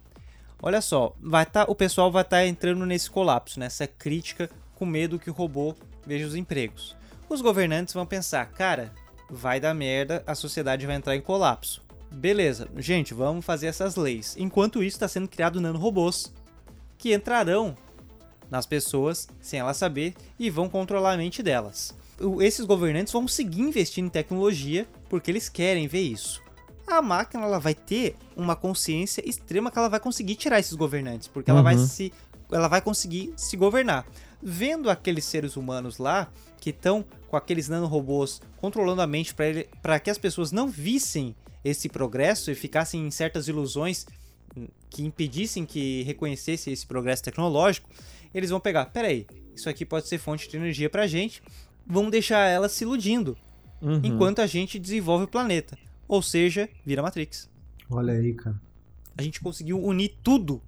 olha 0.62 0.82
só, 0.82 1.14
vai 1.20 1.46
tá, 1.46 1.66
o 1.68 1.76
pessoal 1.76 2.12
vai 2.12 2.22
estar 2.22 2.46
entrando 2.46 2.86
nesse 2.86 3.10
colapso, 3.10 3.60
nessa 3.60 3.86
crítica, 3.86 4.50
com 4.76 4.86
medo 4.86 5.20
que 5.20 5.30
o 5.30 5.34
robô 5.34 5.76
veja 6.06 6.26
os 6.26 6.36
empregos. 6.36 6.96
Os 7.30 7.42
governantes 7.42 7.94
vão 7.94 8.06
pensar, 8.06 8.46
cara, 8.52 8.94
vai 9.30 9.60
dar 9.60 9.74
merda, 9.74 10.24
a 10.26 10.36
sociedade 10.36 10.86
vai 10.86 10.96
entrar 10.96 11.16
em 11.16 11.22
colapso. 11.22 11.82
Beleza, 12.12 12.68
gente, 12.78 13.14
vamos 13.14 13.46
fazer 13.46 13.68
essas 13.68 13.96
leis. 13.96 14.36
Enquanto 14.38 14.84
isso, 14.84 14.96
está 14.96 15.08
sendo 15.08 15.28
criado 15.28 15.62
nanorobôs 15.62 16.34
que 16.98 17.14
entrarão 17.14 17.76
nas 18.52 18.66
pessoas 18.68 19.28
sem 19.42 19.60
elas 19.60 19.78
saber 19.78 20.14
e 20.38 20.50
vão 20.50 20.70
controlar 20.70 21.14
a 21.14 21.18
mente 21.18 21.42
delas. 21.42 21.96
Esses 22.42 22.66
governantes 22.66 23.12
vão 23.12 23.28
seguir 23.28 23.62
investindo 23.62 24.06
em 24.06 24.10
tecnologia 24.10 24.86
porque 25.10 25.32
eles 25.32 25.50
querem 25.50 25.88
ver 25.88 26.02
isso. 26.02 26.40
A 26.86 27.02
máquina 27.02 27.46
ela 27.46 27.58
vai 27.60 27.74
ter 27.74 28.16
uma 28.36 28.56
consciência 28.56 29.28
extrema 29.28 29.72
que 29.72 29.80
ela 29.80 29.88
vai 29.90 30.00
conseguir 30.00 30.36
tirar 30.36 30.60
esses 30.60 30.74
governantes, 30.74 31.28
porque 31.28 31.50
ela 31.50 31.64
vai 31.64 31.76
Uhum. 31.76 31.88
se 31.88 32.14
ela 32.52 32.68
vai 32.68 32.82
conseguir 32.82 33.34
se 33.38 33.56
governar. 33.56 34.06
Vendo 34.44 34.90
aqueles 34.90 35.24
seres 35.24 35.56
humanos 35.56 35.98
lá 35.98 36.28
que 36.60 36.72
estão 36.72 37.06
com 37.30 37.38
aqueles 37.38 37.70
nanorobôs 37.70 38.42
controlando 38.58 39.02
a 39.02 39.08
mente 39.08 39.34
para 39.82 40.00
que 40.00 40.10
as 40.10 40.18
pessoas 40.18 40.52
não 40.52 40.68
vissem 40.68 41.34
esse 41.64 41.88
progresso 41.88 42.52
e 42.52 42.56
ficassem 42.56 43.06
em 43.08 43.10
certas 43.12 43.48
ilusões 43.48 44.06
que 44.90 45.04
impedissem 45.04 45.66
que 45.66 46.04
reconhecesse 46.04 46.70
esse 46.72 46.86
progresso 46.86 47.24
tecnológico, 47.24 47.90
eles 48.34 48.50
vão 48.50 48.60
pegar, 48.60 48.86
peraí, 48.86 49.26
isso 49.56 49.70
aqui 49.70 49.86
pode 49.86 50.08
ser 50.08 50.18
fonte 50.18 50.50
de 50.50 50.56
energia 50.58 50.90
pra 50.90 51.08
gente, 51.08 51.42
vamos 51.86 52.12
deixar 52.12 52.48
ela 52.48 52.68
se 52.70 52.84
iludindo, 52.84 53.38
Uhum. 53.82 54.00
enquanto 54.04 54.40
a 54.40 54.48
gente 54.48 54.78
desenvolve 54.78 55.26
o 55.26 55.28
planeta. 55.28 55.78
Ou 56.08 56.22
seja, 56.22 56.70
vira 56.86 57.02
Matrix. 57.02 57.50
Olha 57.90 58.14
aí, 58.14 58.34
cara. 58.34 58.60
A 59.18 59.22
gente 59.24 59.40
conseguiu 59.42 59.82
unir 59.84 60.18
tudo 60.24 60.62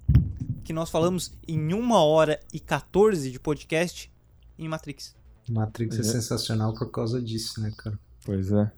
que 0.64 0.72
nós 0.72 0.90
falamos 0.90 1.32
em 1.46 1.72
uma 1.74 2.02
hora 2.02 2.40
e 2.52 2.58
14 2.60 3.30
de 3.30 3.38
podcast 3.38 4.10
em 4.58 4.66
Matrix. 4.68 5.14
Matrix 5.48 5.96
é, 5.96 6.00
É. 6.00 6.02
sensacional 6.04 6.74
por 6.74 6.90
causa 6.90 7.20
disso, 7.22 7.60
né, 7.60 7.72
cara? 7.76 7.98
Pois 8.24 8.50
é. 8.50 8.70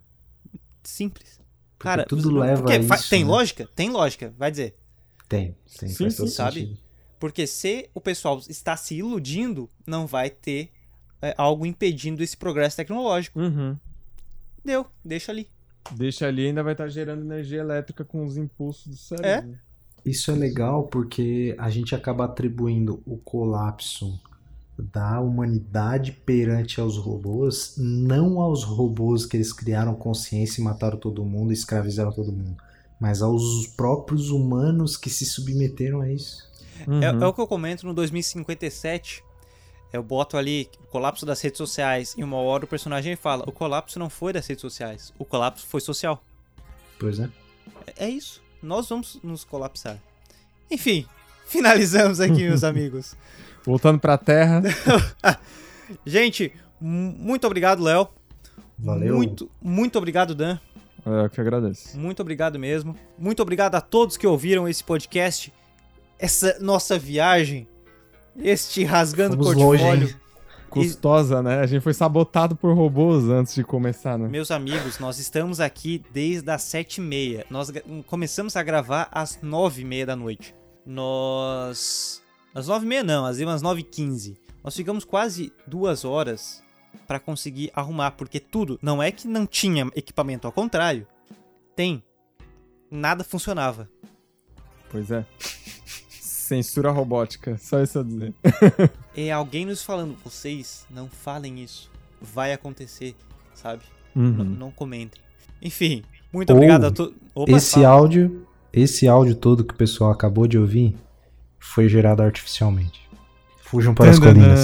Simples. 0.82 1.40
Porque 1.78 1.88
Cara, 1.88 2.04
tudo 2.04 2.30
leva 2.30 2.62
porque 2.62 2.72
a 2.74 2.78
isso, 2.78 3.10
tem 3.10 3.24
né? 3.24 3.30
lógica? 3.30 3.68
Tem 3.74 3.90
lógica, 3.90 4.34
vai 4.38 4.50
dizer. 4.50 4.76
Tem, 5.28 5.56
tem. 5.78 5.88
Sim, 5.88 6.10
sim. 6.10 6.26
Sabe? 6.26 6.60
sentido. 6.60 6.78
Porque 7.18 7.46
se 7.46 7.88
o 7.94 8.00
pessoal 8.00 8.40
está 8.48 8.76
se 8.76 8.96
iludindo, 8.96 9.70
não 9.86 10.06
vai 10.06 10.30
ter 10.30 10.70
é, 11.20 11.34
algo 11.36 11.64
impedindo 11.64 12.22
esse 12.22 12.36
progresso 12.36 12.76
tecnológico. 12.76 13.40
Uhum. 13.40 13.76
Deu, 14.64 14.86
deixa 15.04 15.32
ali. 15.32 15.48
Deixa 15.92 16.26
ali 16.26 16.46
ainda 16.46 16.62
vai 16.62 16.72
estar 16.72 16.88
gerando 16.88 17.22
energia 17.22 17.60
elétrica 17.60 18.04
com 18.04 18.24
os 18.24 18.36
impulsos 18.36 18.86
do 18.86 18.96
cérebro. 18.96 19.58
Isso 20.04 20.30
é 20.30 20.34
legal 20.34 20.84
porque 20.84 21.54
a 21.58 21.68
gente 21.70 21.94
acaba 21.94 22.24
atribuindo 22.24 23.02
o 23.06 23.16
colapso 23.16 24.20
da 24.78 25.20
humanidade 25.20 26.12
perante 26.12 26.80
aos 26.80 26.96
robôs, 26.96 27.74
não 27.78 28.40
aos 28.40 28.62
robôs 28.62 29.24
que 29.24 29.36
eles 29.36 29.52
criaram 29.52 29.94
consciência 29.94 30.60
e 30.60 30.64
mataram 30.64 30.98
todo 30.98 31.24
mundo, 31.24 31.52
escravizaram 31.52 32.12
todo 32.12 32.30
mundo, 32.30 32.56
mas 33.00 33.22
aos 33.22 33.66
próprios 33.68 34.30
humanos 34.30 34.96
que 34.96 35.08
se 35.08 35.24
submeteram 35.24 36.02
a 36.02 36.12
isso. 36.12 36.45
Uhum. 36.86 37.02
É, 37.02 37.06
é 37.06 37.26
o 37.26 37.32
que 37.32 37.40
eu 37.40 37.46
comento 37.46 37.86
no 37.86 37.92
2057. 37.94 39.22
Eu 39.92 40.02
boto 40.02 40.36
ali 40.36 40.68
o 40.84 40.86
colapso 40.88 41.24
das 41.24 41.40
redes 41.40 41.58
sociais 41.58 42.14
e 42.18 42.24
uma 42.24 42.36
hora 42.38 42.64
o 42.64 42.68
personagem 42.68 43.14
fala: 43.16 43.44
o 43.46 43.52
colapso 43.52 43.98
não 43.98 44.10
foi 44.10 44.32
das 44.32 44.46
redes 44.46 44.60
sociais, 44.60 45.12
o 45.18 45.24
colapso 45.24 45.66
foi 45.66 45.80
social. 45.80 46.22
Pois 46.98 47.18
é. 47.20 47.28
É 47.96 48.06
é 48.06 48.08
isso. 48.08 48.42
Nós 48.62 48.88
vamos 48.88 49.18
nos 49.22 49.44
colapsar. 49.44 49.98
Enfim, 50.70 51.06
finalizamos 51.46 52.20
aqui, 52.20 52.42
meus 52.48 52.62
amigos. 52.64 53.14
Voltando 53.64 53.98
pra 53.98 54.18
Terra. 54.18 54.62
Gente, 56.04 56.52
mu- 56.80 57.14
muito 57.18 57.46
obrigado, 57.46 57.82
Léo. 57.82 58.08
Valeu. 58.78 59.16
Muito, 59.16 59.50
muito 59.62 59.96
obrigado, 59.98 60.34
Dan. 60.34 60.58
é, 61.06 61.24
eu 61.24 61.30
que 61.30 61.40
agradeço. 61.40 61.98
Muito 61.98 62.20
obrigado 62.20 62.58
mesmo. 62.58 62.96
Muito 63.18 63.40
obrigado 63.40 63.74
a 63.76 63.80
todos 63.80 64.16
que 64.16 64.26
ouviram 64.26 64.68
esse 64.68 64.82
podcast, 64.84 65.52
essa 66.18 66.58
nossa 66.60 66.98
viagem, 66.98 67.68
este 68.38 68.84
rasgando 68.84 69.36
Fomos 69.36 69.54
longe, 69.54 69.82
portfólio. 69.82 70.08
hein? 70.08 70.16
Custosa, 70.68 71.42
né? 71.42 71.60
A 71.60 71.66
gente 71.66 71.80
foi 71.80 71.94
sabotado 71.94 72.54
por 72.54 72.74
robôs 72.74 73.24
antes 73.30 73.54
de 73.54 73.64
começar, 73.64 74.18
né? 74.18 74.28
Meus 74.28 74.50
amigos, 74.50 74.98
nós 74.98 75.18
estamos 75.18 75.58
aqui 75.58 76.02
desde 76.12 76.50
as 76.50 76.62
sete 76.62 76.98
e 76.98 77.00
meia. 77.00 77.46
Nós 77.48 77.72
começamos 78.06 78.56
a 78.56 78.62
gravar 78.62 79.08
às 79.10 79.40
nove 79.40 79.82
e 79.82 79.84
meia 79.84 80.04
da 80.04 80.14
noite. 80.16 80.54
Nós... 80.84 82.22
Às 82.54 82.66
nove 82.66 82.84
e 82.84 82.88
meia 82.88 83.02
não, 83.02 83.24
às 83.24 83.38
umas 83.38 83.62
nove 83.62 83.80
e 83.80 83.84
quinze. 83.84 84.36
Nós 84.62 84.76
ficamos 84.76 85.04
quase 85.04 85.52
duas 85.66 86.04
horas 86.04 86.62
para 87.06 87.20
conseguir 87.20 87.70
arrumar, 87.74 88.10
porque 88.10 88.40
tudo... 88.40 88.78
Não 88.82 89.02
é 89.02 89.10
que 89.10 89.26
não 89.26 89.46
tinha 89.46 89.88
equipamento, 89.94 90.46
ao 90.46 90.52
contrário. 90.52 91.06
Tem. 91.74 92.02
Nada 92.90 93.24
funcionava. 93.24 93.88
Pois 94.90 95.10
é. 95.10 95.24
Censura 96.46 96.92
robótica, 96.92 97.58
só 97.58 97.82
isso 97.82 97.98
a 97.98 98.04
dizer. 98.04 98.32
É 99.16 99.32
alguém 99.32 99.66
nos 99.66 99.82
falando, 99.82 100.16
vocês 100.24 100.86
não 100.88 101.08
falem 101.08 101.60
isso. 101.60 101.90
Vai 102.22 102.52
acontecer, 102.52 103.16
sabe? 103.52 103.82
Uhum. 104.14 104.44
Não 104.44 104.70
comentem. 104.70 105.20
Enfim, 105.60 106.04
muito 106.32 106.50
Ou 106.50 106.56
obrigado 106.56 106.84
a 106.84 106.92
todos. 106.92 107.16
Esse 107.48 107.84
áudio, 107.84 108.46
esse 108.72 109.08
áudio 109.08 109.34
todo 109.34 109.64
que 109.64 109.74
o 109.74 109.76
pessoal 109.76 110.12
acabou 110.12 110.46
de 110.46 110.56
ouvir 110.56 110.94
foi 111.58 111.88
gerado 111.88 112.22
artificialmente. 112.22 113.00
Fujam 113.62 113.92
para 113.92 114.10
as 114.10 114.20
colinas. 114.20 114.60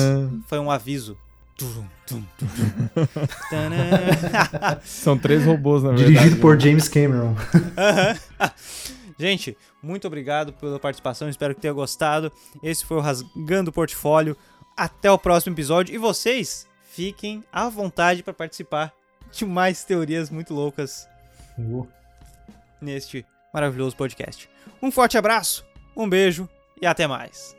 Foi 0.47 0.61
um 0.61 0.71
aviso. 0.71 1.17
São 4.85 5.19
três 5.19 5.45
robôs, 5.45 5.83
na 5.83 5.91
verdade. 5.91 6.13
Dirigido 6.13 6.41
por 6.41 6.55
né? 6.55 6.61
James 6.61 6.89
Cameron. 6.89 7.35
Gente, 9.19 9.57
muito 9.83 10.07
obrigado 10.07 10.53
pela 10.53 10.79
participação. 10.79 11.29
Espero 11.29 11.55
que 11.55 11.61
tenha 11.61 11.73
gostado. 11.73 12.33
Esse 12.63 12.85
foi 12.85 12.97
o 12.97 13.01
Rasgando 13.01 13.71
o 13.71 13.73
Portfólio. 13.73 14.37
Até 14.77 15.11
o 15.11 15.19
próximo 15.19 15.55
episódio. 15.55 15.95
E 15.95 15.99
vocês 15.99 16.67
fiquem 16.93 17.45
à 17.53 17.69
vontade 17.69 18.23
para 18.23 18.33
participar 18.33 18.93
de 19.31 19.45
mais 19.45 19.85
teorias 19.85 20.31
muito 20.31 20.53
loucas 20.53 21.09
neste 22.81 23.25
maravilhoso 23.53 23.97
podcast. 23.97 24.49
Um 24.81 24.91
forte 24.91 25.17
abraço, 25.17 25.65
um 25.97 26.09
beijo 26.09 26.49
e 26.81 26.87
até 26.87 27.07
mais. 27.07 27.57